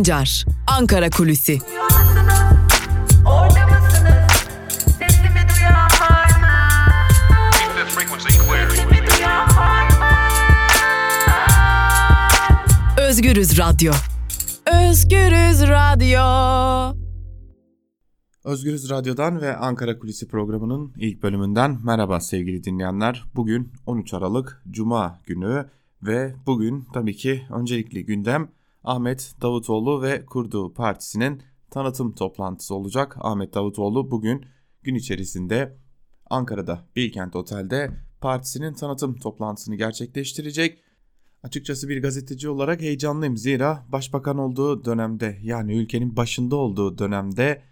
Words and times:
Sancar, 0.00 0.44
Ankara 0.66 1.10
Kulüsi. 1.10 1.58
Özgürüz 12.98 13.58
Radyo. 13.58 13.92
Özgürüz 14.66 15.62
Radyo. 15.62 16.20
Özgürüz 18.44 18.90
Radyo'dan 18.90 19.40
ve 19.40 19.56
Ankara 19.56 19.98
Kulisi 19.98 20.28
programının 20.28 20.92
ilk 20.96 21.22
bölümünden 21.22 21.78
merhaba 21.84 22.20
sevgili 22.20 22.64
dinleyenler. 22.64 23.24
Bugün 23.34 23.72
13 23.86 24.14
Aralık 24.14 24.62
Cuma 24.70 25.18
günü 25.24 25.66
ve 26.02 26.34
bugün 26.46 26.86
tabii 26.94 27.16
ki 27.16 27.42
öncelikli 27.50 28.04
gündem 28.04 28.48
Ahmet 28.84 29.34
Davutoğlu 29.42 30.02
ve 30.02 30.26
kurduğu 30.26 30.74
partisinin 30.74 31.42
tanıtım 31.70 32.14
toplantısı 32.14 32.74
olacak. 32.74 33.16
Ahmet 33.20 33.54
Davutoğlu 33.54 34.10
bugün 34.10 34.44
gün 34.82 34.94
içerisinde 34.94 35.76
Ankara'da 36.30 36.88
Bilkent 36.96 37.36
Otel'de 37.36 37.90
partisinin 38.20 38.74
tanıtım 38.74 39.14
toplantısını 39.14 39.74
gerçekleştirecek. 39.74 40.78
Açıkçası 41.42 41.88
bir 41.88 42.02
gazeteci 42.02 42.48
olarak 42.48 42.80
heyecanlıyım 42.80 43.36
zira 43.36 43.86
başbakan 43.88 44.38
olduğu 44.38 44.84
dönemde 44.84 45.38
yani 45.42 45.76
ülkenin 45.76 46.16
başında 46.16 46.56
olduğu 46.56 46.98
dönemde 46.98 47.62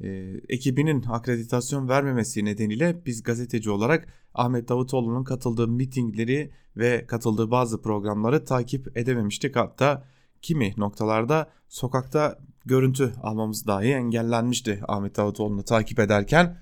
e, 0.00 0.08
ekibinin 0.48 1.02
akreditasyon 1.02 1.88
vermemesi 1.88 2.44
nedeniyle 2.44 3.02
biz 3.06 3.22
gazeteci 3.22 3.70
olarak 3.70 4.08
Ahmet 4.34 4.68
Davutoğlu'nun 4.68 5.24
katıldığı 5.24 5.68
mitingleri 5.68 6.50
ve 6.76 7.06
katıldığı 7.06 7.50
bazı 7.50 7.82
programları 7.82 8.44
takip 8.44 8.96
edememiştik. 8.96 9.56
Hatta 9.56 10.08
kimi 10.42 10.74
noktalarda 10.76 11.50
sokakta 11.68 12.38
görüntü 12.64 13.12
almamız 13.22 13.66
dahi 13.66 13.92
engellenmişti 13.92 14.80
Ahmet 14.88 15.16
Davutoğlu'nu 15.16 15.62
takip 15.62 15.98
ederken. 15.98 16.58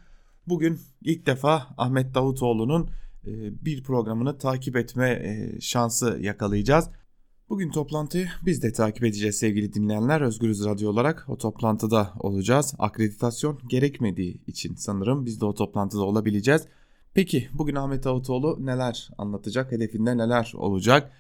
Bugün 0.47 0.81
ilk 1.03 1.27
defa 1.27 1.67
Ahmet 1.77 2.15
Davutoğlu'nun 2.15 2.91
e, 3.27 3.65
bir 3.65 3.83
programını 3.83 4.39
takip 4.39 4.77
etme 4.77 5.11
e, 5.11 5.61
şansı 5.61 6.19
yakalayacağız. 6.21 6.91
Bugün 7.49 7.71
toplantıyı 7.71 8.29
biz 8.47 8.63
de 8.63 8.73
takip 8.73 9.05
edeceğiz 9.05 9.39
sevgili 9.39 9.73
dinleyenler. 9.73 10.21
Özgürüz 10.21 10.65
Radyo 10.65 10.91
olarak 10.91 11.25
o 11.29 11.39
toplantıda 11.39 12.13
olacağız. 12.19 12.75
Akreditasyon 12.79 13.61
gerekmediği 13.69 14.41
için 14.47 14.75
sanırım 14.75 15.27
biz 15.27 15.41
de 15.41 15.45
o 15.45 15.55
toplantıda 15.55 16.03
olabileceğiz. 16.03 16.63
Peki 17.15 17.49
bugün 17.53 17.75
Ahmet 17.75 18.05
Davutoğlu 18.05 18.67
neler 18.67 19.11
anlatacak? 19.19 19.73
Hedefinde 19.73 20.17
neler 20.17 20.53
olacak? 20.57 21.13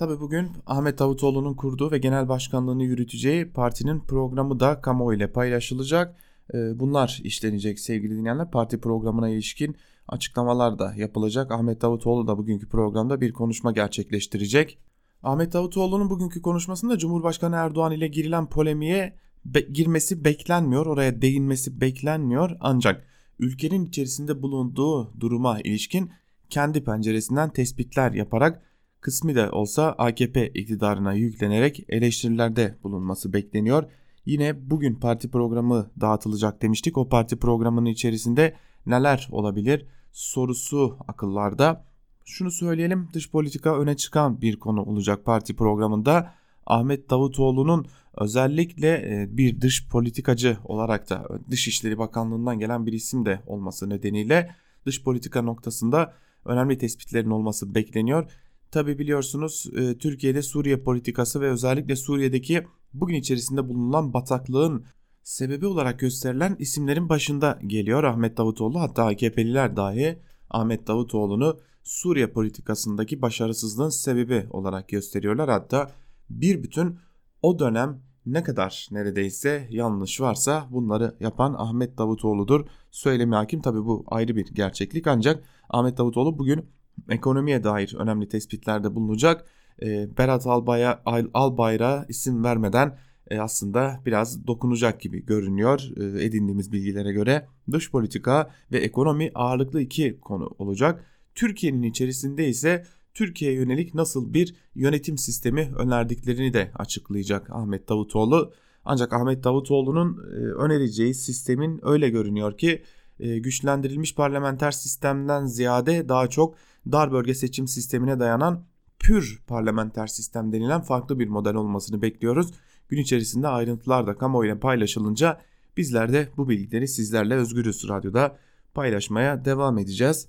Tabi 0.00 0.20
bugün 0.20 0.48
Ahmet 0.66 0.98
Davutoğlu'nun 0.98 1.54
kurduğu 1.54 1.90
ve 1.90 1.98
genel 1.98 2.28
başkanlığını 2.28 2.84
yürüteceği 2.84 3.52
partinin 3.52 4.00
programı 4.00 4.60
da 4.60 4.80
kamuoyu 4.80 5.18
ile 5.18 5.32
paylaşılacak. 5.32 6.16
Ee, 6.54 6.80
bunlar 6.80 7.20
işlenecek 7.24 7.80
sevgili 7.80 8.16
dinleyenler. 8.16 8.50
Parti 8.50 8.80
programına 8.80 9.28
ilişkin 9.28 9.76
açıklamalar 10.08 10.78
da 10.78 10.94
yapılacak. 10.96 11.52
Ahmet 11.52 11.82
Davutoğlu 11.82 12.26
da 12.26 12.38
bugünkü 12.38 12.68
programda 12.68 13.20
bir 13.20 13.32
konuşma 13.32 13.72
gerçekleştirecek. 13.72 14.78
Ahmet 15.22 15.52
Davutoğlu'nun 15.52 16.10
bugünkü 16.10 16.42
konuşmasında 16.42 16.98
Cumhurbaşkanı 16.98 17.56
Erdoğan 17.56 17.92
ile 17.92 18.08
girilen 18.08 18.46
polemiğe 18.46 19.16
be 19.44 19.60
girmesi 19.60 20.24
beklenmiyor. 20.24 20.86
Oraya 20.86 21.22
değinmesi 21.22 21.80
beklenmiyor. 21.80 22.56
Ancak 22.60 23.06
ülkenin 23.38 23.86
içerisinde 23.86 24.42
bulunduğu 24.42 25.20
duruma 25.20 25.60
ilişkin 25.60 26.10
kendi 26.50 26.84
penceresinden 26.84 27.50
tespitler 27.50 28.12
yaparak 28.12 28.69
kısmi 29.00 29.34
de 29.34 29.50
olsa 29.50 29.94
AKP 29.98 30.48
iktidarına 30.48 31.12
yüklenerek 31.12 31.84
eleştirilerde 31.88 32.78
bulunması 32.82 33.32
bekleniyor. 33.32 33.84
Yine 34.26 34.70
bugün 34.70 34.94
parti 34.94 35.30
programı 35.30 35.90
dağıtılacak 36.00 36.62
demiştik. 36.62 36.98
O 36.98 37.08
parti 37.08 37.36
programının 37.36 37.86
içerisinde 37.86 38.54
neler 38.86 39.28
olabilir 39.32 39.86
sorusu 40.12 40.96
akıllarda. 41.08 41.84
Şunu 42.24 42.50
söyleyelim 42.50 43.08
dış 43.12 43.30
politika 43.30 43.78
öne 43.78 43.96
çıkan 43.96 44.40
bir 44.40 44.58
konu 44.58 44.82
olacak 44.82 45.24
parti 45.24 45.56
programında. 45.56 46.34
Ahmet 46.66 47.10
Davutoğlu'nun 47.10 47.86
özellikle 48.16 48.88
e, 48.88 49.36
bir 49.36 49.60
dış 49.60 49.88
politikacı 49.88 50.56
olarak 50.64 51.10
da 51.10 51.28
Dışişleri 51.50 51.98
Bakanlığı'ndan 51.98 52.58
gelen 52.58 52.86
bir 52.86 52.92
isim 52.92 53.26
de 53.26 53.40
olması 53.46 53.90
nedeniyle 53.90 54.54
dış 54.86 55.04
politika 55.04 55.42
noktasında 55.42 56.14
önemli 56.44 56.78
tespitlerin 56.78 57.30
olması 57.30 57.74
bekleniyor. 57.74 58.30
Tabi 58.70 58.98
biliyorsunuz 58.98 59.66
e, 59.76 59.98
Türkiye'de 59.98 60.42
Suriye 60.42 60.76
politikası 60.76 61.40
ve 61.40 61.50
özellikle 61.50 61.96
Suriye'deki 61.96 62.66
bugün 62.94 63.14
içerisinde 63.14 63.68
bulunan 63.68 64.12
bataklığın 64.12 64.84
sebebi 65.22 65.66
olarak 65.66 65.98
gösterilen 65.98 66.56
isimlerin 66.58 67.08
başında 67.08 67.58
geliyor 67.66 68.04
Ahmet 68.04 68.36
Davutoğlu. 68.36 68.80
Hatta 68.80 69.04
AKP'liler 69.04 69.76
dahi 69.76 70.18
Ahmet 70.50 70.86
Davutoğlu'nu 70.86 71.58
Suriye 71.82 72.26
politikasındaki 72.26 73.22
başarısızlığın 73.22 73.88
sebebi 73.88 74.46
olarak 74.50 74.88
gösteriyorlar. 74.88 75.50
Hatta 75.50 75.90
bir 76.30 76.62
bütün 76.62 76.98
o 77.42 77.58
dönem 77.58 78.02
ne 78.26 78.42
kadar 78.42 78.88
neredeyse 78.90 79.68
yanlış 79.70 80.20
varsa 80.20 80.68
bunları 80.70 81.16
yapan 81.20 81.54
Ahmet 81.58 81.98
Davutoğlu'dur. 81.98 82.66
Söylemi 82.90 83.34
hakim 83.34 83.60
tabi 83.60 83.78
bu 83.78 84.04
ayrı 84.06 84.36
bir 84.36 84.46
gerçeklik 84.54 85.06
ancak 85.06 85.44
Ahmet 85.68 85.98
Davutoğlu 85.98 86.38
bugün 86.38 86.66
ekonomiye 87.08 87.64
dair 87.64 87.94
önemli 87.98 88.28
tespitlerde 88.28 88.94
bulunacak. 88.94 89.44
E, 89.82 90.18
Berat 90.18 90.46
Albay'a, 90.46 91.02
Albayrak'a 91.34 92.06
isim 92.08 92.44
vermeden 92.44 92.98
e, 93.30 93.38
aslında 93.38 94.00
biraz 94.06 94.46
dokunacak 94.46 95.00
gibi 95.00 95.26
görünüyor 95.26 95.82
e, 95.96 96.24
edindiğimiz 96.24 96.72
bilgilere 96.72 97.12
göre. 97.12 97.46
Dış 97.70 97.90
politika 97.90 98.50
ve 98.72 98.78
ekonomi 98.78 99.30
ağırlıklı 99.34 99.80
iki 99.80 100.20
konu 100.20 100.54
olacak. 100.58 101.04
Türkiye'nin 101.34 101.82
içerisinde 101.82 102.48
ise 102.48 102.84
Türkiye'ye 103.14 103.56
yönelik 103.56 103.94
nasıl 103.94 104.34
bir 104.34 104.54
yönetim 104.74 105.18
sistemi 105.18 105.72
önerdiklerini 105.78 106.52
de 106.52 106.70
açıklayacak 106.74 107.50
Ahmet 107.50 107.88
Davutoğlu. 107.88 108.52
Ancak 108.84 109.12
Ahmet 109.12 109.44
Davutoğlu'nun 109.44 110.18
e, 110.18 110.36
önereceği 110.36 111.14
sistemin 111.14 111.80
öyle 111.82 112.08
görünüyor 112.08 112.58
ki 112.58 112.82
güçlendirilmiş 113.18 114.14
parlamenter 114.14 114.70
sistemden 114.70 115.46
ziyade 115.46 116.08
daha 116.08 116.26
çok 116.26 116.54
dar 116.86 117.12
bölge 117.12 117.34
seçim 117.34 117.68
sistemine 117.68 118.20
dayanan 118.20 118.64
pür 118.98 119.42
parlamenter 119.46 120.06
sistem 120.06 120.52
denilen 120.52 120.80
farklı 120.80 121.18
bir 121.18 121.28
model 121.28 121.54
olmasını 121.54 122.02
bekliyoruz. 122.02 122.50
Gün 122.88 122.98
içerisinde 122.98 123.48
ayrıntılar 123.48 124.06
da 124.06 124.16
kamuoyuyla 124.16 124.60
paylaşılınca 124.60 125.40
bizler 125.76 126.12
de 126.12 126.28
bu 126.36 126.48
bilgileri 126.48 126.88
sizlerle 126.88 127.34
Özgürüz 127.34 127.88
Radyo'da 127.88 128.36
paylaşmaya 128.74 129.44
devam 129.44 129.78
edeceğiz. 129.78 130.28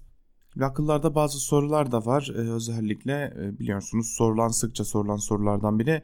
Akıllarda 0.61 1.15
bazı 1.15 1.39
sorular 1.39 1.91
da 1.91 2.05
var. 2.05 2.31
Ee, 2.35 2.37
özellikle 2.37 3.33
e, 3.39 3.59
biliyorsunuz 3.59 4.07
sorulan 4.17 4.47
sıkça 4.47 4.83
sorulan 4.83 5.15
sorulardan 5.15 5.79
biri 5.79 6.03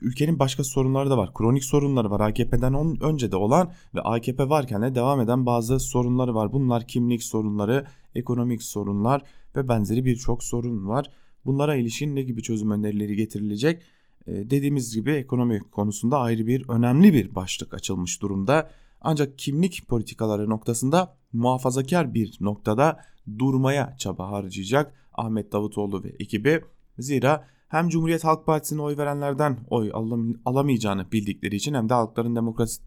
ülkenin 0.00 0.38
başka 0.38 0.64
sorunları 0.64 1.10
da 1.10 1.18
var. 1.18 1.34
Kronik 1.34 1.64
sorunları 1.64 2.10
var. 2.10 2.20
AKP'den 2.20 3.02
önce 3.02 3.32
de 3.32 3.36
olan 3.36 3.72
ve 3.94 4.00
AKP 4.00 4.48
varken 4.48 4.82
de 4.82 4.94
devam 4.94 5.20
eden 5.20 5.46
bazı 5.46 5.80
sorunları 5.80 6.34
var. 6.34 6.52
Bunlar 6.52 6.86
kimlik 6.86 7.22
sorunları, 7.22 7.86
ekonomik 8.14 8.62
sorunlar 8.62 9.22
ve 9.56 9.68
benzeri 9.68 10.04
birçok 10.04 10.44
sorun 10.44 10.88
var. 10.88 11.10
Bunlara 11.44 11.76
ilişkin 11.76 12.16
ne 12.16 12.22
gibi 12.22 12.42
çözüm 12.42 12.70
önerileri 12.70 13.16
getirilecek? 13.16 13.82
E, 14.26 14.50
dediğimiz 14.50 14.94
gibi 14.94 15.12
ekonomi 15.12 15.60
konusunda 15.60 16.18
ayrı 16.18 16.46
bir 16.46 16.68
önemli 16.68 17.12
bir 17.12 17.34
başlık 17.34 17.74
açılmış 17.74 18.22
durumda. 18.22 18.70
Ancak 19.00 19.38
kimlik 19.38 19.88
politikaları 19.88 20.50
noktasında 20.50 21.16
muhafazakar 21.32 22.14
bir 22.14 22.36
noktada 22.40 23.00
durmaya 23.38 23.96
çaba 23.98 24.30
harcayacak 24.30 24.94
Ahmet 25.14 25.52
Davutoğlu 25.52 26.04
ve 26.04 26.08
ekibi. 26.08 26.60
Zira 26.98 27.44
hem 27.68 27.88
Cumhuriyet 27.88 28.24
Halk 28.24 28.46
Partisi'ne 28.46 28.82
oy 28.82 28.96
verenlerden 28.96 29.58
oy 29.70 29.90
alam 29.92 30.34
alamayacağını 30.44 31.12
bildikleri 31.12 31.56
için 31.56 31.74
hem 31.74 31.88
de 31.88 31.94
Halkların 31.94 32.36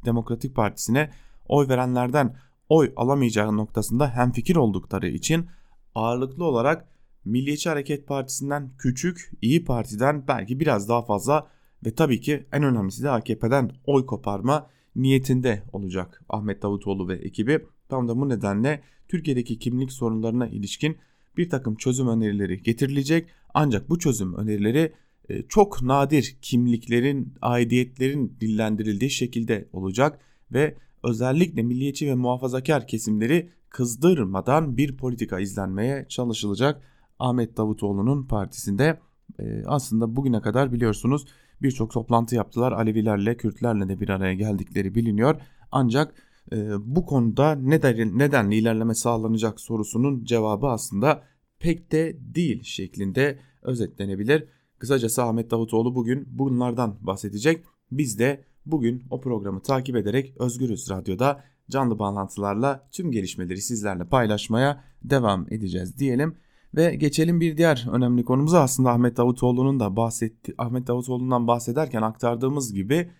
Demokratik, 0.06 0.56
Partisi'ne 0.56 1.12
oy 1.48 1.69
verenlerden 1.69 2.36
oy 2.69 2.94
alamayacağı 2.95 3.57
noktasında 3.57 4.10
hem 4.10 4.31
fikir 4.31 4.56
oldukları 4.56 5.07
için 5.07 5.48
ağırlıklı 5.95 6.45
olarak 6.45 6.88
Milliyetçi 7.25 7.69
Hareket 7.69 8.07
Partisi'nden 8.07 8.72
küçük, 8.78 9.31
İyi 9.42 9.66
Parti'den 9.66 10.28
belki 10.28 10.60
biraz 10.60 10.89
daha 10.89 11.01
fazla 11.01 11.48
ve 11.86 11.95
tabii 11.95 12.22
ki 12.22 12.48
en 12.51 12.63
önemlisi 12.63 13.04
de 13.04 13.10
AKP'den 13.10 13.72
oy 13.86 14.06
koparma 14.06 14.68
niyetinde 14.95 15.63
olacak 15.74 16.22
Ahmet 16.30 16.62
Davutoğlu 16.62 17.07
ve 17.07 17.16
ekibi. 17.16 17.66
Tam 17.89 18.07
da 18.07 18.18
bu 18.18 18.30
nedenle 18.30 18.81
Türkiye'deki 19.07 19.60
kimlik 19.60 19.92
sorunlarına 19.92 20.48
ilişkin 20.48 20.98
bir 21.38 21.50
takım 21.50 21.75
çözüm 21.75 22.07
önerileri 22.07 22.63
getirilecek. 22.63 23.30
Ancak 23.53 23.89
bu 23.89 24.00
çözüm 24.00 24.33
önerileri 24.33 24.94
e, 25.30 25.42
çok 25.42 25.81
nadir 25.81 26.38
kimliklerin, 26.42 27.33
aidiyetlerin 27.42 28.38
dillendirildiği 28.42 29.12
şekilde 29.12 29.69
olacak 29.74 30.19
ve 30.51 30.75
özellikle 31.03 31.63
milliyetçi 31.63 32.07
ve 32.07 32.15
muhafazakar 32.15 32.88
kesimleri 32.88 33.50
kızdırmadan 33.69 34.77
bir 34.77 34.98
politika 34.98 35.39
izlenmeye 35.39 36.06
çalışılacak. 36.09 36.81
Ahmet 37.19 37.57
Davutoğlu'nun 37.57 38.24
partisinde 38.24 39.00
e, 39.39 39.63
aslında 39.65 40.15
bugüne 40.15 40.42
kadar 40.42 40.74
biliyorsunuz 40.74 41.25
birçok 41.62 41.92
toplantı 41.92 42.36
yaptılar. 42.36 42.71
Alevilerle, 42.71 43.38
Kürtlerle 43.38 43.89
de 43.89 44.00
bir 44.00 44.09
araya 44.09 44.33
geldikleri 44.33 44.95
biliniyor. 44.95 45.42
Ancak 45.71 46.13
e, 46.51 46.68
bu 46.95 47.06
konuda 47.06 47.56
neden, 47.56 48.18
nedenle 48.18 48.56
ilerleme 48.56 48.95
sağlanacak 48.95 49.59
sorusunun 49.59 50.24
cevabı 50.24 50.68
aslında 50.68 51.24
pek 51.61 51.91
de 51.91 52.17
değil 52.35 52.63
şeklinde 52.63 53.39
özetlenebilir. 53.61 54.43
Kısacası 54.79 55.23
Ahmet 55.23 55.51
Davutoğlu 55.51 55.95
bugün 55.95 56.27
bunlardan 56.31 56.97
bahsedecek. 57.01 57.63
Biz 57.91 58.19
de 58.19 58.43
bugün 58.65 59.03
o 59.09 59.21
programı 59.21 59.61
takip 59.61 59.95
ederek 59.95 60.33
Özgürüz 60.39 60.89
Radyo'da 60.89 61.43
canlı 61.69 61.99
bağlantılarla 61.99 62.87
tüm 62.91 63.11
gelişmeleri 63.11 63.61
sizlerle 63.61 64.03
paylaşmaya 64.03 64.83
devam 65.03 65.47
edeceğiz 65.53 65.99
diyelim. 65.99 66.35
Ve 66.75 66.95
geçelim 66.95 67.41
bir 67.41 67.57
diğer 67.57 67.87
önemli 67.91 68.25
konumuza 68.25 68.61
aslında 68.61 68.91
Ahmet 68.91 69.17
Davutoğlu'nun 69.17 69.79
da 69.79 69.95
bahsetti 69.95 70.53
Ahmet 70.57 70.87
Davutoğlu'ndan 70.87 71.47
bahsederken 71.47 72.01
aktardığımız 72.01 72.73
gibi 72.73 73.11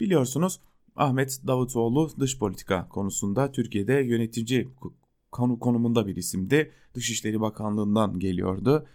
biliyorsunuz 0.00 0.60
Ahmet 0.96 1.40
Davutoğlu 1.46 2.10
dış 2.20 2.38
politika 2.38 2.88
konusunda 2.88 3.52
Türkiye'de 3.52 3.92
yönetici 3.92 4.68
konu 5.34 5.58
konumunda 5.58 6.06
bir 6.06 6.16
isimdi. 6.16 6.72
Dışişleri 6.94 7.40
Bakanlığı'ndan 7.40 8.18
geliyordu. 8.18 8.86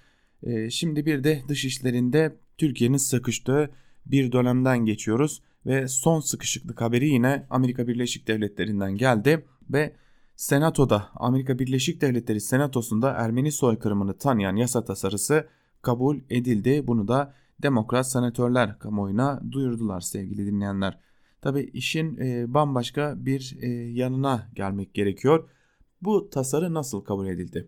Ee, 0.43 0.69
şimdi 0.69 1.05
bir 1.05 1.23
de 1.23 1.43
dışişlerinde 1.47 2.35
Türkiye'nin 2.57 2.97
sıkıştığı 2.97 3.69
bir 4.05 4.31
dönemden 4.31 4.85
geçiyoruz 4.85 5.41
ve 5.65 5.87
son 5.87 6.19
sıkışıklık 6.19 6.81
haberi 6.81 7.09
yine 7.09 7.45
Amerika 7.49 7.87
Birleşik 7.87 8.27
Devletleri'nden 8.27 8.95
geldi 8.95 9.45
ve 9.69 9.93
Senato'da 10.35 11.09
Amerika 11.15 11.59
Birleşik 11.59 12.01
Devletleri 12.01 12.41
Senatosu'nda 12.41 13.11
Ermeni 13.11 13.51
soykırımını 13.51 14.17
tanıyan 14.17 14.55
yasa 14.55 14.85
tasarısı 14.85 15.47
kabul 15.81 16.19
edildi. 16.29 16.87
Bunu 16.87 17.07
da 17.07 17.33
demokrat 17.61 18.11
senatörler 18.11 18.79
kamuoyuna 18.79 19.41
duyurdular 19.51 20.01
sevgili 20.01 20.45
dinleyenler. 20.45 20.99
Tabi 21.41 21.61
işin 21.73 22.17
e, 22.17 22.53
bambaşka 22.53 23.13
bir 23.17 23.57
e, 23.61 23.67
yanına 23.91 24.47
gelmek 24.55 24.93
gerekiyor. 24.93 25.49
Bu 26.01 26.29
tasarı 26.29 26.73
nasıl 26.73 27.01
kabul 27.01 27.27
edildi? 27.27 27.67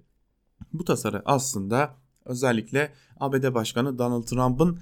Bu 0.74 0.86
tasarı 0.86 1.22
aslında 1.26 1.96
özellikle 2.26 2.94
ABD 3.20 3.54
Başkanı 3.54 3.98
Donald 3.98 4.24
Trump'ın 4.24 4.80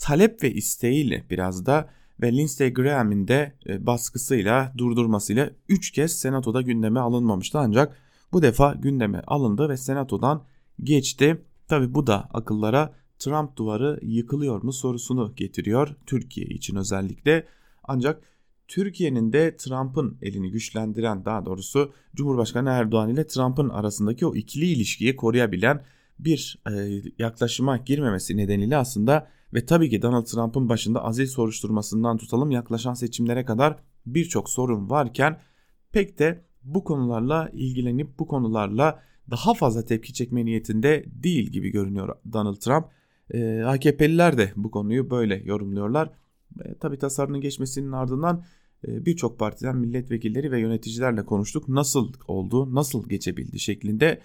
talep 0.00 0.42
ve 0.42 0.52
isteğiyle 0.52 1.26
biraz 1.30 1.66
da 1.66 1.90
ve 2.22 2.32
Lindsey 2.32 2.72
Graham'in 2.72 3.28
de 3.28 3.58
e, 3.66 3.86
baskısıyla 3.86 4.72
durdurmasıyla 4.78 5.50
3 5.68 5.90
kez 5.90 6.18
senatoda 6.18 6.62
gündeme 6.62 7.00
alınmamıştı 7.00 7.58
ancak 7.58 7.96
bu 8.32 8.42
defa 8.42 8.74
gündeme 8.74 9.22
alındı 9.26 9.68
ve 9.68 9.76
senatodan 9.76 10.44
geçti. 10.82 11.44
Tabi 11.68 11.94
bu 11.94 12.06
da 12.06 12.28
akıllara 12.32 12.94
Trump 13.18 13.56
duvarı 13.56 14.00
yıkılıyor 14.02 14.62
mu 14.62 14.72
sorusunu 14.72 15.34
getiriyor 15.36 15.96
Türkiye 16.06 16.46
için 16.46 16.76
özellikle. 16.76 17.46
Ancak 17.84 18.22
Türkiye'nin 18.68 19.32
de 19.32 19.56
Trump'ın 19.56 20.18
elini 20.22 20.50
güçlendiren 20.50 21.24
daha 21.24 21.46
doğrusu 21.46 21.92
Cumhurbaşkanı 22.14 22.68
Erdoğan 22.68 23.10
ile 23.10 23.26
Trump'ın 23.26 23.68
arasındaki 23.68 24.26
o 24.26 24.34
ikili 24.34 24.64
ilişkiyi 24.64 25.16
koruyabilen 25.16 25.84
bir 26.18 26.62
e, 26.70 27.02
yaklaşıma 27.18 27.76
girmemesi 27.76 28.36
nedeniyle 28.36 28.76
aslında 28.76 29.28
ve 29.54 29.66
tabii 29.66 29.90
ki 29.90 30.02
Donald 30.02 30.24
Trump'ın 30.26 30.68
başında 30.68 31.04
azil 31.04 31.26
soruşturmasından 31.26 32.16
tutalım 32.16 32.50
yaklaşan 32.50 32.94
seçimlere 32.94 33.44
kadar 33.44 33.76
birçok 34.06 34.50
sorun 34.50 34.90
varken 34.90 35.40
pek 35.92 36.18
de 36.18 36.44
bu 36.62 36.84
konularla 36.84 37.50
ilgilenip 37.52 38.18
bu 38.18 38.26
konularla 38.26 39.02
daha 39.30 39.54
fazla 39.54 39.84
tepki 39.84 40.12
çekme 40.12 40.44
niyetinde 40.44 41.04
değil 41.06 41.50
gibi 41.50 41.68
görünüyor 41.70 42.16
Donald 42.32 42.56
Trump. 42.56 42.86
E, 43.30 43.62
AKP'liler 43.62 44.38
de 44.38 44.52
bu 44.56 44.70
konuyu 44.70 45.10
böyle 45.10 45.42
yorumluyorlar. 45.44 46.10
E, 46.64 46.74
tabii 46.74 46.98
tasarının 46.98 47.40
geçmesinin 47.40 47.92
ardından 47.92 48.44
e, 48.88 49.06
birçok 49.06 49.38
partiden 49.38 49.76
milletvekilleri 49.76 50.52
ve 50.52 50.60
yöneticilerle 50.60 51.24
konuştuk. 51.24 51.68
Nasıl 51.68 52.12
oldu, 52.28 52.74
nasıl 52.74 53.08
geçebildi 53.08 53.58
şeklinde 53.58 54.20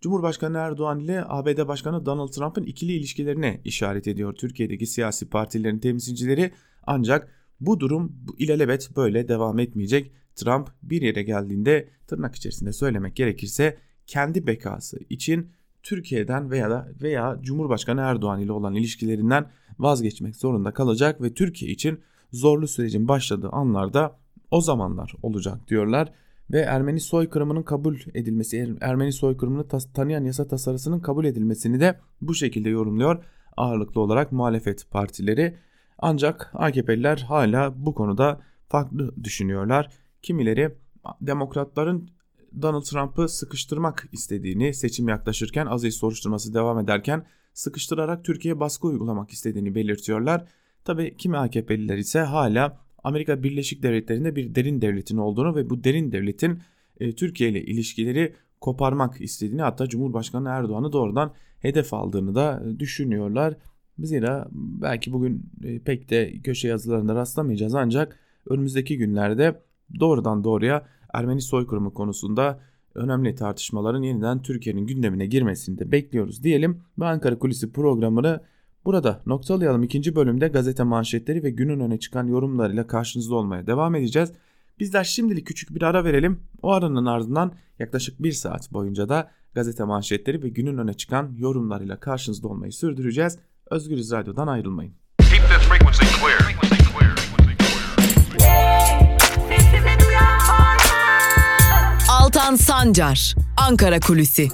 Cumhurbaşkanı 0.00 0.58
Erdoğan 0.58 0.98
ile 0.98 1.24
ABD 1.26 1.68
Başkanı 1.68 2.06
Donald 2.06 2.28
Trump'ın 2.28 2.64
ikili 2.64 2.92
ilişkilerine 2.92 3.60
işaret 3.64 4.08
ediyor 4.08 4.34
Türkiye'deki 4.34 4.86
siyasi 4.86 5.28
partilerin 5.28 5.78
temsilcileri. 5.78 6.50
Ancak 6.86 7.28
bu 7.60 7.80
durum 7.80 8.12
ilelebet 8.38 8.96
böyle 8.96 9.28
devam 9.28 9.58
etmeyecek. 9.58 10.12
Trump 10.34 10.68
bir 10.82 11.02
yere 11.02 11.22
geldiğinde 11.22 11.88
tırnak 12.06 12.34
içerisinde 12.34 12.72
söylemek 12.72 13.16
gerekirse 13.16 13.78
kendi 14.06 14.46
bekası 14.46 14.98
için 15.10 15.50
Türkiye'den 15.82 16.50
veya 16.50 16.70
da 16.70 16.88
veya 17.02 17.38
Cumhurbaşkanı 17.42 18.00
Erdoğan 18.00 18.40
ile 18.40 18.52
olan 18.52 18.74
ilişkilerinden 18.74 19.46
vazgeçmek 19.78 20.36
zorunda 20.36 20.70
kalacak 20.72 21.22
ve 21.22 21.34
Türkiye 21.34 21.70
için 21.70 22.00
zorlu 22.32 22.68
sürecin 22.68 23.08
başladığı 23.08 23.48
anlarda 23.48 24.16
o 24.50 24.60
zamanlar 24.60 25.14
olacak 25.22 25.68
diyorlar 25.68 26.12
ve 26.52 26.60
Ermeni 26.60 27.00
soykırımının 27.00 27.62
kabul 27.62 27.96
edilmesi, 28.14 28.58
er-, 28.58 28.88
Ermeni 28.90 29.12
soykırımını 29.12 29.68
tanıyan 29.94 30.24
yasa 30.24 30.48
tasarısının 30.48 31.00
kabul 31.00 31.24
edilmesini 31.24 31.80
de 31.80 31.98
bu 32.20 32.34
şekilde 32.34 32.68
yorumluyor 32.68 33.24
ağırlıklı 33.56 34.00
olarak 34.00 34.32
muhalefet 34.32 34.90
partileri. 34.90 35.56
Ancak 35.98 36.50
AKP'liler 36.54 37.18
hala 37.18 37.86
bu 37.86 37.94
konuda 37.94 38.40
farklı 38.68 39.24
düşünüyorlar. 39.24 39.90
Kimileri 40.22 40.74
demokratların 41.20 42.10
Donald 42.62 42.82
Trump'ı 42.82 43.28
sıkıştırmak 43.28 44.08
istediğini 44.12 44.74
seçim 44.74 45.08
yaklaşırken 45.08 45.66
aziz 45.66 45.94
soruşturması 45.94 46.54
devam 46.54 46.78
ederken 46.78 47.26
sıkıştırarak 47.52 48.24
Türkiye'ye 48.24 48.60
baskı 48.60 48.86
uygulamak 48.86 49.30
istediğini 49.30 49.74
belirtiyorlar. 49.74 50.44
Tabi 50.84 51.16
kimi 51.16 51.36
AKP'liler 51.36 51.98
ise 51.98 52.20
hala 52.20 52.78
Amerika 53.04 53.42
Birleşik 53.42 53.82
Devletleri'nde 53.82 54.36
bir 54.36 54.54
derin 54.54 54.80
devletin 54.80 55.16
olduğunu 55.16 55.56
ve 55.56 55.70
bu 55.70 55.84
derin 55.84 56.12
devletin 56.12 56.60
e, 57.00 57.14
Türkiye 57.14 57.50
ile 57.50 57.62
ilişkileri 57.62 58.34
koparmak 58.60 59.20
istediğini 59.20 59.62
hatta 59.62 59.86
Cumhurbaşkanı 59.86 60.48
Erdoğan'ı 60.48 60.92
doğrudan 60.92 61.34
hedef 61.58 61.94
aldığını 61.94 62.34
da 62.34 62.62
e, 62.66 62.78
düşünüyorlar. 62.78 63.56
Zira 63.98 64.48
belki 64.52 65.12
bugün 65.12 65.50
e, 65.64 65.78
pek 65.78 66.10
de 66.10 66.40
köşe 66.44 66.68
yazılarında 66.68 67.14
rastlamayacağız 67.14 67.74
ancak 67.74 68.18
önümüzdeki 68.46 68.98
günlerde 68.98 69.62
doğrudan 70.00 70.44
doğruya 70.44 70.86
Ermeni 71.14 71.40
soykırımı 71.40 71.94
konusunda 71.94 72.60
önemli 72.94 73.34
tartışmaların 73.34 74.02
yeniden 74.02 74.42
Türkiye'nin 74.42 74.86
gündemine 74.86 75.26
girmesini 75.26 75.78
de 75.78 75.92
bekliyoruz 75.92 76.44
diyelim. 76.44 76.82
Ve 76.98 77.04
Ankara 77.04 77.38
Kulisi 77.38 77.72
programını 77.72 78.40
Burada 78.84 79.22
noktalayalım 79.26 79.82
ikinci 79.82 80.16
bölümde 80.16 80.48
gazete 80.48 80.82
manşetleri 80.82 81.42
ve 81.42 81.50
günün 81.50 81.80
öne 81.80 81.98
çıkan 81.98 82.26
yorumlarıyla 82.26 82.86
karşınızda 82.86 83.34
olmaya 83.34 83.66
devam 83.66 83.94
edeceğiz. 83.94 84.32
Bizler 84.78 85.04
şimdilik 85.04 85.46
küçük 85.46 85.74
bir 85.74 85.82
ara 85.82 86.04
verelim. 86.04 86.40
O 86.62 86.72
aranın 86.72 87.06
ardından 87.06 87.52
yaklaşık 87.78 88.22
bir 88.22 88.32
saat 88.32 88.72
boyunca 88.72 89.08
da 89.08 89.30
gazete 89.54 89.84
manşetleri 89.84 90.42
ve 90.42 90.48
günün 90.48 90.78
öne 90.78 90.94
çıkan 90.94 91.32
yorumlarıyla 91.36 92.00
karşınızda 92.00 92.48
olmayı 92.48 92.72
sürdüreceğiz. 92.72 93.38
Özgürüz 93.70 94.12
Radyo'dan 94.12 94.46
ayrılmayın. 94.46 94.94
Altan 102.50 102.64
Sancar, 102.64 103.34
Ankara 103.56 104.00
Kulüsi. 104.00 104.48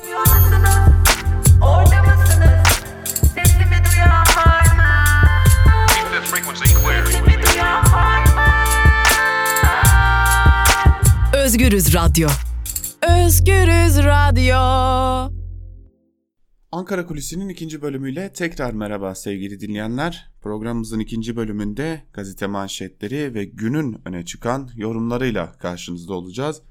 Özgürüz 11.35 11.95
Radyo. 11.95 12.29
Özgürüz 13.03 13.99
Radyo. 13.99 14.57
Ankara 16.73 17.07
Kulisi'nin 17.07 17.49
ikinci 17.49 17.83
bölümüyle 17.83 18.33
tekrar 18.33 18.73
merhaba 18.73 19.15
sevgili 19.15 19.61
dinleyenler. 19.61 20.31
Programımızın 20.43 21.00
ikinci 21.00 21.37
bölümünde 21.37 22.03
gazete 22.12 22.47
manşetleri 22.47 23.35
ve 23.35 23.45
günün 23.45 24.00
öne 24.05 24.25
çıkan 24.25 24.71
yorumlarıyla 24.75 25.53
karşınızda 25.53 26.15
olacağız. 26.15 26.62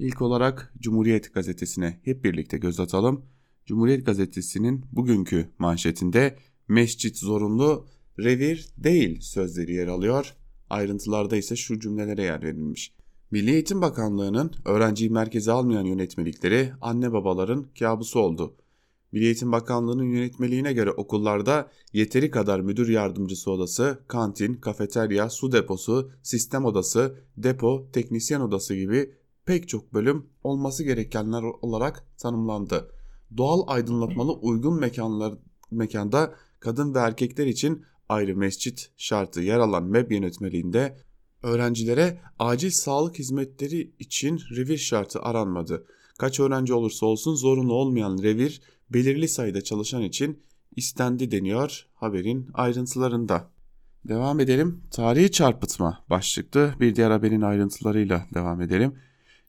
İlk 0.00 0.22
olarak 0.22 0.72
Cumhuriyet 0.78 1.34
Gazetesi'ne 1.34 2.00
hep 2.04 2.24
birlikte 2.24 2.58
göz 2.58 2.80
atalım. 2.80 3.24
Cumhuriyet 3.66 4.06
Gazetesi'nin 4.06 4.84
bugünkü 4.92 5.48
manşetinde 5.58 6.36
mescit 6.68 7.18
zorunlu 7.18 7.86
revir 8.18 8.68
değil 8.76 9.20
sözleri 9.20 9.74
yer 9.74 9.86
alıyor. 9.86 10.34
Ayrıntılarda 10.70 11.36
ise 11.36 11.56
şu 11.56 11.80
cümlelere 11.80 12.22
yer 12.22 12.42
verilmiş. 12.42 12.94
Milli 13.30 13.50
Eğitim 13.50 13.82
Bakanlığı'nın 13.82 14.52
öğrenciyi 14.64 15.10
merkeze 15.10 15.52
almayan 15.52 15.84
yönetmelikleri 15.84 16.72
anne 16.80 17.12
babaların 17.12 17.66
kabusu 17.78 18.20
oldu. 18.20 18.54
Milli 19.12 19.24
Eğitim 19.24 19.52
Bakanlığı'nın 19.52 20.04
yönetmeliğine 20.04 20.72
göre 20.72 20.90
okullarda 20.90 21.70
yeteri 21.92 22.30
kadar 22.30 22.60
müdür 22.60 22.88
yardımcısı 22.88 23.50
odası, 23.50 23.98
kantin, 24.08 24.54
kafeterya, 24.54 25.30
su 25.30 25.52
deposu, 25.52 26.10
sistem 26.22 26.64
odası, 26.64 27.14
depo, 27.36 27.88
teknisyen 27.92 28.40
odası 28.40 28.74
gibi 28.74 29.19
pek 29.50 29.68
çok 29.68 29.94
bölüm 29.94 30.26
olması 30.44 30.84
gerekenler 30.84 31.42
olarak 31.42 32.04
tanımlandı. 32.18 32.90
Doğal 33.36 33.62
aydınlatmalı 33.66 34.32
uygun 34.32 34.80
mekanlar 34.80 35.34
mekanda 35.70 36.34
kadın 36.60 36.94
ve 36.94 36.98
erkekler 36.98 37.46
için 37.46 37.84
ayrı 38.08 38.36
mescit 38.36 38.90
şartı 38.96 39.40
yer 39.40 39.58
alan 39.58 39.84
MEB 39.84 40.12
yönetmeliğinde 40.12 40.96
öğrencilere 41.42 42.20
acil 42.38 42.70
sağlık 42.70 43.18
hizmetleri 43.18 43.94
için 43.98 44.40
revir 44.56 44.78
şartı 44.78 45.20
aranmadı. 45.20 45.86
Kaç 46.18 46.40
öğrenci 46.40 46.74
olursa 46.74 47.06
olsun 47.06 47.34
zorunlu 47.34 47.72
olmayan 47.74 48.18
revir 48.22 48.62
belirli 48.90 49.28
sayıda 49.28 49.64
çalışan 49.64 50.02
için 50.02 50.42
istendi 50.76 51.30
deniyor 51.30 51.86
haberin 51.94 52.50
ayrıntılarında. 52.54 53.50
Devam 54.04 54.40
edelim. 54.40 54.82
Tarihi 54.90 55.30
çarpıtma 55.30 56.04
başlıklı 56.10 56.74
bir 56.80 56.96
diğer 56.96 57.10
haberin 57.10 57.42
ayrıntılarıyla 57.42 58.26
devam 58.34 58.60
edelim. 58.60 58.94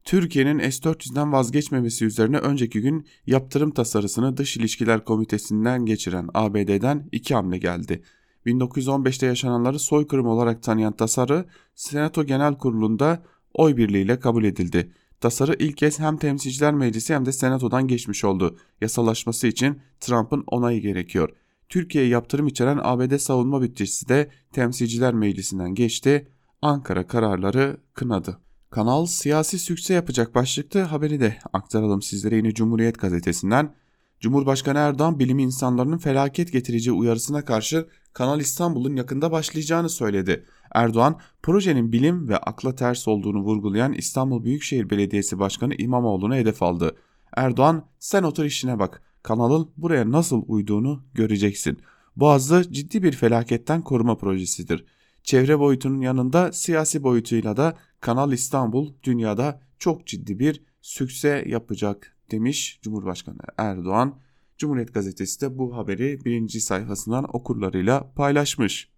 Türkiye'nin 0.05 0.69
S-400'den 0.69 1.31
vazgeçmemesi 1.31 2.05
üzerine 2.05 2.37
önceki 2.37 2.81
gün 2.81 3.07
yaptırım 3.27 3.71
tasarısını 3.71 4.37
Dış 4.37 4.57
İlişkiler 4.57 5.05
Komitesi'nden 5.05 5.85
geçiren 5.85 6.29
ABD'den 6.33 7.09
iki 7.11 7.35
hamle 7.35 7.57
geldi. 7.57 8.03
1915'te 8.45 9.25
yaşananları 9.25 9.79
soykırım 9.79 10.27
olarak 10.27 10.63
tanıyan 10.63 10.93
tasarı 10.93 11.45
Senato 11.75 12.23
Genel 12.23 12.57
Kurulu'nda 12.57 13.23
oy 13.53 13.77
birliğiyle 13.77 14.19
kabul 14.19 14.43
edildi. 14.43 14.91
Tasarı 15.21 15.55
ilk 15.59 15.77
kez 15.77 15.99
hem 15.99 16.17
Temsilciler 16.17 16.73
Meclisi 16.73 17.13
hem 17.13 17.25
de 17.25 17.31
Senato'dan 17.31 17.87
geçmiş 17.87 18.23
oldu. 18.23 18.57
Yasalaşması 18.81 19.47
için 19.47 19.81
Trump'ın 19.99 20.43
onayı 20.47 20.81
gerekiyor. 20.81 21.29
Türkiye'ye 21.69 22.09
yaptırım 22.09 22.47
içeren 22.47 22.79
ABD 22.83 23.17
savunma 23.17 23.61
bütçesi 23.61 24.09
de 24.09 24.31
Temsilciler 24.51 25.13
Meclisi'nden 25.13 25.75
geçti. 25.75 26.27
Ankara 26.61 27.07
kararları 27.07 27.77
kınadı. 27.93 28.39
Kanal 28.71 29.05
siyasi 29.05 29.59
sükse 29.59 29.93
yapacak 29.93 30.35
başlıkta 30.35 30.91
haberi 30.91 31.19
de 31.19 31.37
aktaralım 31.53 32.01
sizlere 32.01 32.35
yine 32.35 32.53
Cumhuriyet 32.53 32.99
gazetesinden. 32.99 33.75
Cumhurbaşkanı 34.19 34.77
Erdoğan 34.77 35.19
bilim 35.19 35.39
insanlarının 35.39 35.97
felaket 35.97 36.51
getirici 36.51 36.91
uyarısına 36.91 37.45
karşı 37.45 37.87
Kanal 38.13 38.39
İstanbul'un 38.39 38.95
yakında 38.95 39.31
başlayacağını 39.31 39.89
söyledi. 39.89 40.45
Erdoğan, 40.73 41.19
projenin 41.43 41.91
bilim 41.91 42.29
ve 42.29 42.37
akla 42.37 42.75
ters 42.75 43.07
olduğunu 43.07 43.39
vurgulayan 43.39 43.93
İstanbul 43.93 44.43
Büyükşehir 44.43 44.89
Belediyesi 44.89 45.39
Başkanı 45.39 45.75
İmamoğlu'na 45.75 46.35
hedef 46.35 46.63
aldı. 46.63 46.95
Erdoğan, 47.35 47.85
sen 47.99 48.23
otur 48.23 48.45
işine 48.45 48.79
bak, 48.79 49.01
kanalın 49.23 49.71
buraya 49.77 50.11
nasıl 50.11 50.43
uyduğunu 50.47 51.03
göreceksin. 51.13 51.79
Boğazı 52.15 52.71
ciddi 52.71 53.03
bir 53.03 53.11
felaketten 53.11 53.81
koruma 53.81 54.17
projesidir. 54.17 54.85
Çevre 55.23 55.59
boyutunun 55.59 56.01
yanında 56.01 56.51
siyasi 56.51 57.03
boyutuyla 57.03 57.57
da 57.57 57.77
Kanal 58.01 58.31
İstanbul 58.31 58.93
dünyada 59.03 59.61
çok 59.79 60.07
ciddi 60.07 60.39
bir 60.39 60.63
sükse 60.81 61.43
yapacak 61.47 62.15
demiş 62.31 62.79
Cumhurbaşkanı 62.81 63.37
Erdoğan. 63.57 64.19
Cumhuriyet 64.57 64.93
Gazetesi 64.93 65.41
de 65.41 65.57
bu 65.57 65.77
haberi 65.77 66.25
birinci 66.25 66.61
sayfasından 66.61 67.35
okurlarıyla 67.35 68.11
paylaşmış. 68.15 68.89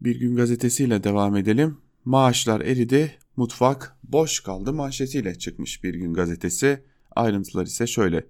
Bir 0.00 0.20
gün 0.20 0.36
gazetesiyle 0.36 1.04
devam 1.04 1.36
edelim. 1.36 1.78
Maaşlar 2.04 2.60
eridi, 2.60 3.18
mutfak 3.36 3.96
boş 4.02 4.40
kaldı 4.40 4.72
manşetiyle 4.72 5.34
çıkmış 5.34 5.84
bir 5.84 5.94
gün 5.94 6.14
gazetesi. 6.14 6.84
Ayrıntılar 7.16 7.66
ise 7.66 7.86
şöyle. 7.86 8.26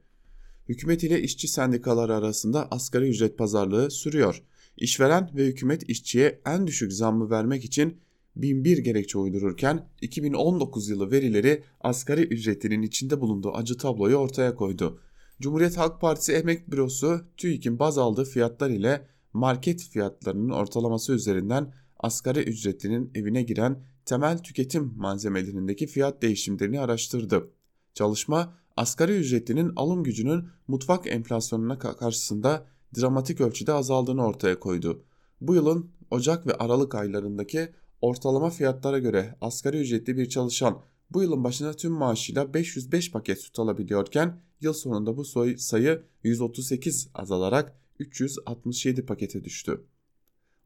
Hükümet 0.69 1.05
ile 1.05 1.23
işçi 1.23 1.49
sendikaları 1.49 2.15
arasında 2.15 2.69
asgari 2.71 3.09
ücret 3.09 3.39
pazarlığı 3.39 3.91
sürüyor. 3.91 4.43
İşveren 4.77 5.31
ve 5.35 5.47
hükümet 5.47 5.91
işçiye 5.91 6.41
en 6.47 6.67
düşük 6.67 6.93
zammı 6.93 7.31
vermek 7.31 7.65
için 7.65 8.01
1001 8.37 8.79
gerekçe 8.79 9.19
uydururken 9.19 9.89
2019 10.01 10.89
yılı 10.89 11.11
verileri 11.11 11.65
asgari 11.81 12.23
ücretinin 12.23 12.83
içinde 12.83 13.21
bulunduğu 13.21 13.55
acı 13.55 13.77
tabloyu 13.77 14.17
ortaya 14.17 14.55
koydu. 14.55 15.01
Cumhuriyet 15.41 15.79
Halk 15.79 16.01
Partisi 16.01 16.33
Emek 16.33 16.71
Bürosu 16.71 17.21
TÜİK'in 17.37 17.79
baz 17.79 17.99
aldığı 17.99 18.25
fiyatlar 18.25 18.71
ile 18.71 19.07
market 19.33 19.83
fiyatlarının 19.83 20.51
ortalaması 20.51 21.13
üzerinden 21.13 21.73
asgari 21.99 22.41
ücretinin 22.41 23.11
evine 23.15 23.43
giren 23.43 23.85
temel 24.05 24.39
tüketim 24.39 24.93
malzemelerindeki 24.97 25.87
fiyat 25.87 26.23
değişimlerini 26.23 26.81
araştırdı. 26.81 27.51
Çalışma 27.95 28.55
asgari 28.77 29.17
ücretlinin 29.17 29.73
alım 29.77 30.05
gücünün 30.05 30.49
mutfak 30.69 31.07
enflasyonuna 31.07 31.79
karşısında 31.79 32.67
dramatik 32.99 33.41
ölçüde 33.41 33.73
azaldığını 33.73 34.27
ortaya 34.27 34.61
koydu. 34.61 35.05
Bu 35.41 35.55
yılın 35.55 35.91
Ocak 36.11 36.47
ve 36.47 36.55
Aralık 36.55 36.95
aylarındaki 36.95 37.69
ortalama 38.01 38.51
fiyatlara 38.51 38.99
göre 38.99 39.37
asgari 39.41 39.77
ücretli 39.77 40.17
bir 40.17 40.29
çalışan 40.29 40.83
bu 41.11 41.23
yılın 41.23 41.45
başında 41.45 41.73
tüm 41.73 41.93
maaşıyla 41.93 42.55
505 42.55 43.11
paket 43.11 43.41
süt 43.41 43.59
alabiliyorken 43.59 44.41
yıl 44.61 44.73
sonunda 44.73 45.17
bu 45.17 45.25
sayı 45.59 46.03
138 46.25 47.11
azalarak 47.15 47.77
367 47.99 49.07
pakete 49.07 49.45
düştü. 49.45 49.85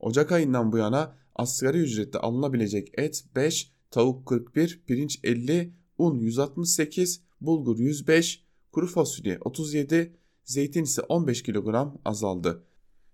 Ocak 0.00 0.33
ayından 0.33 0.73
bu 0.73 0.79
yana 0.79 1.17
asgari 1.35 1.79
ücretle 1.79 2.19
alınabilecek 2.19 2.91
et 2.99 3.25
5, 3.37 3.73
tavuk 3.91 4.26
41, 4.26 4.83
pirinç 4.87 5.21
50, 5.23 5.75
un 5.99 6.19
168, 6.19 7.21
bulgur 7.41 7.79
105, 7.79 8.45
kuru 8.73 8.87
fasulye 8.87 9.38
37, 9.45 10.17
zeytin 10.45 10.83
ise 10.83 11.03
15 11.03 11.43
kilogram 11.43 12.00
azaldı. 12.05 12.64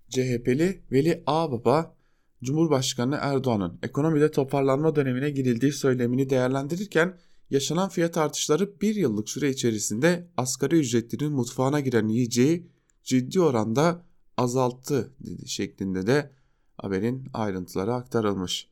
CHP'li 0.08 0.82
Veli 0.92 1.22
Ağbaba 1.26 1.96
Cumhurbaşkanı 2.44 3.18
Erdoğan'ın 3.20 3.78
ekonomide 3.82 4.30
toparlanma 4.30 4.96
dönemine 4.96 5.30
girildiği 5.30 5.72
söylemini 5.72 6.30
değerlendirirken 6.30 7.18
yaşanan 7.50 7.88
fiyat 7.88 8.16
artışları 8.16 8.80
bir 8.80 8.94
yıllık 8.94 9.28
süre 9.28 9.50
içerisinde 9.50 10.30
asgari 10.36 10.78
ücretlinin 10.78 11.32
mutfağına 11.32 11.80
giren 11.80 12.08
yiyeceği 12.08 12.70
ciddi 13.04 13.40
oranda 13.40 14.06
azalttı 14.36 15.14
dedi 15.20 15.48
şeklinde 15.48 16.06
de 16.06 16.30
haberin 16.76 17.28
ayrıntıları 17.34 17.94
aktarılmış. 17.94 18.70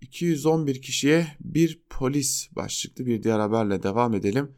211 0.00 0.82
kişiye 0.82 1.26
bir 1.40 1.82
polis 1.90 2.48
başlıklı 2.56 3.06
bir 3.06 3.22
diğer 3.22 3.38
haberle 3.38 3.82
devam 3.82 4.14
edelim. 4.14 4.50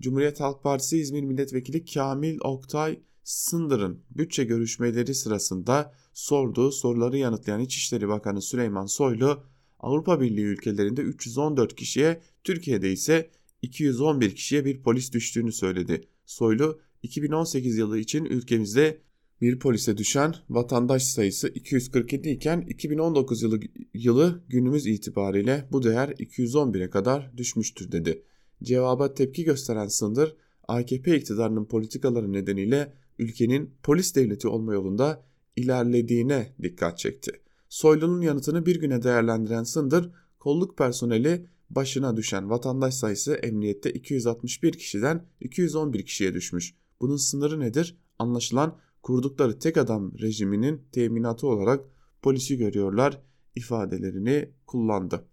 Cumhuriyet 0.00 0.40
Halk 0.40 0.62
Partisi 0.62 0.98
İzmir 0.98 1.22
Milletvekili 1.22 1.84
Kamil 1.84 2.38
Oktay 2.40 3.00
Sındır'ın 3.24 4.02
bütçe 4.10 4.44
görüşmeleri 4.44 5.14
sırasında 5.14 5.94
sorduğu 6.18 6.72
soruları 6.72 7.18
yanıtlayan 7.18 7.60
İçişleri 7.60 8.08
Bakanı 8.08 8.42
Süleyman 8.42 8.86
Soylu, 8.86 9.42
Avrupa 9.80 10.20
Birliği 10.20 10.44
ülkelerinde 10.44 11.00
314 11.00 11.76
kişiye, 11.76 12.20
Türkiye'de 12.44 12.92
ise 12.92 13.30
211 13.62 14.34
kişiye 14.34 14.64
bir 14.64 14.82
polis 14.82 15.12
düştüğünü 15.12 15.52
söyledi. 15.52 16.08
Soylu, 16.26 16.80
2018 17.02 17.78
yılı 17.78 17.98
için 17.98 18.24
ülkemizde 18.24 19.00
bir 19.40 19.58
polise 19.58 19.96
düşen 19.96 20.34
vatandaş 20.50 21.02
sayısı 21.02 21.48
247 21.48 22.28
iken 22.28 22.60
2019 22.60 23.42
yılı, 23.42 23.60
yılı 23.94 24.44
günümüz 24.48 24.86
itibariyle 24.86 25.68
bu 25.72 25.82
değer 25.82 26.08
211'e 26.08 26.90
kadar 26.90 27.36
düşmüştür 27.36 27.92
dedi. 27.92 28.22
Cevaba 28.62 29.14
tepki 29.14 29.44
gösteren 29.44 29.88
Sındır, 29.88 30.36
AKP 30.68 31.16
iktidarının 31.16 31.64
politikaları 31.64 32.32
nedeniyle 32.32 32.92
ülkenin 33.18 33.74
polis 33.82 34.14
devleti 34.14 34.48
olma 34.48 34.74
yolunda 34.74 35.27
ilerlediğine 35.58 36.54
dikkat 36.62 36.98
çekti. 36.98 37.30
Soylu'nun 37.68 38.20
yanıtını 38.20 38.66
bir 38.66 38.80
güne 38.80 39.02
değerlendiren 39.02 39.62
Sındır, 39.62 40.10
kolluk 40.38 40.78
personeli 40.78 41.46
başına 41.70 42.16
düşen 42.16 42.50
vatandaş 42.50 42.94
sayısı 42.94 43.34
emniyette 43.34 43.92
261 43.92 44.72
kişiden 44.72 45.26
211 45.40 46.06
kişiye 46.06 46.34
düşmüş. 46.34 46.74
Bunun 47.00 47.16
sınırı 47.16 47.60
nedir? 47.60 47.96
Anlaşılan 48.18 48.78
kurdukları 49.02 49.58
tek 49.58 49.76
adam 49.76 50.18
rejiminin 50.18 50.82
teminatı 50.92 51.46
olarak 51.46 51.84
polisi 52.22 52.56
görüyorlar 52.56 53.20
ifadelerini 53.54 54.50
kullandı. 54.66 55.24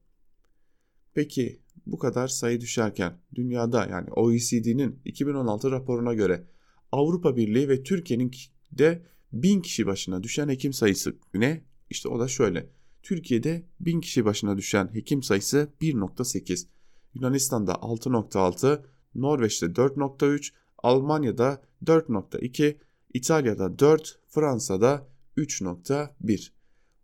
Peki 1.13 1.59
bu 1.85 1.99
kadar 1.99 2.27
sayı 2.27 2.61
düşerken 2.61 3.13
dünyada 3.35 3.85
yani 3.85 4.11
OECD'nin 4.11 4.99
2016 5.05 5.71
raporuna 5.71 6.13
göre 6.13 6.43
Avrupa 6.91 7.37
Birliği 7.37 7.69
ve 7.69 7.83
Türkiye'nin 7.83 8.31
de 8.71 9.05
1000 9.35 9.61
kişi 9.61 9.85
başına 9.85 10.23
düşen 10.23 10.49
hekim 10.49 10.73
sayısı 10.73 11.15
ne? 11.33 11.63
İşte 11.89 12.09
o 12.09 12.19
da 12.19 12.27
şöyle. 12.27 12.69
Türkiye'de 13.03 13.65
1000 13.79 14.01
kişi 14.01 14.25
başına 14.25 14.57
düşen 14.57 14.89
hekim 14.93 15.23
sayısı 15.23 15.69
1.8. 15.81 16.67
Yunanistan'da 17.13 17.71
6.6, 17.71 18.83
Norveç'te 19.15 19.65
4.3, 19.65 20.51
Almanya'da 20.77 21.61
4.2, 21.85 22.77
İtalya'da 23.13 23.79
4, 23.79 24.19
Fransa'da 24.27 25.07
3.1. 25.37 26.51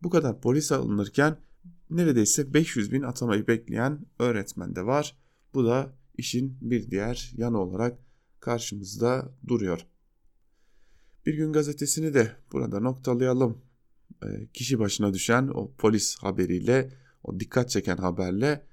Bu 0.04 0.10
kadar 0.10 0.42
polis 0.42 0.72
alınırken 0.72 1.38
neredeyse 1.90 2.54
500 2.54 2.92
bin 2.92 3.02
atamayı 3.02 3.48
bekleyen 3.48 4.06
öğretmen 4.20 4.76
de 4.76 4.86
var. 4.86 5.18
Bu 5.54 5.66
da 5.66 5.94
işin 6.18 6.58
bir 6.62 6.92
diğer 6.92 7.32
yanı 7.38 7.60
olarak 7.60 8.00
karşımızda 8.40 9.34
duruyor. 9.48 9.86
Bir 11.25 11.34
gün 11.34 11.54
gazetesini 11.54 12.13
de 12.13 12.32
burada 12.51 12.80
noktalayalım. 12.80 13.62
E, 14.24 14.28
kişi 14.54 14.80
başına 14.80 15.13
düşen 15.13 15.48
o 15.48 15.72
polis 15.78 16.18
haberiyle, 16.18 16.90
o 17.24 17.40
dikkat 17.40 17.70
çeken 17.70 17.98
haberle 17.98 18.66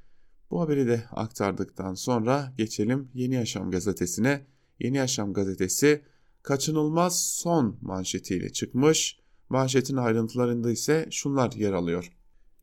bu 0.50 0.60
haberi 0.60 0.86
de 0.86 1.04
aktardıktan 1.10 1.94
sonra 1.94 2.52
geçelim 2.56 3.08
Yeni 3.14 3.34
Yaşam 3.34 3.70
gazetesine. 3.70 4.46
Yeni 4.80 4.96
Yaşam 4.96 5.32
gazetesi 5.32 6.02
kaçınılmaz 6.42 7.24
son 7.24 7.78
manşetiyle 7.80 8.52
çıkmış. 8.52 9.18
Manşetin 9.48 9.96
ayrıntılarında 9.96 10.70
ise 10.70 11.08
şunlar 11.10 11.52
yer 11.52 11.72
alıyor. 11.72 12.12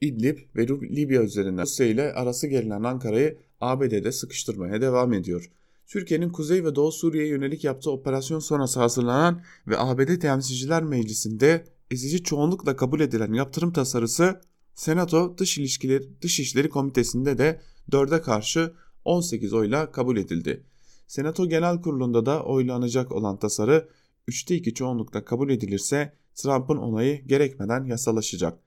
İdlib 0.02 0.38
ve 0.56 0.68
Libya 0.68 1.22
üzerinden 1.22 1.64
Rusya 1.64 1.88
ile 1.88 2.14
arası 2.14 2.48
gelinen 2.48 2.84
Ankara'yı 2.84 3.38
ABD'de 3.62 4.12
sıkıştırmaya 4.12 4.82
devam 4.82 5.14
ediyor. 5.14 5.52
Türkiye'nin 5.88 6.30
Kuzey 6.30 6.66
ve 6.66 6.76
Doğu 6.76 6.92
Suriye'ye 6.92 7.30
yönelik 7.30 7.64
yaptığı 7.64 7.92
operasyon 7.92 8.40
sonrası 8.40 8.80
hazırlanan 8.80 9.42
ve 9.68 9.80
ABD 9.80 10.20
Temsilciler 10.20 10.84
Meclisi'nde 10.84 11.66
ezici 11.92 12.24
çoğunlukla 12.24 12.76
kabul 12.76 13.00
edilen 13.00 13.34
yaptırım 13.34 13.74
tasarısı 13.74 14.42
Senato 14.76 15.38
Dış 15.38 15.58
İlişkileri 15.58 16.22
Dışişleri 16.22 16.70
Komitesi'nde 16.70 17.38
de 17.38 17.62
4'e 17.92 18.22
karşı 18.22 18.74
18 19.06 19.54
oyla 19.54 19.92
kabul 19.92 20.18
edildi. 20.18 20.64
Senato 21.08 21.50
Genel 21.50 21.82
Kurulu'nda 21.82 22.26
da 22.26 22.44
oylanacak 22.44 23.12
olan 23.12 23.40
tasarı 23.40 23.90
3'te 24.28 24.56
2 24.56 24.74
çoğunlukla 24.74 25.26
kabul 25.26 25.50
edilirse 25.50 26.14
Trump'ın 26.36 26.78
onayı 26.78 27.28
gerekmeden 27.28 27.86
yasalaşacak. 27.86 28.60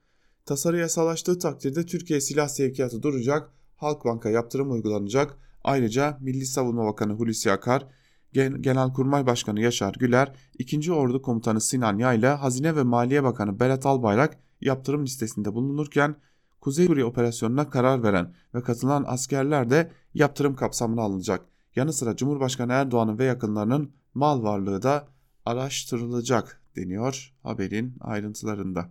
Tasarı 0.47 0.79
yasalaştığı 0.79 1.39
takdirde 1.39 1.87
Türkiye 1.87 2.21
silah 2.21 2.49
sevkiyatı 2.49 3.03
duracak, 3.03 3.51
Halkbank'a 3.77 4.31
yaptırım 4.31 4.73
uygulanacak. 4.73 5.39
Ayrıca 5.65 6.19
Milli 6.21 6.47
Savunma 6.47 6.87
Bakanı 6.87 7.12
Hulusi 7.12 7.53
Akar, 7.53 7.87
Genelkurmay 8.33 9.27
Başkanı 9.27 9.61
Yaşar 9.61 9.95
Güler, 9.99 10.33
2. 10.59 10.93
Ordu 10.93 11.23
Komutanı 11.23 11.61
Sinan 11.61 11.99
Yayla, 11.99 12.43
Hazine 12.43 12.77
ve 12.77 12.83
Maliye 12.83 13.25
Bakanı 13.25 13.61
Berat 13.61 13.87
Albayrak 13.87 14.38
yaptırım 14.61 15.05
listesinde 15.05 15.55
bulunurken 15.55 16.17
Kuzey 16.61 16.87
Suriye 16.87 17.05
operasyonuna 17.05 17.71
karar 17.71 18.03
veren 18.03 18.35
ve 18.55 18.62
katılan 18.62 19.05
askerler 19.07 19.71
de 19.71 19.91
yaptırım 20.15 20.57
kapsamına 20.57 21.03
alınacak. 21.03 21.41
Yanı 21.77 21.93
sıra 21.93 22.17
Cumhurbaşkanı 22.17 22.73
Erdoğan'ın 22.73 23.19
ve 23.19 23.25
yakınlarının 23.25 23.93
mal 24.15 24.43
varlığı 24.43 24.83
da 24.83 25.09
araştırılacak 25.47 26.62
deniyor 26.77 27.35
haberin 27.43 27.97
ayrıntılarında. 28.00 28.91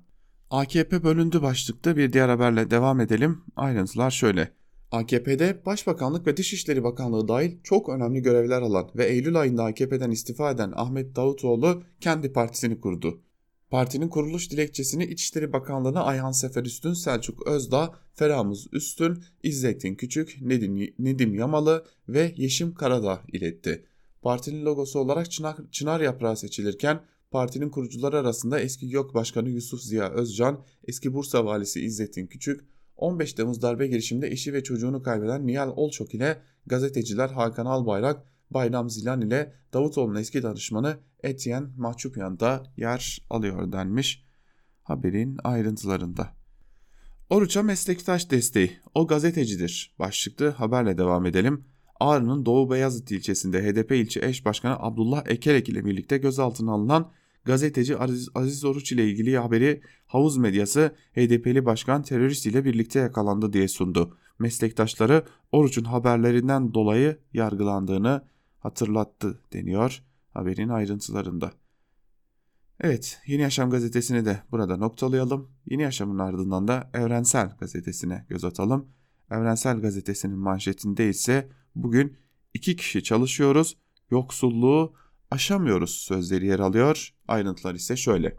AKP 0.50 1.04
bölündü 1.04 1.42
başlıkta 1.42 1.98
bir 1.98 2.14
diğer 2.14 2.30
haberle 2.30 2.72
devam 2.72 3.00
edelim. 3.00 3.42
Ayrıntılar 3.56 4.12
şöyle. 4.12 4.57
AKP'de 4.92 5.66
Başbakanlık 5.66 6.28
ve 6.28 6.38
Dışişleri 6.38 6.84
Bakanlığı 6.84 7.28
dahil 7.28 7.58
çok 7.64 7.90
önemli 7.90 8.22
görevler 8.22 8.62
alan 8.62 8.90
ve 8.96 9.06
Eylül 9.06 9.36
ayında 9.36 9.64
AKP'den 9.64 10.12
istifa 10.12 10.52
eden 10.52 10.74
Ahmet 10.76 11.16
Davutoğlu 11.16 11.84
kendi 12.02 12.34
partisini 12.34 12.82
kurdu. 12.82 13.22
Partinin 13.70 14.10
kuruluş 14.10 14.52
dilekçesini 14.52 15.06
İçişleri 15.06 15.54
Bakanlığı'na 15.54 16.04
Ayhan 16.04 16.32
Sefer 16.32 16.64
Üstün, 16.64 16.94
Selçuk 16.94 17.48
Özdağ, 17.48 17.96
Feramuz 18.14 18.68
Üstün, 18.72 19.24
İzzettin 19.44 19.96
Küçük, 19.96 20.38
Nedim, 20.42 20.94
Nedim 21.00 21.34
Yamalı 21.34 21.86
ve 22.10 22.34
Yeşim 22.38 22.74
Karadağ 22.74 23.22
iletti. 23.34 23.86
Partinin 24.22 24.66
logosu 24.66 25.00
olarak 25.00 25.32
çınar, 25.32 25.58
çınar 25.72 26.02
yaprağı 26.02 26.38
seçilirken 26.38 27.02
partinin 27.32 27.70
kurucuları 27.70 28.18
arasında 28.20 28.60
eski 28.60 28.86
YÖK 28.86 29.14
Başkanı 29.14 29.50
Yusuf 29.50 29.82
Ziya 29.82 30.10
Özcan, 30.10 30.64
eski 30.88 31.14
Bursa 31.14 31.46
Valisi 31.46 31.82
İzzettin 31.82 32.28
Küçük, 32.28 32.62
15 32.98 33.34
Temmuz 33.34 33.62
darbe 33.62 33.88
girişiminde 33.88 34.28
eşi 34.28 34.54
ve 34.54 34.64
çocuğunu 34.64 35.04
kaybeden 35.04 35.48
Nihal 35.48 35.70
Olçok 35.76 36.14
ile 36.14 36.42
gazeteciler 36.66 37.30
Hakan 37.30 37.66
Albayrak, 37.66 38.24
Bayram 38.52 38.90
Zilan 38.90 39.22
ile 39.22 39.54
Davutoğlu'nun 39.74 40.20
eski 40.20 40.44
danışmanı 40.44 40.98
Etienne 41.24 41.68
Mahçupyan 41.78 42.40
da 42.40 42.64
yer 42.78 43.22
alıyor 43.30 43.72
denmiş 43.72 44.28
haberin 44.88 45.38
ayrıntılarında. 45.44 46.30
Oruç'a 47.30 47.64
meslektaş 47.64 48.32
desteği, 48.32 48.72
o 48.94 49.08
gazetecidir 49.08 49.96
başlıklı 50.00 50.50
haberle 50.50 50.98
devam 50.98 51.26
edelim. 51.26 51.66
Ağrı'nın 52.00 52.46
Doğu 52.46 52.72
Beyazıt 52.72 53.12
ilçesinde 53.12 53.64
HDP 53.64 53.92
ilçe 53.92 54.20
eş 54.24 54.46
başkanı 54.46 54.76
Abdullah 54.80 55.24
Ekerek 55.28 55.70
ile 55.70 55.86
birlikte 55.86 56.18
gözaltına 56.18 56.72
alınan 56.72 57.12
gazeteci 57.46 57.98
Aziz, 57.98 58.30
Aziz 58.36 58.66
Oruç 58.66 58.92
ile 58.92 59.10
ilgili 59.10 59.38
haberi 59.38 59.82
havuz 60.06 60.38
medyası 60.38 60.96
HDP'li 61.16 61.66
başkan 61.66 62.04
terörist 62.04 62.46
ile 62.46 62.66
birlikte 62.66 63.00
yakalandı 63.00 63.54
diye 63.54 63.68
sundu. 63.68 64.18
Meslektaşları 64.40 65.26
Oruç'un 65.52 65.84
haberlerinden 65.84 66.74
dolayı 66.74 67.18
yargılandığını 67.34 68.26
hatırlattı 68.60 69.42
deniyor 69.54 70.04
haberin 70.34 70.70
ayrıntılarında. 70.70 71.52
Evet, 72.82 73.20
Yeni 73.28 73.42
Yaşam 73.42 73.70
gazetesini 73.70 74.26
de 74.26 74.44
burada 74.52 74.78
noktalayalım. 74.78 75.50
Yeni 75.66 75.82
Yaşam'ın 75.82 76.20
ardından 76.20 76.68
da 76.68 76.90
Evrensel 76.94 77.58
gazetesine 77.60 78.26
göz 78.30 78.44
atalım. 78.44 78.88
Evrensel 79.32 79.82
gazetesinin 79.82 80.38
manşetinde 80.38 81.10
ise 81.10 81.50
bugün 81.76 82.18
iki 82.54 82.76
kişi 82.76 83.04
çalışıyoruz, 83.04 83.78
yoksulluğu 84.12 84.94
aşamıyoruz 85.32 85.92
sözleri 85.92 86.48
yer 86.48 86.60
alıyor. 86.60 87.14
Ayrıntılar 87.28 87.76
ise 87.76 87.98
şöyle. 87.98 88.36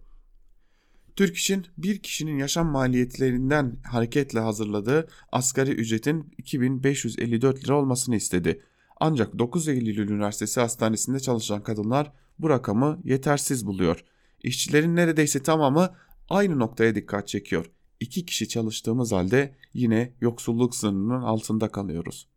Türk 1.16 1.36
İş'in 1.36 1.66
bir 1.78 1.98
kişinin 1.98 2.38
yaşam 2.38 2.66
maliyetlerinden 2.66 3.76
hareketle 3.84 4.40
hazırladığı 4.40 5.08
asgari 5.32 5.70
ücretin 5.70 6.34
2554 6.38 7.64
lira 7.64 7.74
olmasını 7.74 8.16
istedi. 8.16 8.62
Ancak 9.00 9.38
9 9.38 9.68
Eylül 9.68 10.08
Üniversitesi 10.08 10.60
Hastanesi'nde 10.60 11.20
çalışan 11.20 11.62
kadınlar 11.62 12.12
bu 12.38 12.50
rakamı 12.50 13.00
yetersiz 13.04 13.66
buluyor. 13.66 14.04
İşçilerin 14.42 14.96
neredeyse 14.96 15.42
tamamı 15.42 15.94
aynı 16.28 16.58
noktaya 16.58 16.94
dikkat 16.94 17.28
çekiyor. 17.28 17.70
İki 18.00 18.26
kişi 18.26 18.48
çalıştığımız 18.48 19.12
halde 19.12 19.54
yine 19.74 20.12
yoksulluk 20.20 20.74
sınırının 20.74 21.22
altında 21.22 21.68
kalıyoruz. 21.68 22.28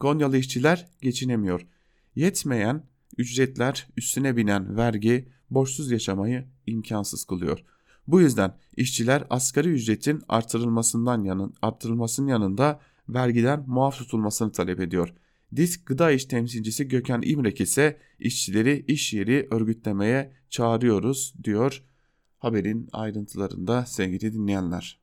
Konyalı 0.00 0.38
işçiler 0.38 0.86
geçinemiyor. 1.02 1.66
Yetmeyen 2.14 2.86
ücretler 3.18 3.86
üstüne 3.96 4.36
binen 4.36 4.76
vergi 4.76 5.28
borçsuz 5.50 5.90
yaşamayı 5.90 6.44
imkansız 6.66 7.24
kılıyor. 7.24 7.64
Bu 8.06 8.20
yüzden 8.20 8.54
işçiler 8.76 9.24
asgari 9.30 9.68
ücretin 9.68 10.22
artırılmasından 10.28 11.24
yanın, 11.24 11.54
artırılmasının 11.62 12.28
yanında 12.28 12.80
vergiden 13.08 13.64
muaf 13.66 13.98
tutulmasını 13.98 14.52
talep 14.52 14.80
ediyor. 14.80 15.14
Disk 15.56 15.86
Gıda 15.86 16.10
İş 16.10 16.24
temsilcisi 16.24 16.88
Gökhan 16.88 17.22
İmrek 17.24 17.60
ise 17.60 17.98
işçileri 18.18 18.84
iş 18.88 19.12
yeri 19.12 19.48
örgütlemeye 19.50 20.32
çağırıyoruz 20.50 21.34
diyor 21.44 21.82
haberin 22.38 22.88
ayrıntılarında 22.92 23.86
sevgili 23.86 24.32
dinleyenler. 24.32 25.00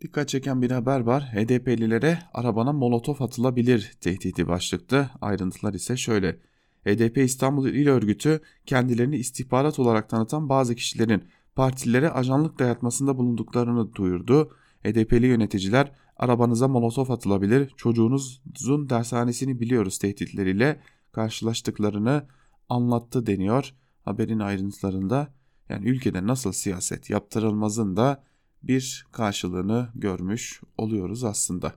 Dikkat 0.00 0.28
çeken 0.28 0.62
bir 0.62 0.70
haber 0.70 1.00
var. 1.00 1.22
HDP'lilere 1.22 2.18
arabana 2.34 2.72
molotof 2.72 3.22
atılabilir 3.22 3.92
tehdidi 4.00 4.48
başlıklı. 4.48 5.10
Ayrıntılar 5.20 5.74
ise 5.74 5.96
şöyle. 5.96 6.40
HDP 6.84 7.18
İstanbul 7.18 7.68
İl 7.68 7.88
Örgütü 7.88 8.40
kendilerini 8.66 9.16
istihbarat 9.16 9.78
olarak 9.78 10.08
tanıtan 10.08 10.48
bazı 10.48 10.74
kişilerin 10.74 11.24
partilere 11.54 12.10
ajanlık 12.10 12.58
dayatmasında 12.58 13.18
bulunduklarını 13.18 13.94
duyurdu. 13.94 14.56
HDP'li 14.84 15.26
yöneticiler 15.26 15.92
arabanıza 16.16 16.68
molotof 16.68 17.10
atılabilir, 17.10 17.72
çocuğunuzun 17.76 18.90
dershanesini 18.90 19.60
biliyoruz 19.60 19.98
tehditleriyle 19.98 20.80
karşılaştıklarını 21.12 22.26
anlattı 22.68 23.26
deniyor 23.26 23.74
haberin 24.04 24.38
ayrıntılarında. 24.38 25.34
Yani 25.68 25.88
ülkede 25.88 26.26
nasıl 26.26 26.52
siyaset 26.52 27.10
yaptırılmazın 27.10 27.96
da 27.96 28.24
bir 28.62 29.06
karşılığını 29.12 29.88
görmüş 29.94 30.60
oluyoruz 30.78 31.24
aslında. 31.24 31.72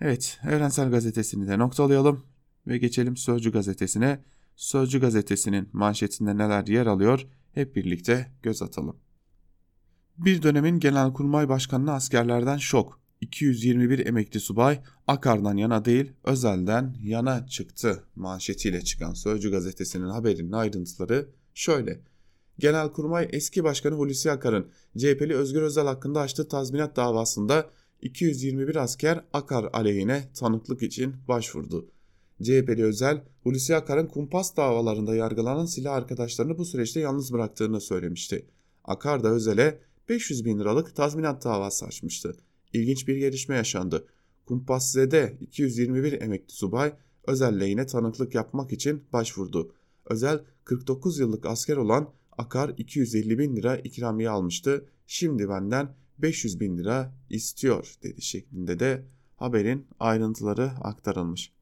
Evet, 0.00 0.40
Evrensel 0.44 0.90
Gazetesi'ni 0.90 1.48
de 1.48 1.58
noktalayalım 1.58 2.24
ve 2.66 2.78
geçelim 2.78 3.16
Sözcü 3.16 3.52
Gazetesi'ne. 3.52 4.24
Sözcü 4.56 5.00
Gazetesi'nin 5.00 5.68
manşetinde 5.72 6.36
neler 6.36 6.66
yer 6.66 6.86
alıyor 6.86 7.26
hep 7.52 7.76
birlikte 7.76 8.32
göz 8.42 8.62
atalım. 8.62 8.96
Bir 10.18 10.42
dönemin 10.42 10.80
Genelkurmay 10.80 11.48
Başkanı'na 11.48 11.92
askerlerden 11.92 12.56
şok. 12.56 13.02
221 13.20 14.06
emekli 14.06 14.40
subay 14.40 14.80
Akar'dan 15.06 15.56
yana 15.56 15.84
değil 15.84 16.12
Özel'den 16.24 16.96
yana 17.02 17.46
çıktı 17.46 18.04
manşetiyle 18.16 18.82
çıkan 18.82 19.14
Sözcü 19.14 19.50
gazetesinin 19.50 20.08
haberinin 20.08 20.52
ayrıntıları 20.52 21.28
şöyle. 21.54 22.00
Genelkurmay 22.58 23.28
eski 23.32 23.64
başkanı 23.64 23.94
Hulusi 23.94 24.30
Akar'ın 24.30 24.70
CHP'li 24.98 25.34
Özgür 25.34 25.62
Özel 25.62 25.86
hakkında 25.86 26.20
açtığı 26.20 26.48
tazminat 26.48 26.96
davasında 26.96 27.70
221 28.02 28.76
asker 28.76 29.24
Akar 29.32 29.68
aleyhine 29.72 30.32
tanıklık 30.34 30.82
için 30.82 31.14
başvurdu. 31.28 31.88
CHP'li 32.42 32.84
Özel, 32.84 33.24
Hulusi 33.42 33.76
Akar'ın 33.76 34.06
kumpas 34.06 34.56
davalarında 34.56 35.14
yargılanan 35.14 35.66
silah 35.66 35.94
arkadaşlarını 35.94 36.58
bu 36.58 36.64
süreçte 36.64 37.00
yalnız 37.00 37.32
bıraktığını 37.32 37.80
söylemişti. 37.80 38.46
Akar 38.84 39.24
da 39.24 39.28
Özel'e 39.28 39.78
500 40.08 40.44
bin 40.44 40.58
liralık 40.58 40.96
tazminat 40.96 41.44
davası 41.44 41.86
açmıştı. 41.86 42.36
İlginç 42.72 43.08
bir 43.08 43.16
gelişme 43.16 43.56
yaşandı. 43.56 44.06
Kumpasze'de 44.46 45.36
221 45.40 46.20
emekli 46.20 46.54
subay 46.54 46.92
Özel 47.26 47.60
lehine 47.60 47.86
tanıklık 47.86 48.34
yapmak 48.34 48.72
için 48.72 49.04
başvurdu. 49.12 49.74
Özel 50.06 50.44
49 50.64 51.18
yıllık 51.18 51.46
asker 51.46 51.76
olan 51.76 52.10
Akar 52.38 52.74
250 52.76 53.38
bin 53.38 53.56
lira 53.56 53.76
ikramiye 53.76 54.30
almıştı. 54.30 54.86
Şimdi 55.06 55.48
benden 55.48 55.94
500 56.18 56.60
bin 56.60 56.78
lira 56.78 57.14
istiyor 57.30 57.94
dedi 58.02 58.22
şeklinde 58.22 58.78
de 58.78 59.04
haberin 59.36 59.86
ayrıntıları 60.00 60.70
aktarılmış. 60.80 61.52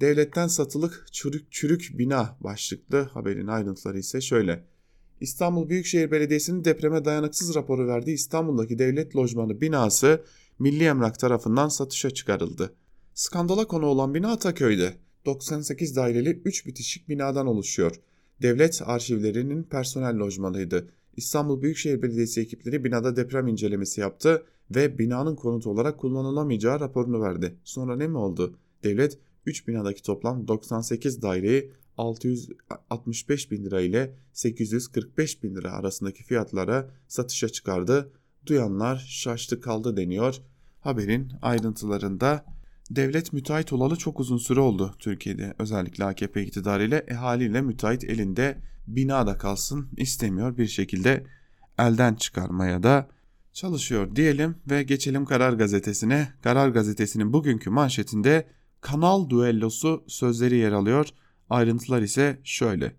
Devletten 0.00 0.46
satılık 0.46 1.06
çürük 1.12 1.52
çürük 1.52 1.90
bina 1.98 2.36
başlıklı 2.40 3.02
haberin 3.02 3.46
ayrıntıları 3.46 3.98
ise 3.98 4.20
şöyle. 4.20 4.64
İstanbul 5.20 5.68
Büyükşehir 5.68 6.10
Belediyesi'nin 6.10 6.64
depreme 6.64 7.04
dayanıksız 7.04 7.54
raporu 7.54 7.86
verdiği 7.86 8.14
İstanbul'daki 8.14 8.78
devlet 8.78 9.16
lojmanı 9.16 9.60
binası 9.60 10.24
Milli 10.58 10.84
Emlak 10.84 11.18
tarafından 11.18 11.68
satışa 11.68 12.10
çıkarıldı. 12.10 12.74
Skandala 13.14 13.66
konu 13.66 13.86
olan 13.86 14.14
bina 14.14 14.32
Ataköy'de 14.32 14.94
98 15.26 15.96
daireli 15.96 16.42
3 16.44 16.66
bitişik 16.66 17.08
binadan 17.08 17.46
oluşuyor. 17.46 18.00
Devlet 18.42 18.82
arşivlerinin 18.84 19.62
personel 19.62 20.18
lojmanıydı. 20.18 20.88
İstanbul 21.16 21.62
Büyükşehir 21.62 22.02
Belediyesi 22.02 22.40
ekipleri 22.40 22.84
binada 22.84 23.16
deprem 23.16 23.48
incelemesi 23.48 24.00
yaptı 24.00 24.42
ve 24.70 24.98
binanın 24.98 25.36
konut 25.36 25.66
olarak 25.66 25.98
kullanılamayacağı 25.98 26.80
raporunu 26.80 27.22
verdi. 27.22 27.56
Sonra 27.64 27.96
ne 27.96 28.08
mi 28.08 28.18
oldu? 28.18 28.58
Devlet 28.84 29.18
3 29.46 29.68
binadaki 29.68 30.02
toplam 30.02 30.48
98 30.48 31.22
daireyi 31.22 31.72
665 31.98 33.50
bin 33.50 33.64
lira 33.64 33.80
ile 33.80 34.14
845 34.32 35.42
bin 35.42 35.56
lira 35.56 35.72
arasındaki 35.72 36.22
fiyatlara 36.22 36.90
satışa 37.08 37.48
çıkardı. 37.48 38.12
Duyanlar 38.46 39.06
şaştı 39.08 39.60
kaldı 39.60 39.96
deniyor. 39.96 40.36
Haberin 40.80 41.32
ayrıntılarında 41.42 42.44
devlet 42.90 43.32
müteahhit 43.32 43.72
olalı 43.72 43.96
çok 43.96 44.20
uzun 44.20 44.38
süre 44.38 44.60
oldu 44.60 44.94
Türkiye'de 44.98 45.54
özellikle 45.58 46.04
AKP 46.04 46.42
iktidarıyla 46.42 46.98
e 47.08 47.14
haliyle 47.14 47.60
müteahhit 47.60 48.04
elinde 48.04 48.58
binada 48.86 49.38
kalsın 49.38 49.88
istemiyor 49.96 50.56
bir 50.56 50.66
şekilde 50.66 51.26
elden 51.78 52.14
çıkarmaya 52.14 52.82
da 52.82 53.08
çalışıyor 53.52 54.16
diyelim 54.16 54.54
ve 54.70 54.82
geçelim 54.82 55.24
Karar 55.24 55.52
Gazetesi'ne. 55.52 56.28
Karar 56.42 56.68
Gazetesi'nin 56.68 57.32
bugünkü 57.32 57.70
manşetinde 57.70 58.46
kanal 58.82 59.30
düellosu 59.30 60.04
sözleri 60.06 60.56
yer 60.56 60.72
alıyor. 60.72 61.08
Ayrıntılar 61.50 62.02
ise 62.02 62.40
şöyle. 62.44 62.96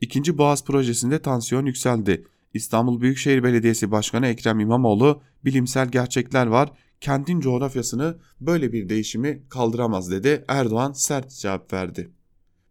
İkinci 0.00 0.38
Boğaz 0.38 0.64
projesinde 0.64 1.18
tansiyon 1.18 1.66
yükseldi. 1.66 2.26
İstanbul 2.54 3.00
Büyükşehir 3.00 3.42
Belediyesi 3.42 3.90
Başkanı 3.90 4.26
Ekrem 4.26 4.60
İmamoğlu 4.60 5.22
bilimsel 5.44 5.88
gerçekler 5.88 6.46
var. 6.46 6.72
Kentin 7.00 7.40
coğrafyasını 7.40 8.18
böyle 8.40 8.72
bir 8.72 8.88
değişimi 8.88 9.42
kaldıramaz 9.48 10.10
dedi. 10.10 10.44
Erdoğan 10.48 10.92
sert 10.92 11.30
cevap 11.30 11.72
verdi. 11.72 12.10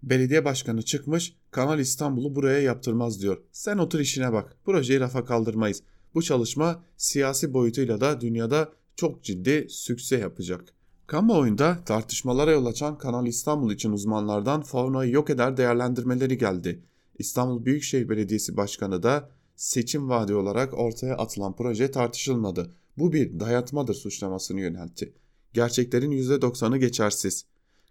Belediye 0.03 0.45
başkanı 0.45 0.81
çıkmış 0.81 1.35
Kanal 1.51 1.79
İstanbul'u 1.79 2.35
buraya 2.35 2.59
yaptırmaz 2.59 3.21
diyor. 3.21 3.37
Sen 3.51 3.77
otur 3.77 3.99
işine 3.99 4.33
bak. 4.33 4.57
Projeyi 4.65 4.99
rafa 4.99 5.25
kaldırmayız. 5.25 5.83
Bu 6.13 6.21
çalışma 6.21 6.83
siyasi 6.97 7.53
boyutuyla 7.53 8.01
da 8.01 8.21
dünyada 8.21 8.71
çok 8.95 9.23
ciddi 9.23 9.67
sükse 9.69 10.17
yapacak. 10.17 10.73
Kamuoyunda 11.13 11.83
tartışmalara 11.85 12.51
yol 12.51 12.65
açan 12.65 12.97
Kanal 12.97 13.27
İstanbul 13.27 13.71
için 13.71 13.91
uzmanlardan 13.91 14.61
faunayı 14.61 15.11
yok 15.11 15.29
eder 15.29 15.57
değerlendirmeleri 15.57 16.37
geldi. 16.37 16.83
İstanbul 17.19 17.65
Büyükşehir 17.65 18.09
Belediyesi 18.09 18.57
Başkanı 18.57 19.03
da 19.03 19.29
seçim 19.55 20.09
vaadi 20.09 20.35
olarak 20.35 20.73
ortaya 20.73 21.17
atılan 21.17 21.55
proje 21.55 21.91
tartışılmadı. 21.91 22.71
Bu 22.97 23.13
bir 23.13 23.39
dayatmadır 23.39 23.93
suçlamasını 23.93 24.59
yöneltti. 24.61 25.13
Gerçeklerin 25.53 26.11
%90'ı 26.11 26.77
geçersiz. 26.77 27.45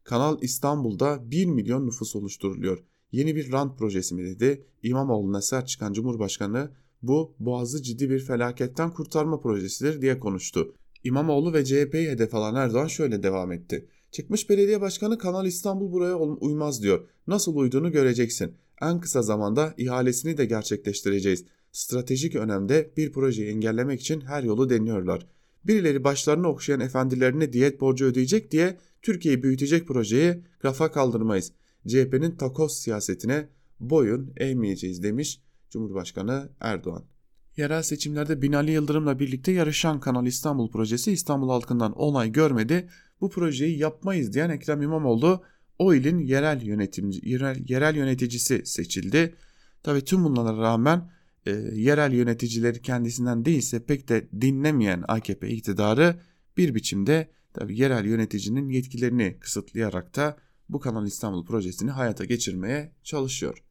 Kanal 0.04 0.42
İstanbul'da 0.42 1.30
1 1.30 1.46
milyon 1.46 1.87
nüfus 1.87 2.16
oluşturuluyor. 2.16 2.85
Yeni 3.12 3.37
bir 3.37 3.52
rant 3.52 3.78
projesi 3.78 4.14
mi 4.14 4.24
dedi. 4.24 4.66
İmamoğlu'na 4.82 5.42
sert 5.42 5.68
çıkan 5.68 5.92
Cumhurbaşkanı 5.92 6.70
bu 7.02 7.35
boğazı 7.40 7.82
ciddi 7.82 8.11
bir 8.11 8.20
felaketten 8.20 8.90
kurtarma 8.90 9.40
projesidir 9.40 10.02
diye 10.02 10.20
konuştu. 10.20 10.74
İmamoğlu 11.04 11.52
ve 11.52 11.64
CHP'yi 11.64 12.10
hedef 12.10 12.34
alan 12.34 12.54
Erdoğan 12.54 12.86
şöyle 12.86 13.22
devam 13.22 13.52
etti. 13.52 13.88
Çıkmış 14.10 14.50
belediye 14.50 14.80
başkanı 14.80 15.18
Kanal 15.18 15.46
İstanbul 15.46 15.92
buraya 15.92 16.16
uymaz 16.18 16.82
diyor. 16.82 17.08
Nasıl 17.26 17.56
uyduğunu 17.56 17.92
göreceksin. 17.92 18.54
En 18.82 19.00
kısa 19.00 19.22
zamanda 19.22 19.74
ihalesini 19.76 20.38
de 20.38 20.44
gerçekleştireceğiz. 20.44 21.44
Stratejik 21.72 22.36
önemde 22.36 22.92
bir 22.96 23.12
projeyi 23.12 23.48
engellemek 23.48 24.00
için 24.00 24.20
her 24.20 24.42
yolu 24.42 24.70
deniyorlar. 24.70 25.26
Birileri 25.64 26.04
başlarını 26.04 26.48
okşayan 26.48 26.80
efendilerine 26.80 27.52
diyet 27.52 27.80
borcu 27.80 28.04
ödeyecek 28.04 28.50
diye 28.50 28.78
Türkiye'yi 29.02 29.42
büyütecek 29.42 29.88
projeyi 29.88 30.42
rafa 30.64 30.92
kaldırmayız. 30.92 31.52
CHP'nin 31.88 32.36
takos 32.36 32.76
siyasetine 32.78 33.48
boyun 33.80 34.32
eğmeyeceğiz 34.36 35.02
demiş 35.02 35.40
Cumhurbaşkanı 35.70 36.48
Erdoğan. 36.60 37.12
Yerel 37.56 37.82
seçimlerde 37.82 38.42
Binali 38.42 38.70
Yıldırım'la 38.70 39.18
birlikte 39.18 39.52
yarışan 39.52 40.00
Kanal 40.00 40.26
İstanbul 40.26 40.70
projesi 40.70 41.12
İstanbul 41.12 41.48
halkından 41.48 41.92
onay 41.92 42.32
görmedi. 42.32 42.88
Bu 43.20 43.30
projeyi 43.30 43.78
yapmayız 43.78 44.32
diyen 44.32 44.50
Ekrem 44.50 44.82
İmamoğlu 44.82 45.42
o 45.78 45.94
ilin 45.94 46.18
yerel, 46.18 46.62
yönetimci, 46.62 47.28
yerel, 47.28 47.68
yerel 47.68 47.96
yöneticisi 47.96 48.66
seçildi. 48.66 49.34
Tabi 49.82 50.04
tüm 50.04 50.24
bunlara 50.24 50.56
rağmen 50.56 51.10
e, 51.46 51.50
yerel 51.74 52.12
yöneticileri 52.12 52.82
kendisinden 52.82 53.44
değilse 53.44 53.84
pek 53.84 54.08
de 54.08 54.28
dinlemeyen 54.40 55.04
AKP 55.08 55.48
iktidarı 55.48 56.16
bir 56.56 56.74
biçimde 56.74 57.28
tabi 57.54 57.78
yerel 57.78 58.04
yöneticinin 58.04 58.68
yetkilerini 58.68 59.36
kısıtlayarak 59.40 60.16
da 60.16 60.36
bu 60.68 60.80
Kanal 60.80 61.06
İstanbul 61.06 61.46
projesini 61.46 61.90
hayata 61.90 62.24
geçirmeye 62.24 62.92
çalışıyor. 63.02 63.62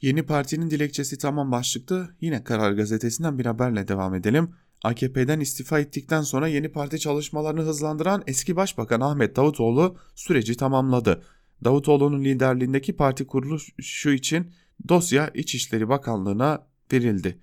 Yeni 0.00 0.22
partinin 0.22 0.70
dilekçesi 0.70 1.18
tamam 1.18 1.52
başlıklı 1.52 2.08
yine 2.20 2.44
Karar 2.44 2.72
Gazetesi'nden 2.72 3.38
bir 3.38 3.46
haberle 3.46 3.88
devam 3.88 4.14
edelim. 4.14 4.50
AKP'den 4.84 5.40
istifa 5.40 5.80
ettikten 5.80 6.22
sonra 6.22 6.48
yeni 6.48 6.72
parti 6.72 6.98
çalışmalarını 6.98 7.60
hızlandıran 7.60 8.22
eski 8.26 8.56
başbakan 8.56 9.00
Ahmet 9.00 9.36
Davutoğlu 9.36 9.96
süreci 10.14 10.56
tamamladı. 10.56 11.22
Davutoğlu'nun 11.64 12.24
liderliğindeki 12.24 12.96
parti 12.96 13.26
kuruluşu 13.26 14.10
için 14.10 14.50
dosya 14.88 15.30
İçişleri 15.34 15.88
Bakanlığı'na 15.88 16.66
verildi. 16.92 17.38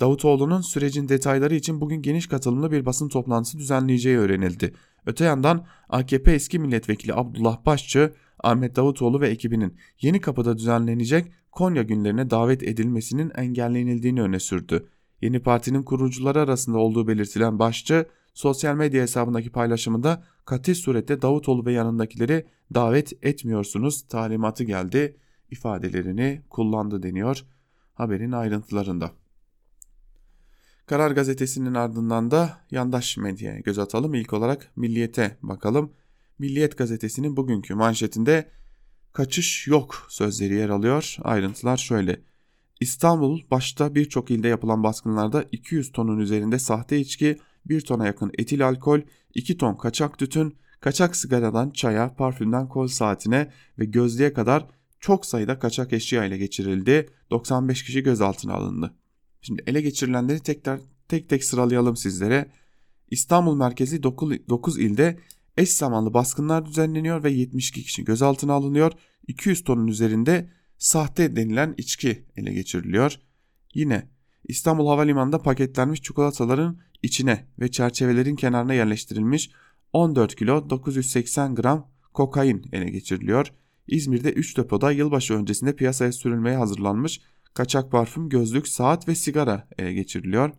Davutoğlu'nun 0.00 0.60
sürecin 0.60 1.08
detayları 1.08 1.54
için 1.54 1.80
bugün 1.80 2.02
geniş 2.02 2.26
katılımlı 2.26 2.72
bir 2.72 2.86
basın 2.86 3.08
toplantısı 3.08 3.58
düzenleyeceği 3.58 4.18
öğrenildi. 4.18 4.74
Öte 5.06 5.24
yandan 5.24 5.66
AKP 5.88 6.32
eski 6.32 6.58
milletvekili 6.58 7.14
Abdullah 7.14 7.66
Başçı, 7.66 8.12
Ahmet 8.42 8.76
Davutoğlu 8.76 9.20
ve 9.20 9.28
ekibinin 9.28 9.78
yeni 10.00 10.20
kapıda 10.20 10.58
düzenlenecek 10.58 11.32
Konya 11.56 11.82
günlerine 11.82 12.30
davet 12.30 12.62
edilmesinin 12.62 13.32
engellenildiğini 13.36 14.22
öne 14.22 14.40
sürdü. 14.40 14.88
Yeni 15.22 15.40
partinin 15.40 15.82
kurucuları 15.82 16.40
arasında 16.40 16.78
olduğu 16.78 17.08
belirtilen 17.08 17.58
Başçı, 17.58 18.06
sosyal 18.34 18.76
medya 18.76 19.02
hesabındaki 19.02 19.50
paylaşımında 19.50 20.22
katil 20.44 20.74
surette 20.74 21.22
Davutoğlu 21.22 21.66
ve 21.66 21.72
yanındakileri 21.72 22.46
davet 22.74 23.24
etmiyorsunuz 23.24 24.02
talimatı 24.08 24.64
geldi 24.64 25.16
ifadelerini 25.50 26.42
kullandı 26.50 27.02
deniyor 27.02 27.44
haberin 27.94 28.32
ayrıntılarında. 28.32 29.10
Karar 30.86 31.10
gazetesinin 31.10 31.74
ardından 31.74 32.30
da 32.30 32.58
yandaş 32.70 33.16
medyaya 33.16 33.58
göz 33.58 33.78
atalım. 33.78 34.14
İlk 34.14 34.32
olarak 34.32 34.72
Milliyet'e 34.76 35.36
bakalım. 35.42 35.92
Milliyet 36.38 36.78
gazetesinin 36.78 37.36
bugünkü 37.36 37.74
manşetinde 37.74 38.50
kaçış 39.16 39.66
yok 39.66 40.06
sözleri 40.08 40.54
yer 40.54 40.68
alıyor. 40.68 41.16
Ayrıntılar 41.22 41.76
şöyle. 41.76 42.20
İstanbul 42.80 43.40
başta 43.50 43.94
birçok 43.94 44.30
ilde 44.30 44.48
yapılan 44.48 44.82
baskınlarda 44.82 45.44
200 45.52 45.92
tonun 45.92 46.18
üzerinde 46.18 46.58
sahte 46.58 46.98
içki, 46.98 47.38
1 47.66 47.80
tona 47.80 48.06
yakın 48.06 48.30
etil 48.38 48.66
alkol, 48.66 49.00
2 49.34 49.58
ton 49.58 49.74
kaçak 49.74 50.18
tütün, 50.18 50.56
kaçak 50.80 51.16
sigaradan 51.16 51.70
çaya, 51.70 52.14
parfümden 52.14 52.68
kol 52.68 52.86
saatine 52.86 53.50
ve 53.78 53.84
gözlüğe 53.84 54.32
kadar 54.32 54.66
çok 55.00 55.26
sayıda 55.26 55.58
kaçak 55.58 55.92
eşya 55.92 56.24
ile 56.24 56.38
geçirildi. 56.38 57.08
95 57.30 57.82
kişi 57.84 58.02
gözaltına 58.02 58.54
alındı. 58.54 58.94
Şimdi 59.42 59.62
ele 59.66 59.80
geçirilenleri 59.80 60.40
tekrar 60.40 60.80
tek 61.08 61.28
tek 61.28 61.44
sıralayalım 61.44 61.96
sizlere. 61.96 62.50
İstanbul 63.10 63.56
merkezi 63.56 64.02
9 64.02 64.78
ilde 64.78 65.18
eş 65.56 65.72
zamanlı 65.72 66.14
baskınlar 66.14 66.64
düzenleniyor 66.64 67.24
ve 67.24 67.30
72 67.30 67.82
kişi 67.82 68.04
gözaltına 68.04 68.52
alınıyor. 68.52 68.92
200 69.26 69.64
tonun 69.64 69.86
üzerinde 69.86 70.50
sahte 70.78 71.36
denilen 71.36 71.74
içki 71.76 72.24
ele 72.36 72.52
geçiriliyor. 72.52 73.18
Yine 73.74 74.10
İstanbul 74.44 74.88
Havalimanı'nda 74.88 75.42
paketlenmiş 75.42 76.02
çikolataların 76.02 76.80
içine 77.02 77.46
ve 77.60 77.70
çerçevelerin 77.70 78.36
kenarına 78.36 78.74
yerleştirilmiş 78.74 79.50
14 79.92 80.36
kilo 80.36 80.70
980 80.70 81.54
gram 81.54 81.90
kokain 82.14 82.62
ele 82.72 82.90
geçiriliyor. 82.90 83.52
İzmir'de 83.86 84.32
3 84.32 84.56
depoda 84.56 84.92
yılbaşı 84.92 85.34
öncesinde 85.34 85.76
piyasaya 85.76 86.12
sürülmeye 86.12 86.56
hazırlanmış 86.56 87.20
kaçak 87.54 87.90
parfüm, 87.90 88.28
gözlük, 88.28 88.68
saat 88.68 89.08
ve 89.08 89.14
sigara 89.14 89.68
ele 89.78 89.92
geçiriliyor. 89.92 90.50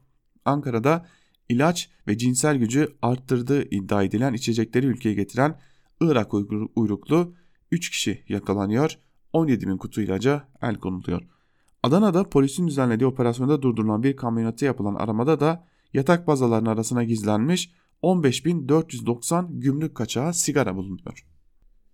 Ankara'da 0.45 1.05
ilaç 1.49 1.89
ve 2.07 2.17
cinsel 2.17 2.57
gücü 2.57 2.97
arttırdığı 3.01 3.63
iddia 3.69 4.03
edilen 4.03 4.33
içecekleri 4.33 4.85
ülkeye 4.85 5.15
getiren 5.15 5.59
Irak 6.01 6.33
uyruklu 6.75 7.33
3 7.71 7.89
kişi 7.89 8.23
yakalanıyor. 8.27 8.97
17 9.33 9.67
bin 9.67 9.77
kutu 9.77 10.01
ilaca 10.01 10.47
el 10.61 10.75
konuluyor. 10.75 11.21
Adana'da 11.83 12.29
polisin 12.29 12.67
düzenlediği 12.67 13.07
operasyonda 13.07 13.61
durdurulan 13.61 14.03
bir 14.03 14.15
kamyonete 14.15 14.65
yapılan 14.65 14.95
aramada 14.95 15.39
da 15.39 15.67
yatak 15.93 16.27
bazalarının 16.27 16.69
arasına 16.69 17.03
gizlenmiş 17.03 17.71
15.490 18.03 19.59
gümrük 19.59 19.95
kaçağı 19.95 20.33
sigara 20.33 20.75
bulunuyor. 20.75 21.25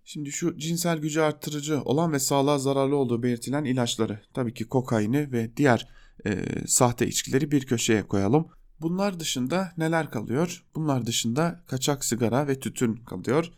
Şimdi 0.04 0.32
şu 0.32 0.58
cinsel 0.58 0.98
gücü 0.98 1.20
arttırıcı 1.20 1.82
olan 1.82 2.12
ve 2.12 2.18
sağlığa 2.18 2.58
zararlı 2.58 2.96
olduğu 2.96 3.22
belirtilen 3.22 3.64
ilaçları 3.64 4.20
tabii 4.34 4.54
ki 4.54 4.64
kokaini 4.64 5.32
ve 5.32 5.56
diğer 5.56 5.88
e, 6.26 6.44
sahte 6.66 7.06
içkileri 7.06 7.50
bir 7.50 7.66
köşeye 7.66 8.02
koyalım. 8.02 8.48
Bunlar 8.80 9.20
dışında 9.20 9.72
neler 9.76 10.10
kalıyor? 10.10 10.64
Bunlar 10.74 11.06
dışında 11.06 11.64
kaçak 11.66 12.04
sigara 12.04 12.48
ve 12.48 12.60
tütün 12.60 12.94
kalıyor. 12.94 13.50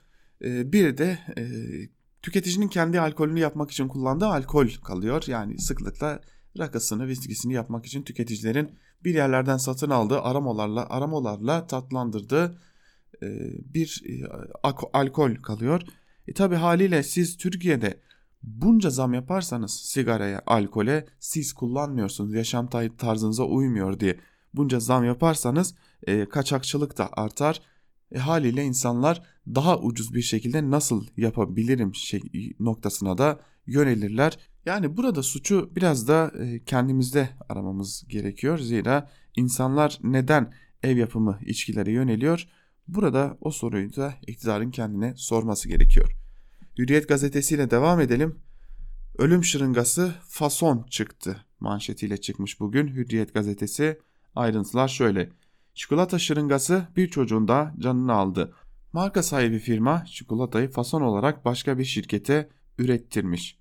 E, 0.44 0.72
bir 0.72 0.98
de 0.98 1.18
tüketicinin 2.22 2.68
kendi 2.68 3.00
alkolünü 3.00 3.40
yapmak 3.40 3.70
için 3.70 3.88
kullandığı 3.88 4.26
alkol 4.26 4.68
kalıyor. 4.84 5.24
Yani 5.26 5.58
sıklıkla 5.58 6.20
rakısını, 6.58 7.06
viskisini 7.06 7.52
yapmak 7.52 7.86
için 7.86 8.02
tüketicilerin 8.02 8.78
bir 9.04 9.14
yerlerden 9.14 9.56
satın 9.56 9.90
aldığı 9.90 10.20
aromalarla, 10.20 10.90
aromalarla 10.90 11.66
tatlandırdığı 11.66 12.58
e, 13.22 13.26
bir 13.74 14.02
e, 14.08 14.12
alkol 14.92 15.34
kalıyor. 15.34 15.82
E 16.28 16.32
tabi 16.32 16.54
haliyle 16.54 17.02
siz 17.02 17.36
Türkiye'de 17.36 18.00
bunca 18.42 18.90
zam 18.90 19.14
yaparsanız 19.14 19.72
sigaraya, 19.72 20.42
alkole 20.46 21.06
siz 21.18 21.52
kullanmıyorsunuz, 21.52 22.34
yaşam 22.34 22.68
tarzınıza 22.98 23.44
uymuyor 23.44 24.00
diye 24.00 24.20
bunca 24.56 24.80
zam 24.80 25.04
yaparsanız 25.04 25.74
e, 26.06 26.28
kaçakçılık 26.28 26.98
da 26.98 27.10
artar. 27.12 27.60
E, 28.12 28.18
haliyle 28.18 28.64
insanlar 28.64 29.22
daha 29.46 29.78
ucuz 29.78 30.14
bir 30.14 30.22
şekilde 30.22 30.70
nasıl 30.70 31.06
yapabilirim 31.16 31.94
şey, 31.94 32.20
noktasına 32.60 33.18
da 33.18 33.40
yönelirler. 33.66 34.38
Yani 34.66 34.96
burada 34.96 35.22
suçu 35.22 35.70
biraz 35.76 36.08
da 36.08 36.32
e, 36.40 36.64
kendimizde 36.64 37.28
aramamız 37.48 38.04
gerekiyor. 38.08 38.58
Zira 38.58 39.10
insanlar 39.36 39.98
neden 40.02 40.52
ev 40.82 40.96
yapımı 40.96 41.38
içkilere 41.46 41.92
yöneliyor? 41.92 42.48
Burada 42.88 43.38
o 43.40 43.50
soruyu 43.50 43.96
da 43.96 44.14
iktidarın 44.26 44.70
kendine 44.70 45.14
sorması 45.16 45.68
gerekiyor. 45.68 46.10
Hürriyet 46.78 47.08
gazetesiyle 47.08 47.70
devam 47.70 48.00
edelim. 48.00 48.38
Ölüm 49.18 49.44
şırıngası 49.44 50.14
fason 50.28 50.86
çıktı 50.90 51.46
manşetiyle 51.60 52.16
çıkmış 52.16 52.60
bugün 52.60 52.88
Hürriyet 52.88 53.34
gazetesi. 53.34 53.98
Ayrıntılar 54.36 54.88
şöyle. 54.88 55.30
Çikolata 55.74 56.18
şırıngası 56.18 56.88
bir 56.96 57.08
çocuğun 57.08 57.48
da 57.48 57.74
canını 57.78 58.12
aldı. 58.12 58.54
Marka 58.92 59.22
sahibi 59.22 59.58
firma 59.58 60.04
çikolatayı 60.04 60.70
fason 60.70 61.02
olarak 61.02 61.44
başka 61.44 61.78
bir 61.78 61.84
şirkete 61.84 62.48
ürettirmiş. 62.78 63.58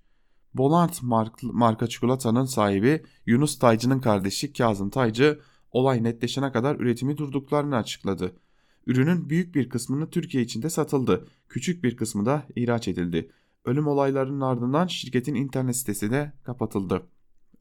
Bolant 0.54 1.02
marka 1.42 1.86
çikolatanın 1.86 2.44
sahibi 2.44 3.02
Yunus 3.26 3.58
Taycı'nın 3.58 4.00
kardeşi 4.00 4.52
Kazım 4.52 4.90
Taycı 4.90 5.40
olay 5.70 6.04
netleşene 6.04 6.52
kadar 6.52 6.76
üretimi 6.76 7.16
durduklarını 7.16 7.76
açıkladı. 7.76 8.36
Ürünün 8.86 9.30
büyük 9.30 9.54
bir 9.54 9.68
kısmını 9.68 10.10
Türkiye 10.10 10.42
içinde 10.42 10.70
satıldı. 10.70 11.28
Küçük 11.48 11.84
bir 11.84 11.96
kısmı 11.96 12.26
da 12.26 12.42
ihraç 12.56 12.88
edildi. 12.88 13.30
Ölüm 13.64 13.86
olaylarının 13.86 14.40
ardından 14.40 14.86
şirketin 14.86 15.34
internet 15.34 15.76
sitesi 15.76 16.10
de 16.10 16.32
kapatıldı. 16.44 17.02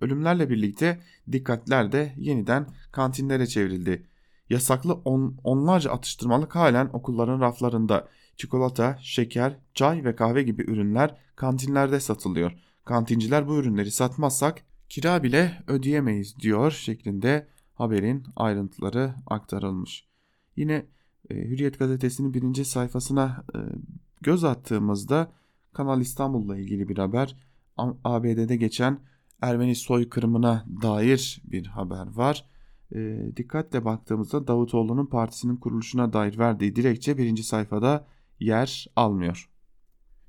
Ölümlerle 0.01 0.49
birlikte 0.49 1.01
dikkatler 1.31 1.91
de 1.91 2.13
yeniden 2.17 2.67
kantinlere 2.91 3.47
çevrildi. 3.47 4.07
Yasaklı 4.49 4.93
on, 4.93 5.37
onlarca 5.43 5.91
atıştırmalık 5.91 6.55
halen 6.55 6.89
okulların 6.93 7.41
raflarında. 7.41 8.07
Çikolata, 8.37 8.97
şeker, 9.01 9.57
çay 9.73 10.03
ve 10.03 10.15
kahve 10.15 10.43
gibi 10.43 10.61
ürünler 10.61 11.15
kantinlerde 11.35 11.99
satılıyor. 11.99 12.51
Kantinciler 12.85 13.47
bu 13.47 13.55
ürünleri 13.57 13.91
satmazsak 13.91 14.61
kira 14.89 15.23
bile 15.23 15.63
ödeyemeyiz 15.67 16.39
diyor 16.39 16.71
şeklinde 16.71 17.47
haberin 17.73 18.23
ayrıntıları 18.35 19.13
aktarılmış. 19.27 20.05
Yine 20.55 20.85
e, 21.29 21.35
Hürriyet 21.35 21.79
gazetesinin 21.79 22.33
birinci 22.33 22.65
sayfasına 22.65 23.43
e, 23.55 23.59
göz 24.21 24.43
attığımızda 24.43 25.31
Kanal 25.73 26.01
İstanbul'la 26.01 26.57
ilgili 26.57 26.89
bir 26.89 26.97
haber. 26.97 27.35
ABD'de 28.03 28.55
geçen 28.55 28.99
Ermeni 29.41 29.75
soykırımına 29.75 30.65
dair 30.81 31.41
bir 31.45 31.65
haber 31.65 32.07
var. 32.15 32.45
E, 32.95 33.19
dikkatle 33.37 33.85
baktığımızda 33.85 34.47
Davutoğlu'nun 34.47 35.05
partisinin 35.05 35.55
kuruluşuna 35.55 36.13
dair 36.13 36.37
verdiği 36.37 36.75
dilekçe 36.75 37.17
birinci 37.17 37.43
sayfada 37.43 38.07
yer 38.39 38.87
almıyor. 38.95 39.49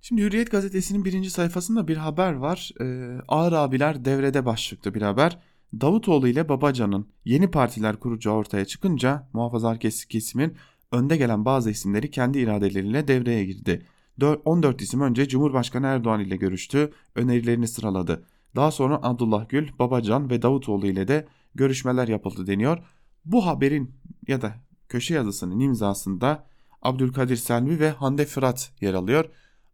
Şimdi 0.00 0.22
Hürriyet 0.22 0.50
gazetesinin 0.50 1.04
birinci 1.04 1.30
sayfasında 1.30 1.88
bir 1.88 1.96
haber 1.96 2.32
var. 2.32 2.70
E, 2.80 3.18
Ağır 3.28 3.52
abiler 3.52 4.04
devrede 4.04 4.46
başlıklı 4.46 4.94
bir 4.94 5.02
haber. 5.02 5.38
Davutoğlu 5.80 6.28
ile 6.28 6.48
Babacan'ın 6.48 7.08
yeni 7.24 7.50
partiler 7.50 7.96
kuracağı 7.96 8.34
ortaya 8.34 8.64
çıkınca 8.64 9.28
muhafazakar 9.32 9.90
kesimin 10.08 10.56
önde 10.92 11.16
gelen 11.16 11.44
bazı 11.44 11.70
isimleri 11.70 12.10
kendi 12.10 12.38
iradeleriyle 12.38 13.08
devreye 13.08 13.44
girdi. 13.44 13.86
14 14.44 14.82
isim 14.82 15.00
önce 15.00 15.28
Cumhurbaşkanı 15.28 15.86
Erdoğan 15.86 16.20
ile 16.20 16.36
görüştü, 16.36 16.92
önerilerini 17.14 17.68
sıraladı. 17.68 18.26
Daha 18.56 18.70
sonra 18.70 19.00
Abdullah 19.02 19.48
Gül, 19.48 19.68
Babacan 19.78 20.30
ve 20.30 20.42
Davutoğlu 20.42 20.86
ile 20.86 21.08
de 21.08 21.26
görüşmeler 21.54 22.08
yapıldı 22.08 22.46
deniyor. 22.46 22.78
Bu 23.24 23.46
haberin 23.46 23.94
ya 24.28 24.42
da 24.42 24.54
köşe 24.88 25.14
yazısının 25.14 25.60
imzasında 25.60 26.46
Abdülkadir 26.82 27.36
Selvi 27.36 27.80
ve 27.80 27.90
Hande 27.90 28.24
Fırat 28.24 28.72
yer 28.80 28.94
alıyor. 28.94 29.24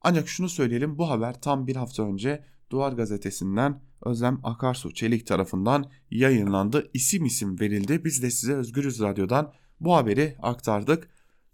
Ancak 0.00 0.28
şunu 0.28 0.48
söyleyelim 0.48 0.98
bu 0.98 1.10
haber 1.10 1.40
tam 1.40 1.66
bir 1.66 1.76
hafta 1.76 2.02
önce 2.02 2.44
Duvar 2.70 2.92
gazetesinden 2.92 3.80
Özlem 4.02 4.40
Akarsu 4.42 4.94
Çelik 4.94 5.26
tarafından 5.26 5.90
yayınlandı. 6.10 6.90
İsim 6.94 7.24
isim 7.24 7.60
verildi. 7.60 8.04
Biz 8.04 8.22
de 8.22 8.30
size 8.30 8.52
Özgürüz 8.52 9.00
Radyo'dan 9.00 9.52
bu 9.80 9.96
haberi 9.96 10.36
aktardık. 10.42 11.08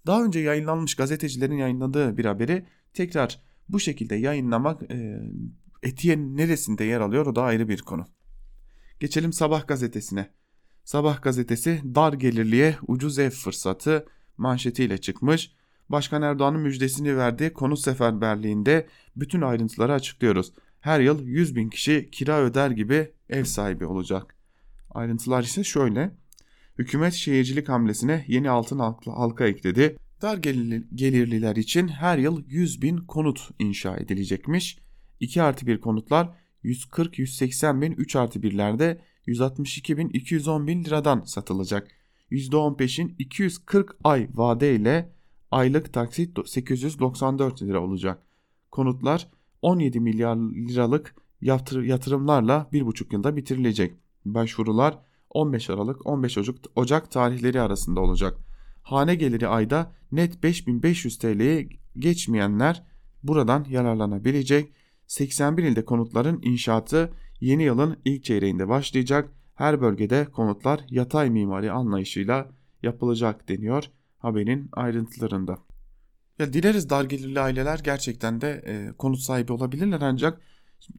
Daha 0.06 0.24
önce 0.24 0.40
yayınlanmış 0.40 0.94
gazetecilerin 0.94 1.56
yayınladığı 1.56 2.16
bir 2.16 2.24
haberi 2.24 2.66
tekrar 2.94 3.40
bu 3.68 3.80
şekilde 3.80 4.14
yayınlamak 4.14 4.90
e, 4.90 5.20
etiğin 5.82 6.36
neresinde 6.36 6.84
yer 6.84 7.00
alıyor 7.00 7.26
o 7.26 7.36
da 7.36 7.42
ayrı 7.42 7.68
bir 7.68 7.82
konu. 7.82 8.06
Geçelim 9.00 9.32
Sabah 9.32 9.66
gazetesine. 9.66 10.30
Sabah 10.84 11.22
gazetesi 11.22 11.80
dar 11.94 12.12
gelirliye 12.12 12.76
ucuz 12.86 13.18
ev 13.18 13.30
fırsatı 13.30 14.06
manşetiyle 14.36 14.98
çıkmış. 14.98 15.52
Başkan 15.88 16.22
Erdoğan'ın 16.22 16.60
müjdesini 16.60 17.16
verdiği 17.16 17.52
konut 17.52 17.78
seferberliğinde 17.78 18.86
bütün 19.16 19.40
ayrıntıları 19.40 19.92
açıklıyoruz. 19.92 20.52
Her 20.80 21.00
yıl 21.00 21.22
100 21.22 21.56
bin 21.56 21.68
kişi 21.68 22.08
kira 22.12 22.40
öder 22.40 22.70
gibi 22.70 23.12
ev 23.28 23.44
sahibi 23.44 23.86
olacak. 23.86 24.36
Ayrıntılar 24.90 25.42
ise 25.42 25.64
şöyle. 25.64 26.10
Hükümet 26.78 27.14
şehircilik 27.14 27.68
hamlesine 27.68 28.24
yeni 28.28 28.50
altın 28.50 28.78
halka 29.04 29.46
ekledi. 29.46 29.96
Dar 30.22 30.36
gelirliler 30.94 31.56
için 31.56 31.88
her 31.88 32.18
yıl 32.18 32.42
100 32.48 32.82
bin 32.82 32.96
konut 32.96 33.50
inşa 33.58 33.96
edilecekmiş. 33.96 34.78
2 35.20 35.42
artı 35.42 35.66
1 35.66 35.80
konutlar 35.80 36.30
140-180 36.64 37.80
bin 37.80 37.92
3 37.92 38.16
artı 38.16 38.38
1'lerde 38.38 38.98
162 39.26 39.98
bin 39.98 40.08
210 40.08 40.66
bin 40.66 40.84
liradan 40.84 41.20
satılacak. 41.20 41.88
%15'in 42.30 43.14
240 43.18 43.96
ay 44.04 44.28
vade 44.34 44.74
ile 44.74 45.12
aylık 45.50 45.92
taksit 45.92 46.38
894 46.46 47.62
lira 47.62 47.80
olacak. 47.80 48.22
Konutlar 48.70 49.30
17 49.62 50.00
milyar 50.00 50.36
liralık 50.36 51.14
yatırımlarla 51.40 52.68
1,5 52.72 53.12
yılda 53.12 53.36
bitirilecek. 53.36 53.94
Başvurular 54.24 54.98
15 55.30 55.70
Aralık 55.70 56.06
15 56.06 56.38
Ocak, 56.38 56.56
Ocak 56.76 57.10
tarihleri 57.10 57.60
arasında 57.60 58.00
olacak. 58.00 58.38
Hane 58.82 59.14
geliri 59.14 59.48
ayda 59.48 59.92
net 60.12 60.42
5500 60.42 61.18
TL'ye 61.18 61.68
geçmeyenler 61.98 62.82
buradan 63.22 63.66
yararlanabilecek. 63.68 64.72
81 65.08 65.62
ilde 65.64 65.84
konutların 65.84 66.40
inşaatı 66.42 67.12
yeni 67.40 67.62
yılın 67.62 67.96
ilk 68.04 68.24
çeyreğinde 68.24 68.68
başlayacak. 68.68 69.32
Her 69.54 69.80
bölgede 69.80 70.24
konutlar 70.24 70.80
yatay 70.90 71.30
mimari 71.30 71.72
anlayışıyla 71.72 72.48
yapılacak 72.82 73.48
deniyor 73.48 73.84
haberin 74.18 74.68
ayrıntılarında. 74.72 75.58
Ya 76.38 76.52
dileriz 76.52 76.90
dar 76.90 77.04
gelirli 77.04 77.40
aileler 77.40 77.80
gerçekten 77.84 78.40
de 78.40 78.62
e, 78.66 78.92
konut 78.98 79.20
sahibi 79.20 79.52
olabilirler 79.52 80.00
ancak 80.00 80.40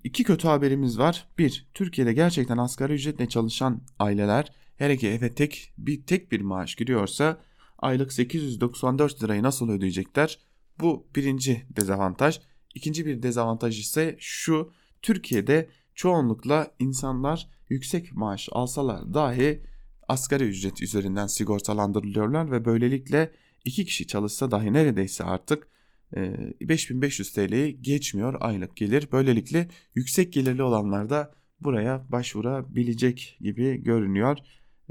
iki 0.03 0.23
kötü 0.23 0.47
haberimiz 0.47 0.99
var. 0.99 1.27
Bir, 1.37 1.67
Türkiye'de 1.73 2.13
gerçekten 2.13 2.57
asgari 2.57 2.93
ücretle 2.93 3.29
çalışan 3.29 3.81
aileler 3.99 4.51
her 4.77 4.89
iki 4.89 5.07
eve 5.07 5.33
tek 5.33 5.73
bir 5.77 6.05
tek 6.05 6.31
bir 6.31 6.41
maaş 6.41 6.75
giriyorsa 6.75 7.41
aylık 7.79 8.13
894 8.13 9.23
lirayı 9.23 9.43
nasıl 9.43 9.69
ödeyecekler? 9.69 10.39
Bu 10.79 11.07
birinci 11.15 11.65
dezavantaj. 11.69 12.39
İkinci 12.75 13.05
bir 13.05 13.23
dezavantaj 13.23 13.79
ise 13.79 14.15
şu 14.19 14.71
Türkiye'de 15.01 15.69
çoğunlukla 15.95 16.71
insanlar 16.79 17.49
yüksek 17.69 18.13
maaş 18.13 18.49
alsalar 18.51 19.13
dahi 19.13 19.63
asgari 20.07 20.43
ücret 20.43 20.81
üzerinden 20.81 21.27
sigortalandırılıyorlar 21.27 22.51
ve 22.51 22.65
böylelikle 22.65 23.31
iki 23.65 23.85
kişi 23.85 24.07
çalışsa 24.07 24.51
dahi 24.51 24.73
neredeyse 24.73 25.23
artık 25.23 25.67
5500 26.15 27.37
e, 27.37 27.47
TL'yi 27.47 27.81
geçmiyor 27.81 28.35
aylık 28.39 28.75
gelir. 28.75 29.07
Böylelikle 29.11 29.67
yüksek 29.95 30.33
gelirli 30.33 30.63
olanlar 30.63 31.09
da 31.09 31.33
buraya 31.61 32.05
başvurabilecek 32.11 33.37
gibi 33.41 33.83
görünüyor. 33.83 34.37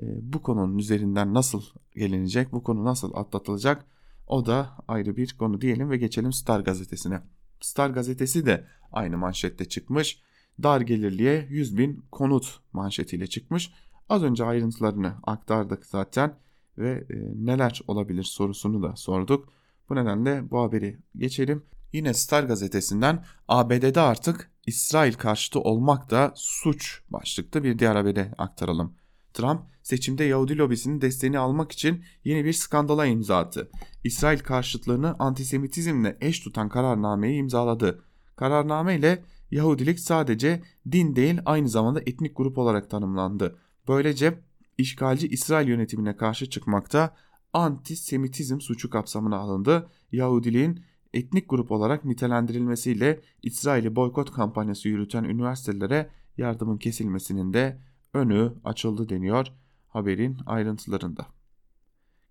E, 0.02 0.04
bu 0.32 0.42
konunun 0.42 0.78
üzerinden 0.78 1.34
nasıl 1.34 1.62
gelinecek, 1.94 2.52
bu 2.52 2.62
konu 2.62 2.84
nasıl 2.84 3.14
atlatılacak 3.14 3.84
o 4.26 4.46
da 4.46 4.70
ayrı 4.88 5.16
bir 5.16 5.36
konu 5.38 5.60
diyelim 5.60 5.90
ve 5.90 5.96
geçelim 5.96 6.32
Star 6.32 6.60
gazetesine. 6.60 7.20
Star 7.60 7.90
gazetesi 7.90 8.46
de 8.46 8.66
aynı 8.92 9.18
manşette 9.18 9.64
çıkmış. 9.64 10.22
Dar 10.62 10.80
gelirliye 10.80 11.46
100 11.50 11.78
bin 11.78 12.04
konut 12.12 12.60
manşetiyle 12.72 13.26
çıkmış. 13.26 13.72
Az 14.08 14.22
önce 14.22 14.44
ayrıntılarını 14.44 15.14
aktardık 15.22 15.86
zaten 15.86 16.34
ve 16.78 16.90
e, 16.90 17.14
neler 17.34 17.80
olabilir 17.86 18.22
sorusunu 18.22 18.82
da 18.82 18.96
sorduk. 18.96 19.48
Bu 19.88 19.96
nedenle 19.96 20.50
bu 20.50 20.62
haberi 20.62 20.98
geçelim. 21.16 21.62
Yine 21.92 22.14
Star 22.14 22.44
gazetesinden 22.44 23.24
ABD'de 23.48 24.00
artık 24.00 24.50
İsrail 24.66 25.12
karşıtı 25.12 25.60
olmak 25.60 26.10
da 26.10 26.32
suç 26.34 27.02
başlıklı 27.10 27.64
bir 27.64 27.78
diğer 27.78 27.96
haberi 27.96 28.32
aktaralım. 28.38 28.94
Trump 29.38 29.60
seçimde 29.82 30.24
Yahudi 30.24 30.58
lobisinin 30.58 31.00
desteğini 31.00 31.38
almak 31.38 31.72
için 31.72 32.04
yeni 32.24 32.44
bir 32.44 32.52
skandala 32.52 33.06
imza 33.06 33.38
attı. 33.38 33.70
İsrail 34.04 34.38
karşıtlığını 34.38 35.16
antisemitizmle 35.18 36.18
eş 36.20 36.40
tutan 36.40 36.68
kararnameyi 36.68 37.38
imzaladı. 37.38 38.04
Kararname 38.36 38.96
ile 38.96 39.24
Yahudilik 39.50 40.00
sadece 40.00 40.62
din 40.92 41.16
değil 41.16 41.40
aynı 41.44 41.68
zamanda 41.68 42.00
etnik 42.00 42.36
grup 42.36 42.58
olarak 42.58 42.90
tanımlandı. 42.90 43.58
Böylece 43.88 44.38
işgalci 44.78 45.28
İsrail 45.28 45.68
yönetimine 45.68 46.16
karşı 46.16 46.50
çıkmakta 46.50 47.14
antisemitizm 47.52 48.60
suçu 48.60 48.90
kapsamına 48.90 49.36
alındı. 49.36 49.90
Yahudiliğin 50.12 50.80
etnik 51.14 51.50
grup 51.50 51.72
olarak 51.72 52.04
nitelendirilmesiyle 52.04 53.20
İsrail'i 53.42 53.96
boykot 53.96 54.32
kampanyası 54.32 54.88
yürüten 54.88 55.24
üniversitelere 55.24 56.10
yardımın 56.36 56.78
kesilmesinin 56.78 57.52
de 57.52 57.87
önü 58.14 58.52
açıldı 58.64 59.08
deniyor 59.08 59.46
haberin 59.88 60.38
ayrıntılarında. 60.46 61.26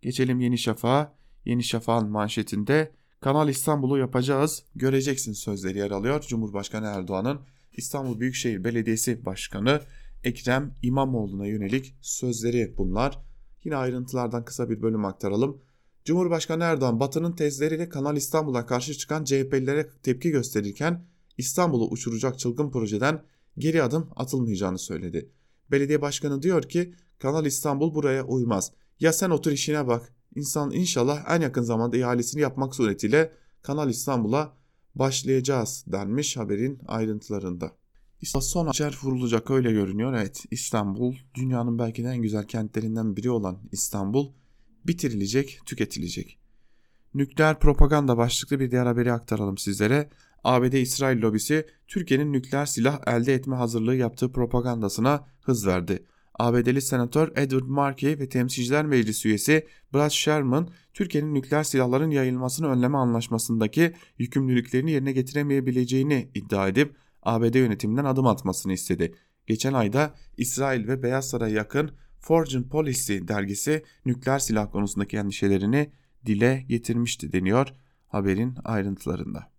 Geçelim 0.02 0.40
Yeni 0.40 0.58
Şafak'a. 0.58 1.18
Yeni 1.46 1.64
Şafak'ın 1.64 2.10
manşetinde 2.10 2.92
Kanal 3.20 3.50
İstanbul'u 3.50 3.98
yapacağız, 3.98 4.64
göreceksin 4.76 5.34
sözleri 5.34 5.78
yer 5.78 5.92
alıyor. 5.92 6.22
Cumhurbaşkanı 6.22 6.86
Erdoğan'ın 6.86 7.40
İstanbul 7.74 8.20
Büyükşehir 8.20 8.64
Belediyesi 8.64 9.26
Başkanı 9.26 9.82
Ekrem 10.24 10.74
İmamoğlu'na 10.82 11.46
yönelik 11.46 11.96
sözleri 12.02 12.74
bunlar. 12.78 13.20
Yine 13.64 13.76
ayrıntılardan 13.76 14.46
kısa 14.46 14.70
bir 14.70 14.82
bölüm 14.82 15.06
aktaralım. 15.06 15.62
Cumhurbaşkanı 16.06 16.64
Erdoğan 16.64 17.00
Batı'nın 17.00 17.32
tezleriyle 17.32 17.90
Kanal 17.90 18.18
İstanbul'a 18.18 18.66
karşı 18.66 18.94
çıkan 18.94 19.24
CHP'lilere 19.24 19.90
tepki 20.04 20.30
gösterirken 20.30 21.06
İstanbul'u 21.38 21.90
uçuracak 21.90 22.40
çılgın 22.40 22.72
projeden 22.72 23.24
geri 23.58 23.84
adım 23.84 24.10
atılmayacağını 24.16 24.80
söyledi. 24.80 25.30
Belediye 25.72 26.02
başkanı 26.02 26.42
diyor 26.42 26.64
ki 26.64 26.94
Kanal 27.20 27.46
İstanbul 27.46 27.94
buraya 27.94 28.24
uymaz. 28.24 28.72
Ya 29.00 29.14
sen 29.14 29.30
otur 29.30 29.52
işine 29.52 29.88
bak. 29.88 30.14
İnsan 30.36 30.72
inşallah 30.72 31.26
en 31.30 31.42
yakın 31.42 31.62
zamanda 31.62 31.98
ihalesini 31.98 32.42
yapmak 32.42 32.76
suretiyle 32.76 33.32
Kanal 33.62 33.90
İstanbul'a 33.90 34.54
başlayacağız 34.96 35.84
denmiş 35.88 36.38
haberin 36.38 36.80
ayrıntılarında. 36.88 37.72
Son 38.24 38.68
açer 38.68 38.98
vurulacak 39.04 39.52
öyle 39.52 39.72
görünüyor. 39.72 40.14
Evet 40.14 40.46
İstanbul 40.52 41.16
dünyanın 41.36 41.80
belki 41.80 42.04
de 42.04 42.08
en 42.08 42.22
güzel 42.22 42.44
kentlerinden 42.44 43.18
biri 43.18 43.30
olan 43.30 43.60
İstanbul 43.72 44.32
bitirilecek, 44.88 45.60
tüketilecek. 45.66 46.40
Nükleer 47.14 47.60
propaganda 47.60 48.18
başlıklı 48.18 48.60
bir 48.60 48.72
diğer 48.72 48.86
haberi 48.86 49.14
aktaralım 49.14 49.58
sizlere. 49.58 50.10
ABD-İsrail 50.48 51.22
lobisi 51.22 51.66
Türkiye'nin 51.88 52.34
nükleer 52.34 52.66
silah 52.66 53.00
elde 53.08 53.34
etme 53.34 53.56
hazırlığı 53.56 53.96
yaptığı 53.96 54.32
propagandasına 54.32 55.28
hız 55.42 55.68
verdi. 55.68 56.06
ABD'li 56.40 56.82
senatör 56.82 57.32
Edward 57.36 57.66
Markey 57.68 58.20
ve 58.20 58.30
Temsilciler 58.30 58.86
Meclisi 58.86 59.28
üyesi 59.28 59.68
Brad 59.94 60.10
Sherman, 60.10 60.70
Türkiye'nin 60.94 61.34
nükleer 61.34 61.64
silahların 61.64 62.12
yayılmasını 62.12 62.68
önleme 62.68 62.98
anlaşmasındaki 62.98 63.94
yükümlülüklerini 64.18 64.92
yerine 64.92 65.12
getiremeyebileceğini 65.12 66.30
iddia 66.34 66.68
edip 66.68 66.96
ABD 67.24 67.56
yönetiminden 67.56 68.06
adım 68.06 68.28
atmasını 68.28 68.74
istedi. 68.74 69.16
Geçen 69.48 69.74
ayda 69.74 70.16
İsrail 70.38 70.88
ve 70.88 71.04
Beyaz 71.04 71.30
Saray'a 71.30 71.56
yakın 71.56 71.92
Foreign 72.20 72.64
Policy 72.64 73.18
dergisi 73.28 73.84
nükleer 74.06 74.40
silah 74.40 74.72
konusundaki 74.72 75.18
endişelerini 75.18 75.92
dile 76.26 76.66
getirmişti 76.68 77.32
deniyor 77.32 77.74
haberin 78.08 78.56
ayrıntılarında. 78.64 79.57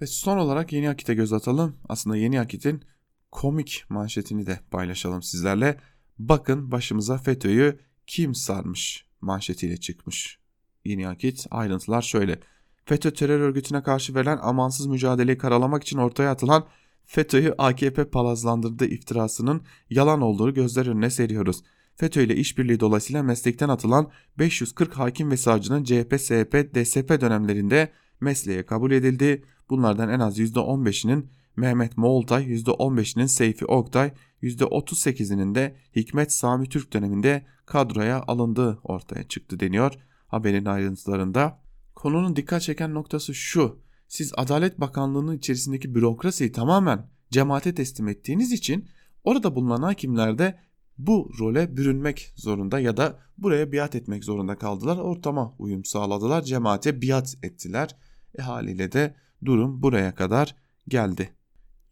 Ve 0.00 0.06
son 0.06 0.38
olarak 0.38 0.72
Yeni 0.72 0.90
Akit'e 0.90 1.14
göz 1.14 1.32
atalım. 1.32 1.76
Aslında 1.88 2.16
Yeni 2.16 2.40
Akit'in 2.40 2.82
komik 3.30 3.84
manşetini 3.88 4.46
de 4.46 4.60
paylaşalım 4.70 5.22
sizlerle. 5.22 5.80
Bakın 6.18 6.72
başımıza 6.72 7.18
FETÖ'yü 7.18 7.78
kim 8.06 8.34
sarmış 8.34 9.06
manşetiyle 9.20 9.76
çıkmış. 9.76 10.38
Yeni 10.84 11.08
Akit 11.08 11.46
ayrıntılar 11.50 12.02
şöyle. 12.02 12.40
FETÖ 12.84 13.12
terör 13.12 13.40
örgütüne 13.40 13.82
karşı 13.82 14.14
verilen 14.14 14.38
amansız 14.42 14.86
mücadeleyi 14.86 15.38
karalamak 15.38 15.82
için 15.82 15.98
ortaya 15.98 16.30
atılan 16.30 16.66
FETÖ'yü 17.06 17.54
AKP 17.58 18.10
palazlandırdığı 18.10 18.86
iftirasının 18.86 19.62
yalan 19.90 20.20
olduğunu 20.20 20.54
gözler 20.54 20.86
önüne 20.86 21.10
seriyoruz. 21.10 21.62
FETÖ 21.96 22.22
ile 22.22 22.36
işbirliği 22.36 22.80
dolayısıyla 22.80 23.22
meslekten 23.22 23.68
atılan 23.68 24.10
540 24.38 24.98
hakim 24.98 25.30
ve 25.30 25.36
savcının 25.36 25.84
CHP, 25.84 26.20
SHP, 26.20 26.74
DSP 26.74 27.20
dönemlerinde 27.20 27.92
mesleğe 28.20 28.66
kabul 28.66 28.90
edildi. 28.90 29.44
Bunlardan 29.70 30.08
en 30.08 30.20
az 30.20 30.38
%15'inin 30.38 31.30
Mehmet 31.56 31.96
Moğoltay, 31.96 32.44
%15'inin 32.44 33.26
Seyfi 33.26 33.66
Oktay, 33.66 34.12
%38'inin 34.42 35.54
de 35.54 35.76
Hikmet 35.96 36.32
Sami 36.32 36.68
Türk 36.68 36.92
döneminde 36.92 37.46
kadroya 37.66 38.24
alındığı 38.26 38.78
ortaya 38.82 39.28
çıktı 39.28 39.60
deniyor 39.60 39.94
haberin 40.26 40.64
ayrıntılarında. 40.64 41.60
Konunun 41.94 42.36
dikkat 42.36 42.62
çeken 42.62 42.94
noktası 42.94 43.34
şu. 43.34 43.78
Siz 44.08 44.32
Adalet 44.36 44.80
Bakanlığı'nın 44.80 45.36
içerisindeki 45.36 45.94
bürokrasiyi 45.94 46.52
tamamen 46.52 47.10
cemaate 47.30 47.74
teslim 47.74 48.08
ettiğiniz 48.08 48.52
için 48.52 48.88
orada 49.24 49.56
bulunan 49.56 49.82
hakimler 49.82 50.38
de 50.38 50.58
bu 50.98 51.30
role 51.38 51.76
bürünmek 51.76 52.32
zorunda 52.36 52.80
ya 52.80 52.96
da 52.96 53.18
buraya 53.38 53.72
biat 53.72 53.94
etmek 53.94 54.24
zorunda 54.24 54.58
kaldılar. 54.58 54.96
Ortama 54.96 55.54
uyum 55.58 55.84
sağladılar, 55.84 56.42
cemaate 56.42 57.02
biat 57.02 57.34
ettiler. 57.42 57.96
E 58.38 58.42
haliyle 58.42 58.92
de 58.92 59.14
durum 59.44 59.82
buraya 59.82 60.14
kadar 60.14 60.56
geldi. 60.88 61.32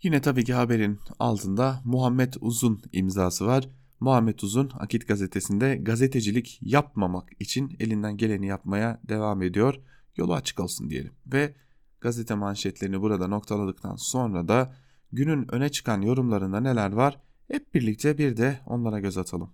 Yine 0.03 0.21
tabii 0.21 0.45
ki 0.45 0.55
haberin 0.55 1.01
altında 1.19 1.81
Muhammed 1.85 2.35
Uzun 2.41 2.83
imzası 2.93 3.47
var. 3.47 3.69
Muhammed 4.01 4.39
Uzun 4.39 4.71
Akit 4.79 5.09
gazetesinde 5.09 5.77
gazetecilik 5.77 6.59
yapmamak 6.63 7.29
için 7.41 7.77
elinden 7.81 8.17
geleni 8.17 8.47
yapmaya 8.47 9.01
devam 9.09 9.43
ediyor. 9.43 9.81
Yolu 10.17 10.35
açık 10.35 10.61
olsun 10.61 10.91
diyelim. 10.91 11.13
Ve 11.27 11.55
gazete 12.01 12.35
manşetlerini 12.35 13.01
burada 13.01 13.29
noktaladıktan 13.29 13.97
sonra 13.97 14.49
da 14.49 14.75
günün 15.13 15.55
öne 15.55 15.69
çıkan 15.69 16.03
yorumlarında 16.03 16.61
neler 16.61 16.93
var 16.93 17.21
hep 17.49 17.75
birlikte 17.75 18.19
bir 18.19 18.37
de 18.37 18.61
onlara 18.67 19.01
göz 19.01 19.19
atalım. 19.19 19.51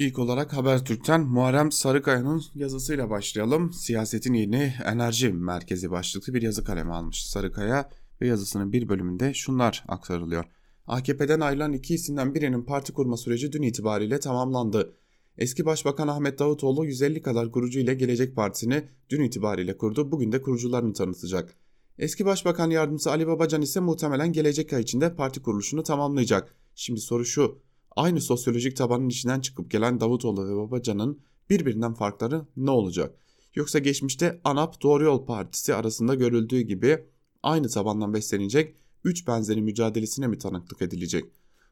İlk 0.00 0.18
olarak 0.18 0.52
Habertürk'ten 0.52 1.20
Muharrem 1.20 1.72
Sarıkaya'nın 1.72 2.42
yazısıyla 2.54 3.10
başlayalım. 3.10 3.72
Siyasetin 3.72 4.34
yeni 4.34 4.74
enerji 4.84 5.32
merkezi 5.32 5.90
başlıklı 5.90 6.34
bir 6.34 6.42
yazı 6.42 6.64
kalemi 6.64 6.92
almış 6.92 7.26
Sarıkaya 7.26 7.90
ve 8.20 8.26
yazısının 8.26 8.72
bir 8.72 8.88
bölümünde 8.88 9.34
şunlar 9.34 9.84
aktarılıyor. 9.88 10.44
AKP'den 10.86 11.40
ayrılan 11.40 11.72
iki 11.72 11.94
isimden 11.94 12.34
birinin 12.34 12.62
parti 12.62 12.92
kurma 12.92 13.16
süreci 13.16 13.52
dün 13.52 13.62
itibariyle 13.62 14.20
tamamlandı. 14.20 14.96
Eski 15.38 15.64
Başbakan 15.64 16.08
Ahmet 16.08 16.38
Davutoğlu 16.38 16.86
150 16.86 17.22
kadar 17.22 17.52
kurucu 17.52 17.80
ile 17.80 17.94
Gelecek 17.94 18.36
Partisi'ni 18.36 18.84
dün 19.10 19.22
itibariyle 19.22 19.76
kurdu. 19.76 20.12
Bugün 20.12 20.32
de 20.32 20.42
kurucularını 20.42 20.92
tanıtacak. 20.92 21.54
Eski 21.98 22.24
Başbakan 22.26 22.70
Yardımcısı 22.70 23.10
Ali 23.10 23.26
Babacan 23.26 23.62
ise 23.62 23.80
muhtemelen 23.80 24.32
gelecek 24.32 24.72
ay 24.72 24.82
içinde 24.82 25.14
parti 25.14 25.42
kuruluşunu 25.42 25.82
tamamlayacak. 25.82 26.54
Şimdi 26.74 27.00
soru 27.00 27.24
şu. 27.24 27.69
Aynı 27.96 28.20
sosyolojik 28.20 28.76
tabanın 28.76 29.08
içinden 29.08 29.40
çıkıp 29.40 29.70
gelen 29.70 30.00
Davutoğlu 30.00 30.48
ve 30.48 30.56
Babacan'ın 30.56 31.20
birbirinden 31.50 31.94
farkları 31.94 32.46
ne 32.56 32.70
olacak? 32.70 33.16
Yoksa 33.54 33.78
geçmişte 33.78 34.40
ANAP 34.44 34.82
Doğru 34.82 35.04
Yol 35.04 35.26
Partisi 35.26 35.74
arasında 35.74 36.14
görüldüğü 36.14 36.60
gibi 36.60 37.04
aynı 37.42 37.68
tabandan 37.68 38.14
beslenecek 38.14 38.76
3 39.04 39.26
benzeri 39.26 39.62
mücadelesine 39.62 40.26
mi 40.26 40.38
tanıklık 40.38 40.82
edilecek? 40.82 41.24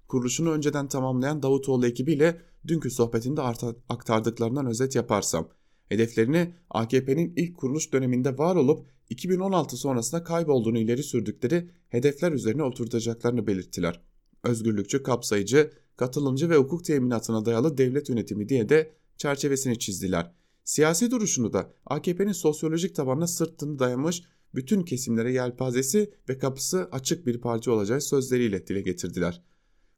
Kuruluşunu 0.08 0.50
önceden 0.50 0.88
tamamlayan 0.88 1.42
Davutoğlu 1.42 1.86
ekibiyle 1.86 2.40
dünkü 2.66 2.90
sohbetinde 2.90 3.40
aktardıklarından 3.88 4.66
özet 4.66 4.94
yaparsam, 4.94 5.48
hedeflerini 5.88 6.54
AKP'nin 6.70 7.32
ilk 7.36 7.56
kuruluş 7.56 7.92
döneminde 7.92 8.38
var 8.38 8.56
olup 8.56 8.86
2016 9.10 9.76
sonrasında 9.76 10.24
kaybolduğunu 10.24 10.78
ileri 10.78 11.02
sürdükleri 11.02 11.70
hedefler 11.88 12.32
üzerine 12.32 12.62
oturtacaklarını 12.62 13.46
belirttiler. 13.46 14.07
Özgürlükçü, 14.48 15.02
kapsayıcı, 15.02 15.70
katılımcı 15.96 16.50
ve 16.50 16.56
hukuk 16.56 16.84
teminatına 16.84 17.44
dayalı 17.44 17.78
devlet 17.78 18.08
yönetimi 18.08 18.48
diye 18.48 18.68
de 18.68 18.92
çerçevesini 19.16 19.78
çizdiler. 19.78 20.32
Siyasi 20.64 21.10
duruşunu 21.10 21.52
da 21.52 21.72
AKP'nin 21.86 22.32
sosyolojik 22.32 22.94
tabanına 22.94 23.26
sırtını 23.26 23.78
dayamış 23.78 24.22
bütün 24.54 24.82
kesimlere 24.82 25.32
yelpazesi 25.32 26.10
ve 26.28 26.38
kapısı 26.38 26.88
açık 26.92 27.26
bir 27.26 27.40
parti 27.40 27.70
olacağı 27.70 28.00
sözleriyle 28.00 28.66
dile 28.66 28.80
getirdiler. 28.80 29.42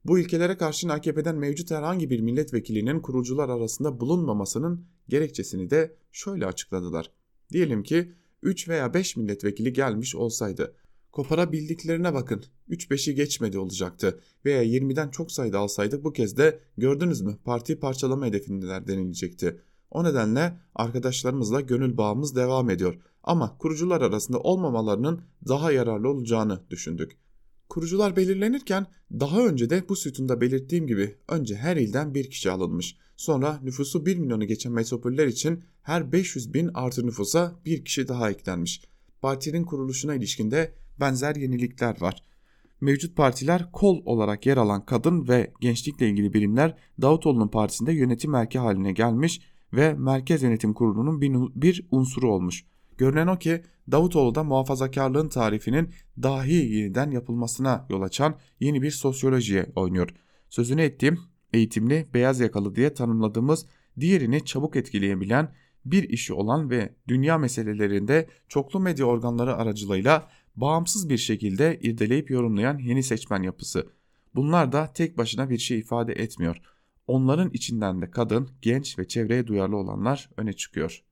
Bu 0.05 0.19
ilkelere 0.19 0.57
karşın 0.57 0.89
AKP'den 0.89 1.37
mevcut 1.37 1.71
herhangi 1.71 2.11
bir 2.11 2.21
milletvekilinin 2.21 3.01
kurucular 3.01 3.49
arasında 3.49 4.01
bulunmamasının 4.01 4.85
gerekçesini 5.09 5.71
de 5.71 5.97
şöyle 6.13 6.47
açıkladılar. 6.47 7.11
Diyelim 7.53 7.83
ki 7.83 8.13
3 8.43 8.69
veya 8.69 8.95
5 8.95 9.17
milletvekili 9.17 9.73
gelmiş 9.73 10.15
olsaydı 10.15 10.75
Koparabildiklerine 11.13 12.15
bakın. 12.15 12.45
3-5'i 12.71 13.15
geçmedi 13.15 13.59
olacaktı. 13.59 14.21
Veya 14.45 14.65
20'den 14.65 15.09
çok 15.09 15.33
sayıda 15.33 15.59
alsaydık 15.59 16.05
bu 16.05 16.13
kez 16.13 16.37
de 16.37 16.61
gördünüz 16.77 17.21
mü 17.21 17.37
partiyi 17.45 17.81
parçalama 17.81 18.27
hedefindeler 18.27 18.87
denilecekti. 18.87 19.61
O 19.91 20.05
nedenle 20.05 20.57
arkadaşlarımızla 20.75 21.61
gönül 21.61 21.97
bağımız 21.97 22.37
devam 22.37 22.71
ediyor. 22.71 22.99
Ama 23.23 23.59
kurucular 23.59 24.01
arasında 24.01 24.39
olmamalarının 24.39 25.21
daha 25.49 25.73
yararlı 25.73 26.09
olacağını 26.09 26.61
düşündük. 26.71 27.17
Kurucular 27.69 28.17
belirlenirken 28.17 28.87
daha 29.13 29.47
önce 29.47 29.71
de 29.71 29.89
bu 29.89 29.97
sütunda 29.97 30.41
belirttiğim 30.41 30.87
gibi 30.87 31.17
önce 31.29 31.57
her 31.57 31.77
ilden 31.77 32.15
bir 32.15 32.31
kişi 32.31 32.51
alınmış. 32.51 32.97
Sonra 33.17 33.61
nüfusu 33.63 34.07
1 34.07 34.17
milyonu 34.17 34.47
geçen 34.47 34.73
metropoller 34.73 35.27
için 35.27 35.65
her 35.83 36.13
500 36.13 36.55
bin 36.55 36.71
artı 36.75 37.07
nüfusa 37.07 37.61
bir 37.65 37.85
kişi 37.85 38.09
daha 38.09 38.31
eklenmiş. 38.31 38.83
Partinin 39.23 39.65
kuruluşuna 39.65 40.15
ilişkinde 40.15 40.75
benzer 41.01 41.37
yenilikler 41.37 42.01
var. 42.01 42.25
Mevcut 42.81 43.17
partiler 43.17 43.73
kol 43.73 44.03
olarak 44.05 44.47
yer 44.47 44.57
alan 44.57 44.85
kadın 44.85 45.29
ve 45.29 45.53
gençlikle 45.61 46.09
ilgili 46.09 46.33
birimler 46.33 46.77
Davutoğlu'nun 47.03 47.49
partisinde 47.49 47.93
yönetim 47.93 48.35
erki 48.35 48.59
haline 48.59 48.93
gelmiş 48.93 49.41
ve 49.73 49.95
Merkez 49.95 50.43
Yönetim 50.43 50.75
Kurulu'nun 50.75 51.21
bir 51.55 51.87
unsuru 51.91 52.33
olmuş. 52.33 52.65
Görünen 52.99 53.27
o 53.27 53.39
ki 53.39 53.63
Davutoğlu 53.91 54.35
da 54.35 54.45
muhafazakarlığın 54.45 55.29
tarifinin 55.29 55.91
dahi 56.23 56.53
yeniden 56.53 57.11
yapılmasına 57.11 57.87
yol 57.91 58.03
açan 58.03 58.35
yeni 58.61 58.83
bir 58.83 58.91
sosyolojiye 58.91 59.67
oynuyor. 59.77 60.15
Sözünü 60.51 60.83
ettiğim 60.83 61.19
eğitimli, 61.53 62.07
beyaz 62.15 62.41
yakalı 62.41 62.75
diye 62.75 62.95
tanımladığımız 62.95 63.67
diğerini 64.01 64.45
çabuk 64.45 64.77
etkileyebilen 64.77 65.53
bir 65.85 66.09
işi 66.09 66.35
olan 66.35 66.71
ve 66.71 66.95
dünya 67.09 67.39
meselelerinde 67.39 68.29
çoklu 68.49 68.81
medya 68.81 69.07
organları 69.07 69.57
aracılığıyla 69.57 70.29
bağımsız 70.57 71.09
bir 71.09 71.19
şekilde 71.19 71.79
irdeleyip 71.83 72.31
yorumlayan 72.31 72.79
yeni 72.79 73.03
seçmen 73.03 73.43
yapısı. 73.43 73.87
Bunlar 74.35 74.73
da 74.73 74.93
tek 74.93 75.19
başına 75.19 75.51
bir 75.51 75.59
şey 75.59 75.79
ifade 75.79 76.13
etmiyor. 76.13 76.57
Onların 77.07 77.51
içinden 77.51 78.03
de 78.03 78.11
kadın, 78.11 78.51
genç 78.63 78.99
ve 78.99 79.09
çevreye 79.09 79.47
duyarlı 79.47 79.77
olanlar 79.77 80.31
öne 80.37 80.53
çıkıyor. 80.53 81.03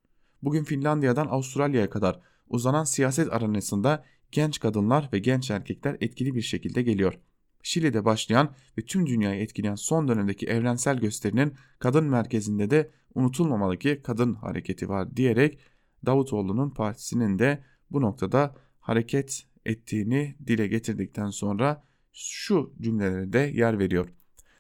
Bugün 0.42 0.64
Finlandiya'dan 0.64 1.26
Avustralya'ya 1.26 1.90
kadar 1.90 2.20
uzanan 2.48 2.84
siyaset 2.84 3.32
aranasında 3.32 4.04
genç 4.32 4.60
kadınlar 4.60 5.08
ve 5.12 5.18
genç 5.18 5.50
erkekler 5.50 5.96
etkili 6.00 6.34
bir 6.34 6.42
şekilde 6.42 6.82
geliyor. 6.82 7.18
Şili'de 7.62 8.04
başlayan 8.04 8.54
ve 8.78 8.82
tüm 8.82 9.06
dünyayı 9.06 9.42
etkileyen 9.42 9.74
son 9.74 10.08
dönemdeki 10.08 10.46
evrensel 10.46 10.98
gösterinin 10.98 11.54
kadın 11.78 12.04
merkezinde 12.04 12.70
de 12.70 12.90
unutulmamalı 13.14 13.78
ki 13.78 14.00
kadın 14.04 14.34
hareketi 14.34 14.88
var 14.88 15.16
diyerek 15.16 15.58
Davutoğlu'nun 16.06 16.70
partisinin 16.70 17.38
de 17.38 17.64
bu 17.90 18.00
noktada 18.00 18.54
hareket 18.88 19.42
ettiğini 19.66 20.34
dile 20.46 20.66
getirdikten 20.66 21.30
sonra 21.30 21.84
şu 22.12 22.72
cümlelere 22.80 23.32
de 23.32 23.38
yer 23.54 23.78
veriyor. 23.78 24.08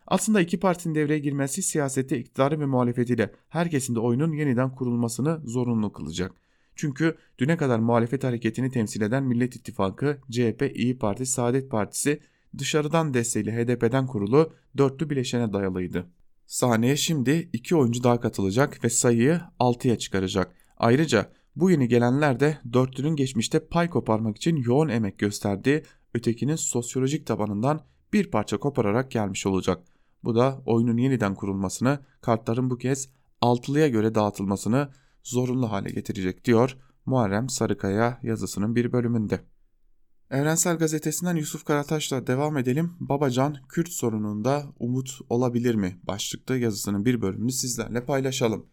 Aslında 0.06 0.40
iki 0.40 0.60
partinin 0.60 0.94
devreye 0.94 1.18
girmesi 1.18 1.62
siyasette 1.62 2.18
iktidarı 2.18 2.60
ve 2.60 2.66
muhalefetiyle 2.66 3.32
herkesin 3.48 3.94
de 3.94 4.00
oyunun 4.00 4.32
yeniden 4.32 4.74
kurulmasını 4.74 5.40
zorunlu 5.44 5.92
kılacak. 5.92 6.32
Çünkü 6.76 7.16
düne 7.38 7.56
kadar 7.56 7.78
muhalefet 7.78 8.24
hareketini 8.24 8.70
temsil 8.70 9.00
eden 9.00 9.24
Millet 9.24 9.56
İttifakı, 9.56 10.18
CHP, 10.30 10.72
İyi 10.74 10.98
Parti, 10.98 11.26
Saadet 11.26 11.70
Partisi 11.70 12.20
dışarıdan 12.58 13.14
desteğiyle 13.14 13.52
HDP'den 13.52 14.06
kurulu 14.06 14.52
dörtlü 14.78 15.10
bileşene 15.10 15.52
dayalıydı. 15.52 16.06
Sahneye 16.46 16.96
şimdi 16.96 17.50
iki 17.52 17.76
oyuncu 17.76 18.02
daha 18.02 18.20
katılacak 18.20 18.84
ve 18.84 18.90
sayıyı 18.90 19.40
6'ya 19.60 19.98
çıkaracak. 19.98 20.54
Ayrıca 20.76 21.37
bu 21.60 21.70
yeni 21.70 21.88
gelenler 21.88 22.40
de 22.40 22.58
dörtlünün 22.72 23.16
geçmişte 23.16 23.66
pay 23.66 23.90
koparmak 23.90 24.36
için 24.36 24.56
yoğun 24.56 24.88
emek 24.88 25.18
gösterdiği 25.18 25.82
ötekinin 26.14 26.56
sosyolojik 26.56 27.26
tabanından 27.26 27.80
bir 28.12 28.30
parça 28.30 28.58
kopararak 28.58 29.10
gelmiş 29.10 29.46
olacak. 29.46 29.84
Bu 30.24 30.34
da 30.34 30.62
oyunun 30.66 30.96
yeniden 30.96 31.34
kurulmasını, 31.34 31.98
kartların 32.20 32.70
bu 32.70 32.78
kez 32.78 33.08
altılıya 33.40 33.88
göre 33.88 34.14
dağıtılmasını 34.14 34.88
zorunlu 35.22 35.72
hale 35.72 35.90
getirecek 35.90 36.44
diyor 36.44 36.76
Muharrem 37.06 37.48
Sarıkaya 37.48 38.20
yazısının 38.22 38.76
bir 38.76 38.92
bölümünde. 38.92 39.40
Evrensel 40.30 40.78
Gazetesi'nden 40.78 41.36
Yusuf 41.36 41.64
Karataş'la 41.64 42.26
devam 42.26 42.56
edelim. 42.56 42.92
Babacan 43.00 43.56
Kürt 43.68 43.88
sorununda 43.88 44.62
umut 44.78 45.18
olabilir 45.28 45.74
mi? 45.74 46.00
Başlıkta 46.02 46.56
yazısının 46.56 47.04
bir 47.04 47.22
bölümünü 47.22 47.52
sizlerle 47.52 48.04
paylaşalım. 48.04 48.66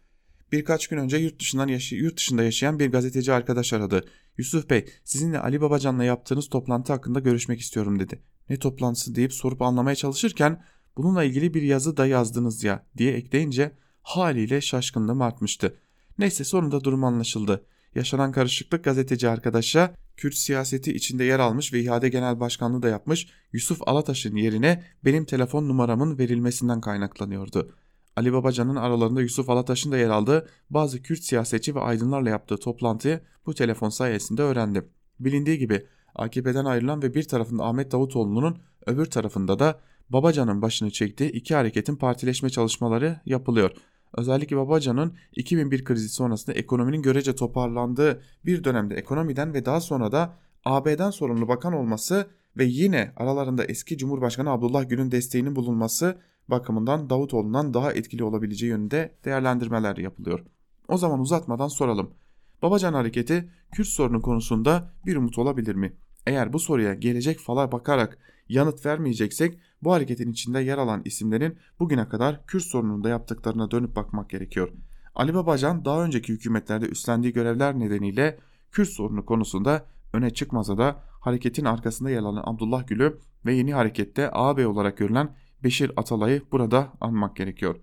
Birkaç 0.55 0.87
gün 0.87 0.97
önce 0.97 1.17
yurt 1.17 1.39
dışından 1.39 1.67
yaşay 1.67 1.99
yurt 1.99 2.17
dışında 2.17 2.43
yaşayan 2.43 2.79
bir 2.79 2.91
gazeteci 2.91 3.33
arkadaş 3.33 3.73
aradı. 3.73 4.05
Yusuf 4.37 4.69
Bey, 4.69 4.85
sizinle 5.03 5.39
Ali 5.39 5.61
Babacan'la 5.61 6.03
yaptığınız 6.03 6.49
toplantı 6.49 6.93
hakkında 6.93 7.19
görüşmek 7.19 7.59
istiyorum 7.59 7.99
dedi. 7.99 8.21
Ne 8.49 8.59
toplantısı 8.59 9.15
deyip 9.15 9.33
sorup 9.33 9.61
anlamaya 9.61 9.95
çalışırken 9.95 10.63
bununla 10.97 11.23
ilgili 11.23 11.53
bir 11.53 11.61
yazı 11.61 11.97
da 11.97 12.05
yazdınız 12.05 12.63
ya 12.63 12.85
diye 12.97 13.13
ekleyince 13.13 13.71
haliyle 14.01 14.61
şaşkınlığım 14.61 15.21
artmıştı. 15.21 15.77
Neyse 16.17 16.43
sonunda 16.43 16.83
durum 16.83 17.03
anlaşıldı. 17.03 17.65
Yaşanan 17.95 18.31
karışıklık 18.31 18.83
gazeteci 18.83 19.29
arkadaşa 19.29 19.95
Kürt 20.17 20.35
siyaseti 20.35 20.93
içinde 20.93 21.23
yer 21.23 21.39
almış 21.39 21.73
ve 21.73 21.79
İHA'de 21.79 22.09
Genel 22.09 22.39
Başkanlığı 22.39 22.81
da 22.81 22.89
yapmış 22.89 23.27
Yusuf 23.53 23.87
Alataş'ın 23.87 24.35
yerine 24.35 24.83
benim 25.05 25.25
telefon 25.25 25.67
numaramın 25.67 26.17
verilmesinden 26.17 26.81
kaynaklanıyordu. 26.81 27.75
Ali 28.15 28.33
Babacan'ın 28.33 28.75
aralarında 28.75 29.21
Yusuf 29.21 29.49
Alataş'ın 29.49 29.91
da 29.91 29.97
yer 29.97 30.09
aldığı 30.09 30.47
bazı 30.69 31.01
Kürt 31.01 31.23
siyasetçi 31.23 31.75
ve 31.75 31.79
aydınlarla 31.79 32.29
yaptığı 32.29 32.57
toplantıyı 32.57 33.19
bu 33.45 33.53
telefon 33.53 33.89
sayesinde 33.89 34.41
öğrendim. 34.41 34.85
Bilindiği 35.19 35.57
gibi 35.57 35.85
AKP'den 36.15 36.65
ayrılan 36.65 37.01
ve 37.01 37.13
bir 37.13 37.23
tarafında 37.23 37.63
Ahmet 37.63 37.91
Davutoğlu'nun 37.91 38.57
öbür 38.85 39.05
tarafında 39.05 39.59
da 39.59 39.79
Babacan'ın 40.09 40.61
başını 40.61 40.91
çektiği 40.91 41.31
iki 41.31 41.55
hareketin 41.55 41.95
partileşme 41.95 42.49
çalışmaları 42.49 43.19
yapılıyor. 43.25 43.71
Özellikle 44.17 44.57
Babacan'ın 44.57 45.13
2001 45.35 45.83
krizi 45.83 46.09
sonrasında 46.09 46.55
ekonominin 46.55 47.01
görece 47.01 47.35
toparlandığı 47.35 48.21
bir 48.45 48.63
dönemde 48.63 48.95
ekonomiden 48.95 49.53
ve 49.53 49.65
daha 49.65 49.81
sonra 49.81 50.11
da 50.11 50.37
AB'den 50.65 51.09
sorumlu 51.09 51.47
bakan 51.47 51.73
olması 51.73 52.27
ve 52.57 52.65
yine 52.65 53.11
aralarında 53.15 53.65
eski 53.65 53.97
Cumhurbaşkanı 53.97 54.49
Abdullah 54.49 54.89
Gül'ün 54.89 55.11
desteğinin 55.11 55.55
bulunması 55.55 56.17
bakımından 56.49 57.09
Davutoğlu'ndan 57.09 57.73
daha 57.73 57.93
etkili 57.93 58.23
olabileceği 58.23 58.69
yönünde 58.69 59.15
değerlendirmeler 59.25 59.97
yapılıyor. 59.97 60.45
O 60.87 60.97
zaman 60.97 61.19
uzatmadan 61.19 61.67
soralım. 61.67 62.13
Babacan 62.61 62.93
hareketi 62.93 63.49
Kürt 63.71 63.87
sorunu 63.87 64.21
konusunda 64.21 64.93
bir 65.05 65.15
umut 65.15 65.37
olabilir 65.37 65.75
mi? 65.75 65.93
Eğer 66.27 66.53
bu 66.53 66.59
soruya 66.59 66.93
gelecek 66.93 67.39
fala 67.39 67.71
bakarak 67.71 68.17
yanıt 68.49 68.85
vermeyeceksek 68.85 69.59
bu 69.81 69.93
hareketin 69.93 70.31
içinde 70.31 70.59
yer 70.59 70.77
alan 70.77 71.01
isimlerin 71.05 71.57
bugüne 71.79 72.09
kadar 72.09 72.45
Kürt 72.45 72.63
sorununda 72.63 73.09
yaptıklarına 73.09 73.71
dönüp 73.71 73.95
bakmak 73.95 74.29
gerekiyor. 74.29 74.69
Ali 75.15 75.33
Babacan 75.33 75.85
daha 75.85 76.03
önceki 76.03 76.33
hükümetlerde 76.33 76.85
üstlendiği 76.85 77.33
görevler 77.33 77.79
nedeniyle 77.79 78.39
Kürt 78.71 78.89
sorunu 78.89 79.25
konusunda 79.25 79.85
öne 80.13 80.29
çıkmasa 80.29 80.77
da 80.77 81.03
hareketin 81.21 81.65
arkasında 81.65 82.09
yer 82.09 82.19
alan 82.19 82.43
Abdullah 82.45 82.87
Gül'ü 82.87 83.19
ve 83.45 83.53
yeni 83.53 83.73
harekette 83.73 84.31
ağabey 84.31 84.65
olarak 84.65 84.97
görülen 84.97 85.35
Beşir 85.65 85.91
Atalay'ı 85.95 86.41
burada 86.51 86.93
anmak 87.01 87.35
gerekiyor. 87.35 87.75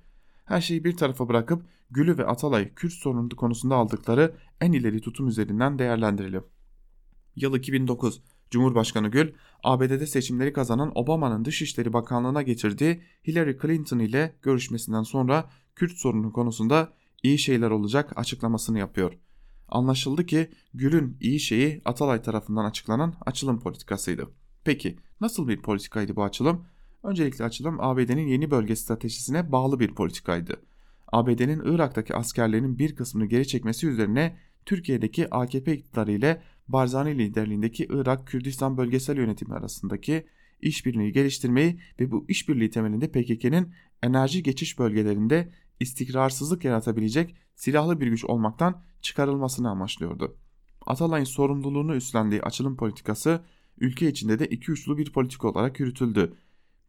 Her 0.45 0.61
şeyi 0.61 0.85
bir 0.85 0.97
tarafa 0.97 1.29
bırakıp 1.29 1.63
Gül'ü 1.91 2.19
ve 2.19 2.27
Atalay 2.27 2.75
Kürt 2.75 2.93
sorunu 2.93 3.29
konusunda 3.29 3.77
aldıkları 3.77 4.35
en 4.61 4.73
ileri 4.73 5.01
tutum 5.01 5.29
üzerinden 5.29 5.79
değerlendirelim. 5.79 6.45
Yıl 7.37 7.57
2009 7.57 8.23
Cumhurbaşkanı 8.51 9.09
Gül, 9.09 9.33
ABD'de 9.63 10.07
seçimleri 10.07 10.53
kazanan 10.53 10.93
Obama'nın 10.95 11.45
Dışişleri 11.45 11.93
Bakanlığı'na 11.93 12.43
getirdiği 12.43 13.03
Hillary 13.27 13.59
Clinton 13.63 13.99
ile 13.99 14.37
görüşmesinden 14.43 15.03
sonra 15.03 15.51
Kürt 15.77 15.93
sorunu 15.93 16.33
konusunda 16.33 16.93
iyi 17.23 17.39
şeyler 17.39 17.71
olacak 17.71 18.13
açıklamasını 18.17 18.79
yapıyor. 18.79 19.13
Anlaşıldı 19.69 20.27
ki 20.27 20.51
Gül'ün 20.75 21.17
iyi 21.21 21.41
şeyi 21.41 21.83
Atalay 21.85 22.23
tarafından 22.23 22.65
açıklanan 22.65 23.15
açılım 23.27 23.61
politikasıydı. 23.61 24.29
Peki 24.65 24.99
nasıl 25.21 25.49
bir 25.49 25.63
politikaydı 25.63 26.17
bu 26.17 26.25
açılım? 26.25 26.65
Öncelikle 27.03 27.45
açılım 27.45 27.81
ABD'nin 27.81 28.27
yeni 28.27 28.51
bölge 28.51 28.77
stratejisine 28.77 29.53
bağlı 29.53 29.81
bir 29.81 29.95
politikaydı. 29.95 30.57
ABD'nin 31.13 31.63
Irak'taki 31.65 32.15
askerlerinin 32.15 32.79
bir 32.79 32.97
kısmını 32.97 33.27
geri 33.27 33.47
çekmesi 33.47 33.89
üzerine 33.89 34.37
Türkiye'deki 34.67 35.35
AKP 35.35 35.75
iktidarı 35.75 36.13
ile 36.13 36.43
Barzani 36.69 37.19
liderliğindeki 37.19 37.87
Irak 37.91 38.27
Kürdistan 38.27 38.77
bölgesel 38.77 39.17
yönetimi 39.17 39.55
arasındaki 39.55 40.27
işbirliği 40.61 41.13
geliştirmeyi 41.13 41.81
ve 42.01 42.11
bu 42.11 42.25
işbirliği 42.29 42.71
temelinde 42.71 43.09
PKK'nın 43.09 43.73
enerji 44.03 44.43
geçiş 44.43 44.79
bölgelerinde 44.79 45.53
istikrarsızlık 45.81 46.65
yaratabilecek 46.65 47.37
silahlı 47.55 48.01
bir 48.01 48.07
güç 48.07 48.25
olmaktan 48.25 48.83
çıkarılmasını 49.01 49.71
amaçlıyordu. 49.71 50.37
Atalay'ın 50.87 51.25
sorumluluğunu 51.25 51.95
üstlendiği 51.95 52.43
açılım 52.43 52.77
politikası 52.77 53.41
ülke 53.79 54.09
içinde 54.09 54.39
de 54.39 54.47
iki 54.47 54.73
uçlu 54.73 54.99
bir 54.99 55.13
politika 55.13 55.49
olarak 55.49 55.81
yürütüldü. 55.81 56.37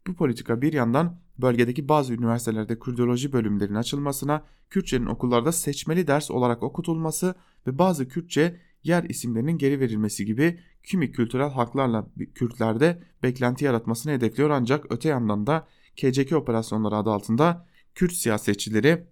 Bu 0.06 0.14
politika 0.14 0.62
bir 0.62 0.72
yandan 0.72 1.16
bölgedeki 1.38 1.88
bazı 1.88 2.14
üniversitelerde 2.14 2.78
Kürdoloji 2.78 3.32
bölümlerinin 3.32 3.76
açılmasına, 3.76 4.44
Kürtçenin 4.70 5.06
okullarda 5.06 5.52
seçmeli 5.52 6.06
ders 6.06 6.30
olarak 6.30 6.62
okutulması 6.62 7.34
ve 7.66 7.78
bazı 7.78 8.08
Kürtçe 8.08 8.60
yer 8.82 9.04
isimlerinin 9.04 9.58
geri 9.58 9.80
verilmesi 9.80 10.26
gibi 10.26 10.60
kimi 10.82 11.12
kültürel 11.12 11.50
haklarla 11.50 12.06
Kürtlerde 12.34 13.02
beklenti 13.22 13.64
yaratmasını 13.64 14.12
hedefliyor 14.12 14.50
ancak 14.50 14.92
öte 14.92 15.08
yandan 15.08 15.46
da 15.46 15.66
KCK 15.96 16.32
operasyonları 16.32 16.96
adı 16.96 17.10
altında 17.10 17.66
Kürt 17.94 18.12
siyasetçileri, 18.12 19.06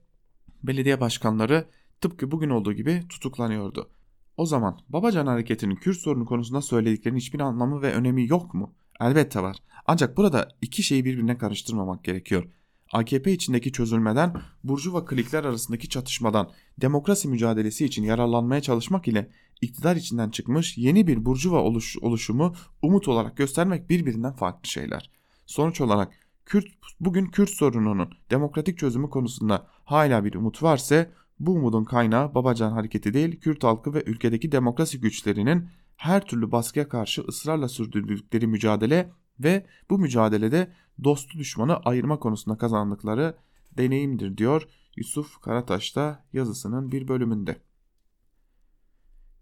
belediye 0.63 1.01
başkanları 1.01 1.65
tıpkı 2.01 2.31
bugün 2.31 2.51
olduğu 2.51 2.73
gibi 2.73 3.03
tutuklanıyordu. 3.09 3.91
O 4.37 4.47
zaman 4.47 4.79
Babacan 4.89 5.27
hareketinin 5.27 5.77
Kürt 5.77 5.97
sorunu 5.97 6.25
konusunda 6.25 6.63
söylediklerinin 6.63 7.21
hiçbir 7.21 7.41
anlamı 7.41 7.83
ve 7.83 7.95
önemi 7.95 8.29
yok 8.29 8.55
mu? 8.55 8.75
Elbette 9.01 9.43
var. 9.43 9.57
Ancak 9.87 10.17
burada 10.17 10.49
iki 10.63 10.83
şeyi 10.83 11.05
birbirine 11.05 11.39
karıştırmamak 11.39 12.05
gerekiyor. 12.05 12.45
AKP 12.93 13.33
içindeki 13.33 13.73
çözülmeden, 13.73 14.35
Burjuva 14.65 15.05
klikler 15.05 15.45
arasındaki 15.45 15.89
çatışmadan, 15.89 16.51
demokrasi 16.79 17.29
mücadelesi 17.29 17.85
için 17.85 18.05
yararlanmaya 18.05 18.61
çalışmak 18.61 19.09
ile 19.09 19.31
iktidar 19.61 19.97
içinden 19.97 20.31
çıkmış 20.31 20.79
yeni 20.79 21.07
bir 21.07 21.25
Burjuva 21.25 21.59
oluş, 21.59 21.97
oluşumu 22.01 22.55
umut 22.83 23.09
olarak 23.09 23.37
göstermek 23.37 23.91
birbirinden 23.91 24.33
farklı 24.33 24.69
şeyler. 24.69 25.11
Sonuç 25.47 25.81
olarak 25.81 26.13
Kürt, 26.47 26.67
bugün 27.01 27.27
Kürt 27.27 27.51
sorununun 27.51 28.11
demokratik 28.31 28.79
çözümü 28.79 29.11
konusunda 29.11 29.67
hala 29.85 30.25
bir 30.25 30.35
umut 30.35 30.63
varsa 30.63 31.07
bu 31.41 31.53
umudun 31.53 31.85
kaynağı 31.85 32.35
Babacan 32.35 32.73
hareketi 32.73 33.15
değil 33.15 33.41
Kürt 33.41 33.65
halkı 33.65 33.95
ve 33.95 34.03
ülkedeki 34.07 34.53
demokrasi 34.53 35.01
güçlerinin 35.01 35.69
her 35.97 36.27
türlü 36.27 36.53
baskıya 36.53 36.89
karşı 36.89 37.23
ısrarla 37.23 37.69
sürdürdükleri 37.69 38.47
mücadele 38.47 39.13
ve 39.41 39.67
bu 39.91 39.99
mücadelede 39.99 40.73
dostu 41.05 41.39
düşmanı 41.39 41.77
ayırma 41.77 42.19
konusunda 42.19 42.59
kazandıkları 42.59 43.37
deneyimdir 43.77 44.37
diyor 44.37 44.69
Yusuf 44.97 45.41
Karataş 45.41 45.97
da 45.97 46.25
yazısının 46.33 46.93
bir 46.93 47.09
bölümünde. 47.09 47.57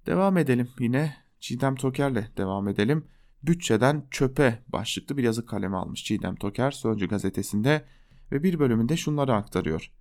Devam 0.07 0.37
edelim 0.37 0.69
yine 0.79 1.17
Çiğdem 1.41 1.75
Toker'le 1.75 2.37
devam 2.37 2.69
edelim. 2.69 3.05
Bütçeden 3.43 4.07
çöpe 4.11 4.63
başlıklı 4.69 5.17
bir 5.17 5.25
yazı 5.25 5.47
kaleme 5.47 5.77
almış 5.77 6.05
Çiğdem 6.05 6.37
Toker 6.37 6.71
Sözcü 6.71 7.09
gazetesinde 7.09 7.85
ve 8.33 8.43
bir 8.43 8.59
bölümünde 8.59 8.97
şunları 8.97 9.35
aktarıyor. 9.35 9.93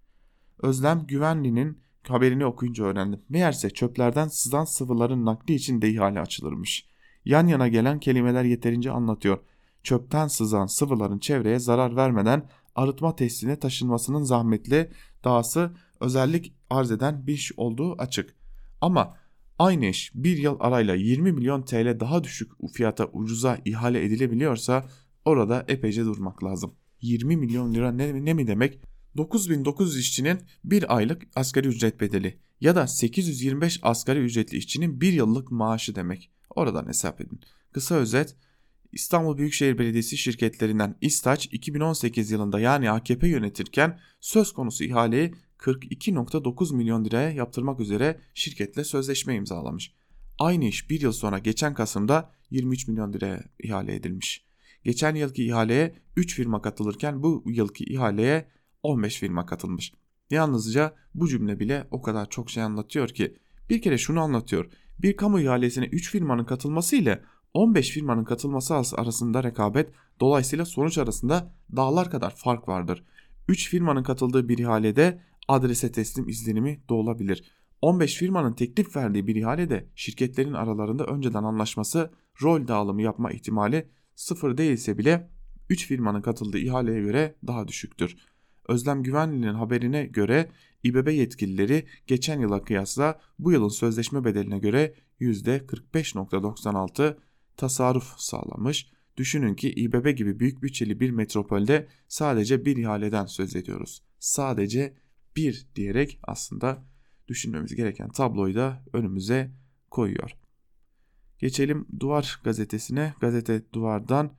Özlem 0.59 1.07
Güvenli'nin 1.07 1.81
haberini 2.07 2.45
okuyunca 2.45 2.83
öğrendim. 2.83 3.21
Meğerse 3.29 3.69
çöplerden 3.69 4.27
sızan 4.27 4.65
sıvıların 4.65 5.25
nakli 5.25 5.53
için 5.53 5.81
de 5.81 5.89
ihale 5.89 6.21
açılırmış. 6.21 6.85
Yan 7.25 7.47
yana 7.47 7.67
gelen 7.67 7.99
kelimeler 7.99 8.43
yeterince 8.43 8.91
anlatıyor. 8.91 9.37
Çöpten 9.83 10.27
sızan 10.27 10.65
sıvıların 10.65 11.19
çevreye 11.19 11.59
zarar 11.59 11.95
vermeden 11.95 12.49
arıtma 12.75 13.15
tesisine 13.15 13.59
taşınmasının 13.59 14.23
zahmetli 14.23 14.91
dahası 15.23 15.71
özellik 15.99 16.53
arz 16.69 16.91
eden 16.91 17.27
bir 17.27 17.33
iş 17.33 17.51
olduğu 17.57 18.01
açık. 18.01 18.35
Ama 18.81 19.13
aynı 19.59 19.85
iş 19.85 20.11
bir 20.15 20.37
yıl 20.37 20.57
arayla 20.59 20.95
20 20.95 21.31
milyon 21.31 21.61
TL 21.61 21.99
daha 21.99 22.23
düşük 22.23 22.51
fiyata 22.73 23.05
ucuza 23.13 23.57
ihale 23.65 24.05
edilebiliyorsa 24.05 24.85
orada 25.25 25.65
epeyce 25.67 26.05
durmak 26.05 26.43
lazım. 26.43 26.73
20 27.01 27.37
milyon 27.37 27.73
lira 27.73 27.91
ne, 27.91 28.25
ne 28.25 28.33
mi 28.33 28.47
demek? 28.47 28.79
9900 29.19 29.97
işçinin 29.97 30.39
bir 30.63 30.95
aylık 30.95 31.21
asgari 31.35 31.67
ücret 31.67 32.01
bedeli 32.01 32.39
ya 32.61 32.75
da 32.75 32.87
825 32.87 33.79
asgari 33.81 34.19
ücretli 34.19 34.57
işçinin 34.57 35.01
bir 35.01 35.13
yıllık 35.13 35.51
maaşı 35.51 35.95
demek. 35.95 36.31
Oradan 36.49 36.87
hesap 36.87 37.21
edin. 37.21 37.39
Kısa 37.71 37.95
özet 37.95 38.35
İstanbul 38.91 39.37
Büyükşehir 39.37 39.77
Belediyesi 39.77 40.17
şirketlerinden 40.17 40.95
İstaç 41.01 41.45
2018 41.45 42.31
yılında 42.31 42.59
yani 42.59 42.91
AKP 42.91 43.27
yönetirken 43.27 43.99
söz 44.19 44.53
konusu 44.53 44.83
ihaleyi 44.83 45.33
42.9 45.57 46.75
milyon 46.75 47.05
liraya 47.05 47.31
yaptırmak 47.31 47.79
üzere 47.79 48.19
şirketle 48.33 48.83
sözleşme 48.83 49.35
imzalamış. 49.35 49.93
Aynı 50.39 50.65
iş 50.65 50.89
bir 50.89 51.01
yıl 51.01 51.11
sonra 51.11 51.39
geçen 51.39 51.73
Kasım'da 51.73 52.31
23 52.51 52.87
milyon 52.87 53.13
liraya 53.13 53.43
ihale 53.63 53.95
edilmiş. 53.95 54.45
Geçen 54.83 55.15
yılki 55.15 55.45
ihaleye 55.45 55.95
3 56.15 56.35
firma 56.35 56.61
katılırken 56.61 57.23
bu 57.23 57.43
yılki 57.47 57.83
ihaleye 57.83 58.58
15 58.83 59.19
firma 59.19 59.45
katılmış. 59.45 59.93
Yalnızca 60.29 60.95
bu 61.15 61.27
cümle 61.27 61.59
bile 61.59 61.87
o 61.91 62.01
kadar 62.01 62.29
çok 62.29 62.49
şey 62.49 62.63
anlatıyor 62.63 63.09
ki 63.09 63.37
bir 63.69 63.81
kere 63.81 63.97
şunu 63.97 64.21
anlatıyor. 64.21 64.71
Bir 64.99 65.17
kamu 65.17 65.39
ihalesine 65.39 65.85
3 65.85 66.11
firmanın 66.11 66.43
katılması 66.43 66.95
ile 66.95 67.23
15 67.53 67.89
firmanın 67.89 68.23
katılması 68.23 68.75
arasında 68.75 69.43
rekabet 69.43 69.89
dolayısıyla 70.19 70.65
sonuç 70.65 70.97
arasında 70.97 71.53
dağlar 71.75 72.11
kadar 72.11 72.35
fark 72.35 72.67
vardır. 72.67 73.03
3 73.47 73.69
firmanın 73.69 74.03
katıldığı 74.03 74.49
bir 74.49 74.57
ihalede 74.57 75.21
adrese 75.47 75.91
teslim 75.91 76.29
izlenimi 76.29 76.83
de 76.89 76.93
olabilir. 76.93 77.43
15 77.81 78.15
firmanın 78.15 78.53
teklif 78.53 78.95
verdiği 78.95 79.27
bir 79.27 79.35
ihalede 79.35 79.89
şirketlerin 79.95 80.53
aralarında 80.53 81.05
önceden 81.05 81.43
anlaşması 81.43 82.11
rol 82.41 82.67
dağılımı 82.67 83.01
yapma 83.01 83.31
ihtimali 83.31 83.89
sıfır 84.15 84.57
değilse 84.57 84.97
bile 84.97 85.29
3 85.69 85.87
firmanın 85.87 86.21
katıldığı 86.21 86.57
ihaleye 86.57 87.01
göre 87.01 87.35
daha 87.47 87.67
düşüktür. 87.67 88.15
Özlem 88.69 89.03
Güvenli'nin 89.03 89.53
haberine 89.53 90.05
göre 90.05 90.49
İBB 90.83 91.07
yetkilileri 91.07 91.85
geçen 92.07 92.39
yıla 92.39 92.63
kıyasla 92.63 93.19
bu 93.39 93.51
yılın 93.51 93.69
sözleşme 93.69 94.25
bedeline 94.25 94.59
göre 94.59 94.93
%45.96 95.21 97.17
tasarruf 97.57 98.13
sağlamış. 98.17 98.89
Düşünün 99.17 99.55
ki 99.55 99.69
İBB 99.69 100.17
gibi 100.17 100.39
büyük 100.39 100.63
bütçeli 100.63 100.99
bir 100.99 101.09
metropolde 101.09 101.87
sadece 102.07 102.65
bir 102.65 102.77
ihaleden 102.77 103.25
söz 103.25 103.55
ediyoruz. 103.55 104.03
Sadece 104.19 104.93
bir 105.35 105.67
diyerek 105.75 106.19
aslında 106.23 106.83
düşünmemiz 107.27 107.75
gereken 107.75 108.09
tabloyu 108.09 108.55
da 108.55 108.83
önümüze 108.93 109.51
koyuyor. 109.91 110.31
Geçelim 111.39 111.87
Duvar 111.99 112.41
gazetesine. 112.43 113.13
Gazete 113.21 113.73
Duvar'dan 113.73 114.33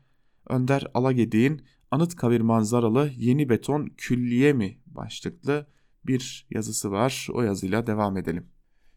Önder 0.49 0.87
Alagedik'in 0.95 1.62
Anıtkabir 1.91 2.41
manzaralı 2.41 3.11
yeni 3.16 3.49
beton 3.49 3.86
külliye 3.97 4.53
mi 4.53 4.78
başlıklı 4.86 5.66
bir 6.07 6.47
yazısı 6.51 6.91
var. 6.91 7.26
O 7.32 7.43
yazıyla 7.43 7.86
devam 7.86 8.16
edelim. 8.16 8.47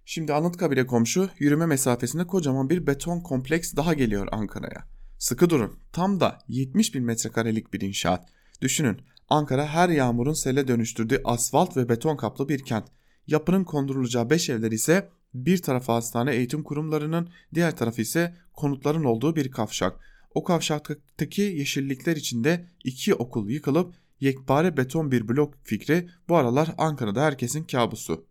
Şimdi 0.06 0.34
Anıtkabir'e 0.34 0.86
komşu 0.86 1.30
yürüme 1.40 1.66
mesafesinde 1.66 2.28
kocaman 2.28 2.70
bir 2.70 2.88
beton 2.88 3.20
kompleks 3.20 3.76
daha 3.76 3.94
geliyor 3.94 4.28
Ankara'ya. 4.32 4.84
Sıkı 5.18 5.50
durun. 5.50 5.80
Tam 5.92 6.20
da 6.20 6.40
70 6.48 6.96
bin 6.96 7.04
metrekarelik 7.04 7.74
bir 7.74 7.82
inşaat. 7.82 8.30
Düşünün 8.62 8.98
Ankara 9.30 9.68
her 9.68 9.90
yağmurun 9.90 10.34
sele 10.34 10.68
dönüştürdüğü 10.68 11.22
asfalt 11.24 11.78
ve 11.78 11.90
beton 11.90 12.18
kaplı 12.18 12.50
bir 12.50 12.64
kent. 12.64 12.86
Yapının 13.28 13.64
kondurulacağı 13.64 14.30
5 14.30 14.50
evler 14.50 14.72
ise 14.72 15.10
bir 15.34 15.62
tarafı 15.62 15.92
hastane 15.92 16.36
eğitim 16.36 16.64
kurumlarının 16.64 17.30
diğer 17.54 17.78
tarafı 17.78 18.02
ise 18.02 18.36
konutların 18.54 19.04
olduğu 19.04 19.36
bir 19.36 19.52
kavşak. 19.52 20.00
O 20.34 20.44
kavşaktaki 20.44 21.42
yeşillikler 21.42 22.16
içinde 22.16 22.70
iki 22.84 23.16
okul 23.16 23.50
yıkılıp 23.50 23.94
yekpare 24.20 24.78
beton 24.78 25.12
bir 25.12 25.28
blok 25.28 25.54
fikri 25.64 26.10
bu 26.30 26.36
aralar 26.36 26.76
Ankara'da 26.78 27.22
herkesin 27.22 27.64
kabusu. 27.64 28.26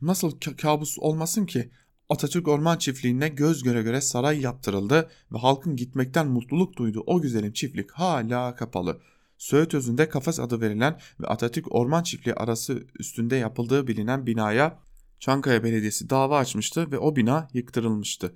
Nasıl 0.00 0.30
kabus 0.62 0.98
olmasın 0.98 1.46
ki? 1.46 1.70
Atatürk 2.08 2.48
Orman 2.48 2.78
Çiftliği'ne 2.78 3.28
göz 3.28 3.62
göre 3.62 3.82
göre 3.82 4.00
saray 4.00 4.40
yaptırıldı 4.40 5.10
ve 5.32 5.38
halkın 5.38 5.76
gitmekten 5.76 6.26
mutluluk 6.26 6.76
duyduğu 6.76 7.02
o 7.06 7.20
güzelim 7.20 7.52
çiftlik 7.52 7.90
hala 7.90 8.54
kapalı. 8.54 9.00
Söğüt 9.38 9.74
Özü'nde 9.74 10.08
kafes 10.08 10.40
adı 10.40 10.60
verilen 10.60 11.00
ve 11.20 11.26
Atatürk 11.26 11.74
Orman 11.74 12.02
Çiftliği 12.02 12.34
arası 12.34 12.86
üstünde 12.98 13.36
yapıldığı 13.36 13.86
bilinen 13.86 14.26
binaya 14.26 14.78
Çankaya 15.18 15.64
Belediyesi 15.64 16.10
dava 16.10 16.38
açmıştı 16.38 16.92
ve 16.92 16.98
o 16.98 17.16
bina 17.16 17.48
yıktırılmıştı. 17.52 18.34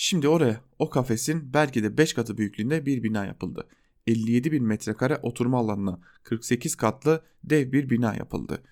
Şimdi 0.00 0.28
oraya 0.28 0.60
o 0.78 0.90
kafesin 0.90 1.54
belki 1.54 1.82
de 1.82 1.98
5 1.98 2.12
katı 2.12 2.38
büyüklüğünde 2.38 2.86
bir 2.86 3.02
bina 3.02 3.26
yapıldı. 3.26 3.68
57 4.06 4.52
bin 4.52 4.64
metrekare 4.64 5.16
oturma 5.22 5.58
alanına 5.58 6.00
48 6.22 6.74
katlı 6.74 7.22
dev 7.44 7.72
bir 7.72 7.90
bina 7.90 8.14
yapıldı. 8.14 8.62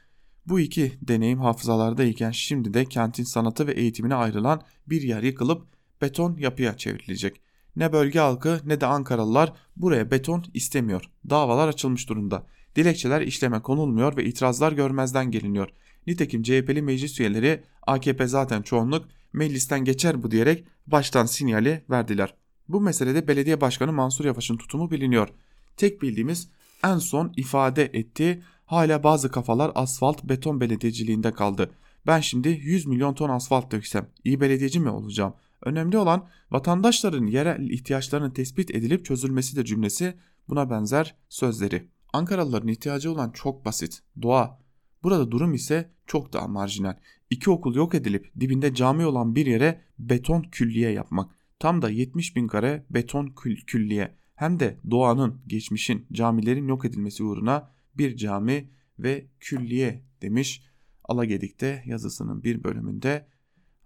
Bu 0.46 0.60
iki 0.60 0.92
deneyim 1.02 1.38
hafızalardayken 1.38 2.30
şimdi 2.30 2.74
de 2.74 2.84
kentin 2.84 3.24
sanatı 3.24 3.66
ve 3.66 3.72
eğitimine 3.72 4.14
ayrılan 4.14 4.62
bir 4.86 5.02
yer 5.02 5.22
yıkılıp 5.22 5.66
beton 6.02 6.36
yapıya 6.36 6.76
çevrilecek. 6.76 7.40
Ne 7.76 7.92
bölge 7.92 8.18
halkı 8.18 8.60
ne 8.64 8.80
de 8.80 8.86
Ankaralılar 8.86 9.52
buraya 9.76 10.10
beton 10.10 10.44
istemiyor. 10.54 11.10
Davalar 11.30 11.68
açılmış 11.68 12.08
durumda. 12.08 12.46
Dilekçeler 12.76 13.20
işleme 13.20 13.62
konulmuyor 13.62 14.16
ve 14.16 14.24
itirazlar 14.24 14.72
görmezden 14.72 15.30
geliniyor. 15.30 15.68
Nitekim 16.06 16.42
CHP'li 16.42 16.82
meclis 16.82 17.20
üyeleri 17.20 17.62
AKP 17.86 18.26
zaten 18.26 18.62
çoğunluk 18.62 19.08
meclisten 19.32 19.84
geçer 19.84 20.22
bu 20.22 20.30
diyerek 20.30 20.64
baştan 20.86 21.26
sinyali 21.26 21.84
verdiler. 21.90 22.34
Bu 22.68 22.80
meselede 22.80 23.28
belediye 23.28 23.60
başkanı 23.60 23.92
Mansur 23.92 24.24
Yavaş'ın 24.24 24.56
tutumu 24.56 24.90
biliniyor. 24.90 25.28
Tek 25.76 26.02
bildiğimiz 26.02 26.48
en 26.84 26.98
son 26.98 27.32
ifade 27.36 27.84
ettiği 27.84 28.42
hala 28.66 29.02
bazı 29.02 29.30
kafalar 29.30 29.72
asfalt 29.74 30.24
beton 30.24 30.60
belediyeciliğinde 30.60 31.32
kaldı. 31.32 31.70
Ben 32.06 32.20
şimdi 32.20 32.48
100 32.48 32.86
milyon 32.86 33.14
ton 33.14 33.28
asfalt 33.28 33.72
döksem 33.72 34.08
iyi 34.24 34.40
belediyeci 34.40 34.80
mi 34.80 34.90
olacağım? 34.90 35.34
Önemli 35.62 35.98
olan 35.98 36.28
vatandaşların 36.50 37.26
yerel 37.26 37.70
ihtiyaçlarının 37.70 38.30
tespit 38.30 38.70
edilip 38.70 39.04
çözülmesi 39.04 39.56
de 39.56 39.64
cümlesi 39.64 40.14
buna 40.48 40.70
benzer 40.70 41.14
sözleri. 41.28 41.88
Ankaralıların 42.12 42.68
ihtiyacı 42.68 43.12
olan 43.12 43.30
çok 43.30 43.64
basit. 43.64 44.02
Doğa. 44.22 44.58
Burada 45.02 45.30
durum 45.30 45.54
ise 45.54 45.90
çok 46.06 46.32
daha 46.32 46.48
marjinal. 46.48 46.94
İki 47.30 47.50
okul 47.50 47.74
yok 47.74 47.94
edilip 47.94 48.32
dibinde 48.40 48.74
cami 48.74 49.06
olan 49.06 49.34
bir 49.34 49.46
yere 49.46 49.80
beton 49.98 50.42
külliye 50.42 50.90
yapmak. 50.90 51.30
Tam 51.58 51.82
da 51.82 51.90
70 51.90 52.36
bin 52.36 52.46
kare 52.48 52.86
beton 52.90 53.26
kül 53.26 53.56
külliye. 53.56 54.14
Hem 54.34 54.60
de 54.60 54.80
doğanın, 54.90 55.40
geçmişin, 55.46 56.06
camilerin 56.12 56.68
yok 56.68 56.84
edilmesi 56.84 57.24
uğruna 57.24 57.70
bir 57.94 58.16
cami 58.16 58.70
ve 58.98 59.26
külliye 59.40 60.02
demiş 60.22 60.62
Alagedik'te 61.04 61.82
yazısının 61.86 62.42
bir 62.42 62.64
bölümünde 62.64 63.26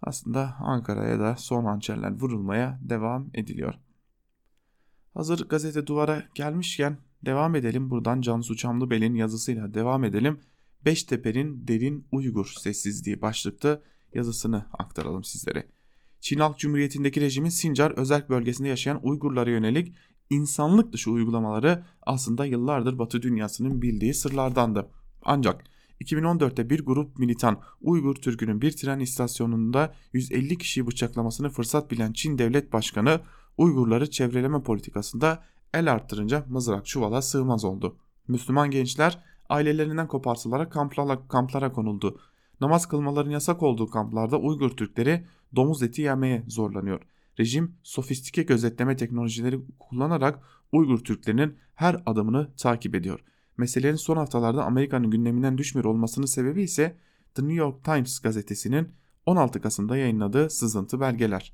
aslında 0.02 0.56
Ankara'ya 0.60 1.20
da 1.20 1.36
son 1.36 1.64
hançerler 1.64 2.10
vurulmaya 2.20 2.78
devam 2.82 3.30
ediliyor. 3.34 3.74
Hazır 5.14 5.48
gazete 5.48 5.86
duvara 5.86 6.22
gelmişken 6.34 6.98
devam 7.24 7.54
edelim 7.54 7.90
buradan 7.90 8.20
Cansu 8.20 8.56
Çamlıbel'in 8.56 9.14
yazısıyla 9.14 9.74
devam 9.74 10.04
edelim. 10.04 10.40
Beştepe'nin 10.84 11.68
derin 11.68 12.06
Uygur 12.12 12.54
sessizliği 12.58 13.22
başlıklı 13.22 13.82
yazısını 14.14 14.66
aktaralım 14.78 15.24
sizlere. 15.24 15.66
Çin 16.20 16.38
Halk 16.38 16.58
Cumhuriyeti'ndeki 16.58 17.20
rejimin 17.20 17.50
Sincar 17.50 17.90
özel 17.90 18.28
bölgesinde 18.28 18.68
yaşayan 18.68 19.00
Uygurlara 19.02 19.50
yönelik 19.50 19.94
insanlık 20.30 20.92
dışı 20.92 21.10
uygulamaları 21.10 21.84
aslında 22.02 22.44
yıllardır 22.44 22.98
Batı 22.98 23.22
dünyasının 23.22 23.82
bildiği 23.82 24.14
sırlardandı. 24.14 24.90
Ancak 25.22 25.64
2014'te 26.00 26.70
bir 26.70 26.86
grup 26.86 27.18
militan 27.18 27.60
Uygur 27.80 28.14
Türk'ünün 28.14 28.62
bir 28.62 28.72
tren 28.72 28.98
istasyonunda 28.98 29.94
150 30.12 30.58
kişiyi 30.58 30.86
bıçaklamasını 30.86 31.50
fırsat 31.50 31.90
bilen 31.90 32.12
Çin 32.12 32.38
Devlet 32.38 32.72
Başkanı 32.72 33.20
Uygurları 33.58 34.10
çevreleme 34.10 34.62
politikasında 34.62 35.44
el 35.74 35.92
arttırınca 35.92 36.46
mızrak 36.48 36.86
çuvala 36.86 37.22
sığmaz 37.22 37.64
oldu. 37.64 37.96
Müslüman 38.28 38.70
gençler 38.70 39.24
ailelerinden 39.50 40.08
kopartılarak 40.08 40.72
kamplara, 40.72 41.28
kamplara 41.28 41.72
konuldu. 41.72 42.20
Namaz 42.60 42.88
kılmaların 42.88 43.30
yasak 43.30 43.62
olduğu 43.62 43.90
kamplarda 43.90 44.38
Uygur 44.38 44.70
Türkleri 44.70 45.26
domuz 45.56 45.82
eti 45.82 46.02
yemeye 46.02 46.44
zorlanıyor. 46.48 47.00
Rejim 47.38 47.74
sofistike 47.82 48.42
gözetleme 48.42 48.96
teknolojileri 48.96 49.60
kullanarak 49.78 50.38
Uygur 50.72 50.98
Türklerinin 50.98 51.56
her 51.74 52.02
adımını 52.06 52.48
takip 52.56 52.94
ediyor. 52.94 53.20
Meselenin 53.56 53.96
son 53.96 54.16
haftalarda 54.16 54.64
Amerika'nın 54.64 55.10
gündeminden 55.10 55.58
düşmüyor 55.58 55.84
olmasının 55.84 56.26
sebebi 56.26 56.62
ise 56.62 56.96
The 57.34 57.42
New 57.42 57.54
York 57.54 57.84
Times 57.84 58.20
gazetesinin 58.20 58.88
16 59.26 59.60
Kasım'da 59.60 59.96
yayınladığı 59.96 60.50
sızıntı 60.50 61.00
belgeler. 61.00 61.52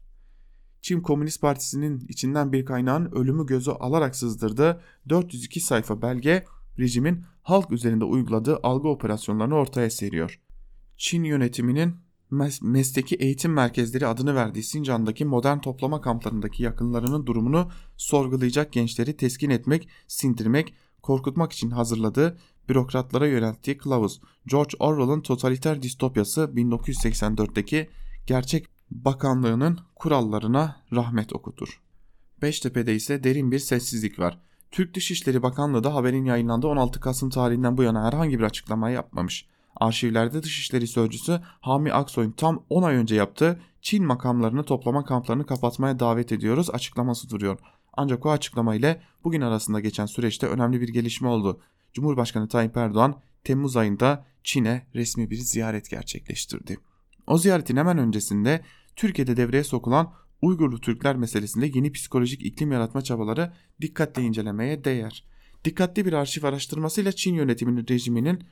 Çin 0.82 1.00
Komünist 1.00 1.40
Partisi'nin 1.40 2.06
içinden 2.08 2.52
bir 2.52 2.64
kaynağın 2.64 3.12
ölümü 3.12 3.46
gözü 3.46 3.70
alarak 3.70 4.16
sızdırdığı 4.16 4.80
402 5.08 5.60
sayfa 5.60 6.02
belge 6.02 6.44
rejimin 6.78 7.24
halk 7.42 7.72
üzerinde 7.72 8.04
uyguladığı 8.04 8.58
algı 8.62 8.88
operasyonlarını 8.88 9.54
ortaya 9.54 9.90
seriyor. 9.90 10.40
Çin 10.96 11.24
yönetiminin 11.24 11.96
mesleki 12.62 13.14
eğitim 13.14 13.52
merkezleri 13.52 14.06
adını 14.06 14.34
verdiği 14.34 14.62
Sincan'daki 14.62 15.24
modern 15.24 15.58
toplama 15.58 16.00
kamplarındaki 16.00 16.62
yakınlarının 16.62 17.26
durumunu 17.26 17.70
sorgulayacak 17.96 18.72
gençleri 18.72 19.16
teskin 19.16 19.50
etmek, 19.50 19.88
sindirmek, 20.08 20.74
korkutmak 21.02 21.52
için 21.52 21.70
hazırladığı 21.70 22.38
bürokratlara 22.68 23.26
yönelttiği 23.26 23.78
kılavuz 23.78 24.20
George 24.46 24.76
Orwell'ın 24.78 25.20
totaliter 25.20 25.82
distopyası 25.82 26.40
1984'teki 26.54 27.88
gerçek 28.26 28.66
bakanlığının 28.90 29.78
kurallarına 29.94 30.82
rahmet 30.92 31.32
okutur. 31.32 31.80
Beştepe'de 32.42 32.94
ise 32.94 33.24
derin 33.24 33.52
bir 33.52 33.58
sessizlik 33.58 34.18
var. 34.18 34.45
Türk 34.70 34.94
Dışişleri 34.94 35.42
Bakanlığı 35.42 35.84
da 35.84 35.94
haberin 35.94 36.24
yayınlandığı 36.24 36.66
16 36.68 37.00
Kasım 37.00 37.30
tarihinden 37.30 37.76
bu 37.76 37.82
yana 37.82 38.04
herhangi 38.04 38.38
bir 38.38 38.44
açıklama 38.44 38.90
yapmamış. 38.90 39.46
Arşivlerde 39.76 40.42
Dışişleri 40.42 40.86
Sözcüsü 40.86 41.40
Hami 41.60 41.92
Aksoy'un 41.92 42.30
tam 42.30 42.64
10 42.70 42.82
ay 42.82 42.94
önce 42.94 43.14
yaptığı 43.14 43.60
Çin 43.82 44.04
makamlarını 44.04 44.64
toplama 44.64 45.04
kamplarını 45.04 45.46
kapatmaya 45.46 45.98
davet 45.98 46.32
ediyoruz 46.32 46.70
açıklaması 46.70 47.30
duruyor. 47.30 47.58
Ancak 47.92 48.26
o 48.26 48.30
açıklama 48.30 48.74
ile 48.74 49.02
bugün 49.24 49.40
arasında 49.40 49.80
geçen 49.80 50.06
süreçte 50.06 50.46
önemli 50.46 50.80
bir 50.80 50.88
gelişme 50.88 51.28
oldu. 51.28 51.60
Cumhurbaşkanı 51.92 52.48
Tayyip 52.48 52.76
Erdoğan 52.76 53.20
Temmuz 53.44 53.76
ayında 53.76 54.24
Çin'e 54.44 54.86
resmi 54.94 55.30
bir 55.30 55.36
ziyaret 55.36 55.90
gerçekleştirdi. 55.90 56.78
O 57.26 57.38
ziyaretin 57.38 57.76
hemen 57.76 57.98
öncesinde 57.98 58.60
Türkiye'de 58.96 59.36
devreye 59.36 59.64
sokulan 59.64 60.12
Uygurlu 60.42 60.80
Türkler 60.80 61.16
meselesinde 61.16 61.70
yeni 61.74 61.92
psikolojik 61.92 62.46
iklim 62.46 62.72
yaratma 62.72 63.02
çabaları 63.02 63.52
dikkatle 63.80 64.22
incelemeye 64.22 64.84
değer. 64.84 65.24
Dikkatli 65.64 66.06
bir 66.06 66.12
arşiv 66.12 66.44
araştırmasıyla 66.44 67.12
Çin 67.12 67.34
yönetiminin 67.34 67.86
rejiminin 67.88 68.44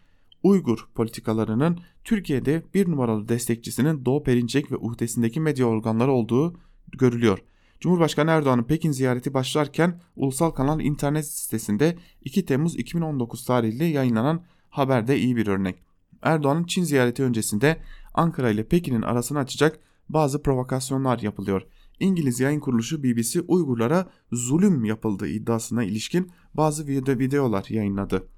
Uygur 0.43 0.89
politikalarının 0.95 1.79
Türkiye'de 2.05 2.63
bir 2.75 2.91
numaralı 2.91 3.29
destekçisinin 3.29 4.05
Doğu 4.05 4.23
Perinçek 4.23 4.73
ve 4.73 4.77
uhdesindeki 4.77 5.41
medya 5.41 5.67
organları 5.67 6.13
olduğu 6.13 6.61
görülüyor. 6.93 7.39
Cumhurbaşkanı 7.81 8.31
Erdoğan'ın 8.31 8.63
Pekin 8.63 8.93
ziyareti 8.93 9.35
başlarken 9.35 10.01
Ulusal 10.17 10.51
Kanal 10.51 10.81
internet 10.81 11.27
sitesinde 11.27 11.99
2 12.25 12.47
Temmuz 12.47 12.77
2019 12.77 13.45
tarihli 13.45 13.85
yayınlanan 13.85 14.45
haberde 14.71 15.19
iyi 15.19 15.37
bir 15.37 15.47
örnek. 15.47 15.77
Erdoğan'ın 16.23 16.65
Çin 16.65 16.85
ziyareti 16.85 17.23
öncesinde 17.23 17.81
Ankara 18.15 18.51
ile 18.51 18.69
Pekin'in 18.69 19.03
arasını 19.03 19.39
açacak 19.39 19.81
bazı 20.09 20.43
provokasyonlar 20.43 21.19
yapılıyor. 21.19 21.67
İngiliz 22.01 22.41
yayın 22.41 22.61
kuruluşu 22.61 23.03
BBC 23.03 23.41
Uygurlara 23.41 24.11
zulüm 24.33 24.85
yapıldığı 24.85 25.29
iddiasına 25.29 25.85
ilişkin 25.85 26.31
bazı 26.55 26.87
video 26.87 27.19
videolar 27.19 27.67
yayınladı. 27.69 28.29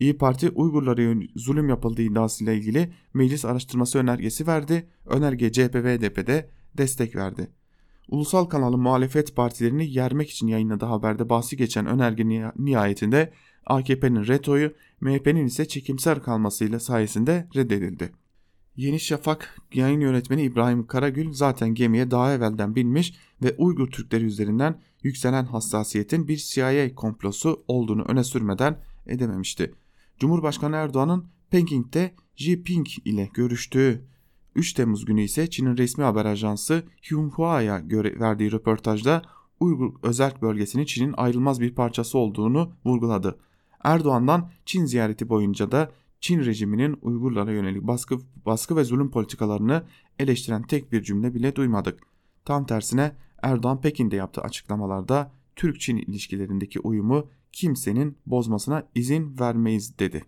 İyi 0.00 0.18
Parti 0.18 0.50
Uygurlara 0.50 1.22
zulüm 1.36 1.68
yapıldığı 1.68 2.02
iddiasıyla 2.02 2.52
ilgili 2.52 2.92
meclis 3.14 3.44
araştırması 3.44 3.98
önergesi 3.98 4.46
verdi. 4.46 4.88
Önerge 5.06 5.52
CHP 5.52 5.74
ve 5.74 5.98
HDP'de 5.98 6.50
destek 6.76 7.16
verdi. 7.16 7.50
Ulusal 8.08 8.44
kanalın 8.44 8.80
muhalefet 8.80 9.36
partilerini 9.36 9.90
yermek 9.90 10.30
için 10.30 10.46
yayınladığı 10.46 10.86
haberde 10.86 11.28
bahsi 11.28 11.56
geçen 11.56 11.86
önerge 11.86 12.52
nihayetinde 12.58 13.32
AKP'nin 13.66 14.26
retoyu, 14.26 14.72
MHP'nin 15.00 15.46
ise 15.46 15.68
çekimser 15.68 16.22
kalmasıyla 16.22 16.80
sayesinde 16.80 17.48
reddedildi. 17.54 18.21
Yeni 18.76 19.00
Şafak 19.00 19.60
yayın 19.74 20.00
yönetmeni 20.00 20.42
İbrahim 20.42 20.86
Karagül 20.86 21.32
zaten 21.32 21.74
gemiye 21.74 22.10
daha 22.10 22.32
evvelden 22.32 22.76
binmiş 22.76 23.14
ve 23.42 23.54
Uygur 23.58 23.90
Türkleri 23.90 24.24
üzerinden 24.24 24.80
yükselen 25.02 25.44
hassasiyetin 25.44 26.28
bir 26.28 26.36
CIA 26.36 26.94
komplosu 26.94 27.64
olduğunu 27.68 28.02
öne 28.02 28.24
sürmeden 28.24 28.80
edememişti. 29.06 29.74
Cumhurbaşkanı 30.18 30.76
Erdoğan'ın 30.76 31.26
Peking'de 31.50 32.14
Jinping 32.36 32.86
ile 33.04 33.30
görüştüğü 33.34 34.04
3 34.54 34.72
Temmuz 34.72 35.04
günü 35.04 35.22
ise 35.22 35.50
Çin'in 35.50 35.76
resmi 35.76 36.04
haber 36.04 36.24
ajansı 36.24 36.84
Xinhua'ya 37.02 37.82
verdiği 38.20 38.52
röportajda 38.52 39.22
Uygur 39.60 39.94
özel 40.02 40.32
bölgesinin 40.42 40.84
Çin'in 40.84 41.14
ayrılmaz 41.16 41.60
bir 41.60 41.74
parçası 41.74 42.18
olduğunu 42.18 42.72
vurguladı. 42.84 43.38
Erdoğan'dan 43.84 44.50
Çin 44.66 44.84
ziyareti 44.84 45.28
boyunca 45.28 45.72
da 45.72 45.92
Çin 46.22 46.44
rejiminin 46.44 46.98
Uygurlara 47.02 47.52
yönelik 47.52 47.82
baskı, 47.82 48.18
baskı 48.46 48.76
ve 48.76 48.84
zulüm 48.84 49.10
politikalarını 49.10 49.84
eleştiren 50.18 50.62
tek 50.62 50.92
bir 50.92 51.02
cümle 51.02 51.34
bile 51.34 51.56
duymadık. 51.56 52.00
Tam 52.44 52.66
tersine 52.66 53.12
Erdoğan 53.42 53.80
Pekin'de 53.80 54.16
yaptığı 54.16 54.40
açıklamalarda 54.40 55.32
Türk-Çin 55.56 55.96
ilişkilerindeki 55.96 56.80
uyumu 56.80 57.28
kimsenin 57.52 58.16
bozmasına 58.26 58.88
izin 58.94 59.38
vermeyiz 59.38 59.98
dedi. 59.98 60.24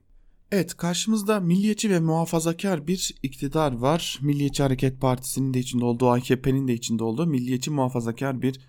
Evet 0.53 0.77
karşımızda 0.77 1.41
milliyetçi 1.41 1.91
ve 1.91 2.01
muhafazakar 2.01 2.87
bir 2.87 3.15
iktidar 3.23 3.73
var. 3.73 4.19
Milliyetçi 4.23 4.63
Hareket 4.63 5.01
Partisi'nin 5.01 5.55
de 5.55 5.59
içinde 5.59 5.85
olduğu, 5.85 6.11
AKP'nin 6.11 6.69
de 6.69 6.73
içinde 6.73 7.05
olduğu 7.05 7.27
milliyetçi 7.27 7.71
muhafazakar 7.71 8.43
bir 8.43 8.61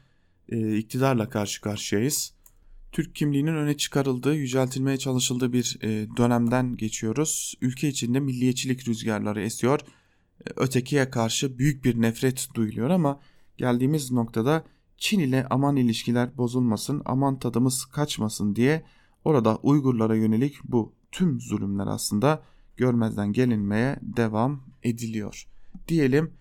e, 0.49 0.77
iktidarla 0.77 1.29
karşı 1.29 1.61
karşıyayız. 1.61 2.34
Türk 2.95 3.15
kimliğinin 3.15 3.55
öne 3.55 3.77
çıkarıldığı, 3.77 4.35
yüceltilmeye 4.35 4.97
çalışıldığı 4.97 5.53
bir 5.53 5.77
e, 5.81 6.07
dönemden 6.17 6.75
geçiyoruz. 6.75 7.55
Ülke 7.61 7.87
içinde 7.87 8.19
milliyetçilik 8.19 8.87
rüzgarları 8.87 9.41
esiyor. 9.41 9.79
E, 9.79 10.49
ötekiye 10.55 11.09
karşı 11.09 11.57
büyük 11.57 11.85
bir 11.85 12.01
nefret 12.01 12.47
duyuluyor 12.53 12.89
ama 12.89 13.19
geldiğimiz 13.57 14.11
noktada 14.11 14.63
Çin 14.97 15.19
ile 15.19 15.47
aman 15.49 15.75
ilişkiler 15.75 16.37
bozulmasın, 16.37 17.01
aman 17.05 17.39
tadımız 17.39 17.85
kaçmasın 17.85 18.55
diye 18.55 18.83
orada 19.25 19.55
Uygurlara 19.55 20.15
yönelik 20.15 20.55
bu 20.63 20.93
tüm 21.11 21.41
zulümler 21.41 21.87
aslında 21.87 22.43
görmezden 22.77 23.33
gelinmeye 23.33 23.99
devam 24.01 24.63
ediliyor. 24.83 25.47
Diyelim 25.87 26.33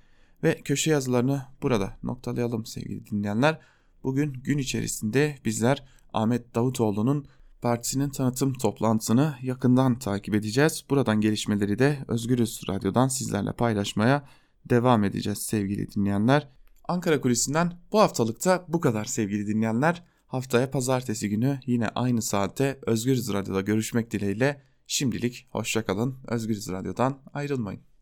ve 0.43 0.61
köşe 0.65 0.91
yazılarını 0.91 1.43
burada 1.63 1.97
noktalayalım 2.03 2.67
sevgili 2.67 3.07
dinleyenler. 3.07 3.61
Bugün 4.05 4.33
gün 4.33 4.59
içerisinde 4.59 5.39
bizler 5.45 5.83
Ahmet 6.15 6.55
Davutoğlu'nun 6.55 7.27
partisinin 7.63 8.09
tanıtım 8.11 8.53
toplantısını 8.53 9.35
yakından 9.43 9.99
takip 9.99 10.35
edeceğiz. 10.35 10.85
Buradan 10.91 11.21
gelişmeleri 11.21 11.79
de 11.79 11.99
Özgürüz 12.09 12.61
Radyo'dan 12.69 13.09
sizlerle 13.09 13.53
paylaşmaya 13.53 14.29
devam 14.71 15.05
edeceğiz 15.05 15.39
sevgili 15.39 15.91
dinleyenler. 15.91 16.49
Ankara 16.89 17.21
Kulisi'nden 17.21 17.73
bu 17.93 18.01
haftalıkta 18.01 18.65
bu 18.69 18.81
kadar 18.81 19.05
sevgili 19.05 19.47
dinleyenler. 19.47 20.05
Haftaya 20.27 20.71
pazartesi 20.71 21.29
günü 21.29 21.61
yine 21.67 21.89
aynı 21.89 22.23
saatte 22.23 22.79
Özgürüz 22.87 23.33
Radyo'da 23.33 23.61
görüşmek 23.61 24.11
dileğiyle 24.11 24.63
şimdilik 24.87 25.49
hoşçakalın. 25.51 26.17
Özgürüz 26.29 26.69
Radyo'dan 26.69 27.19
ayrılmayın. 27.33 27.81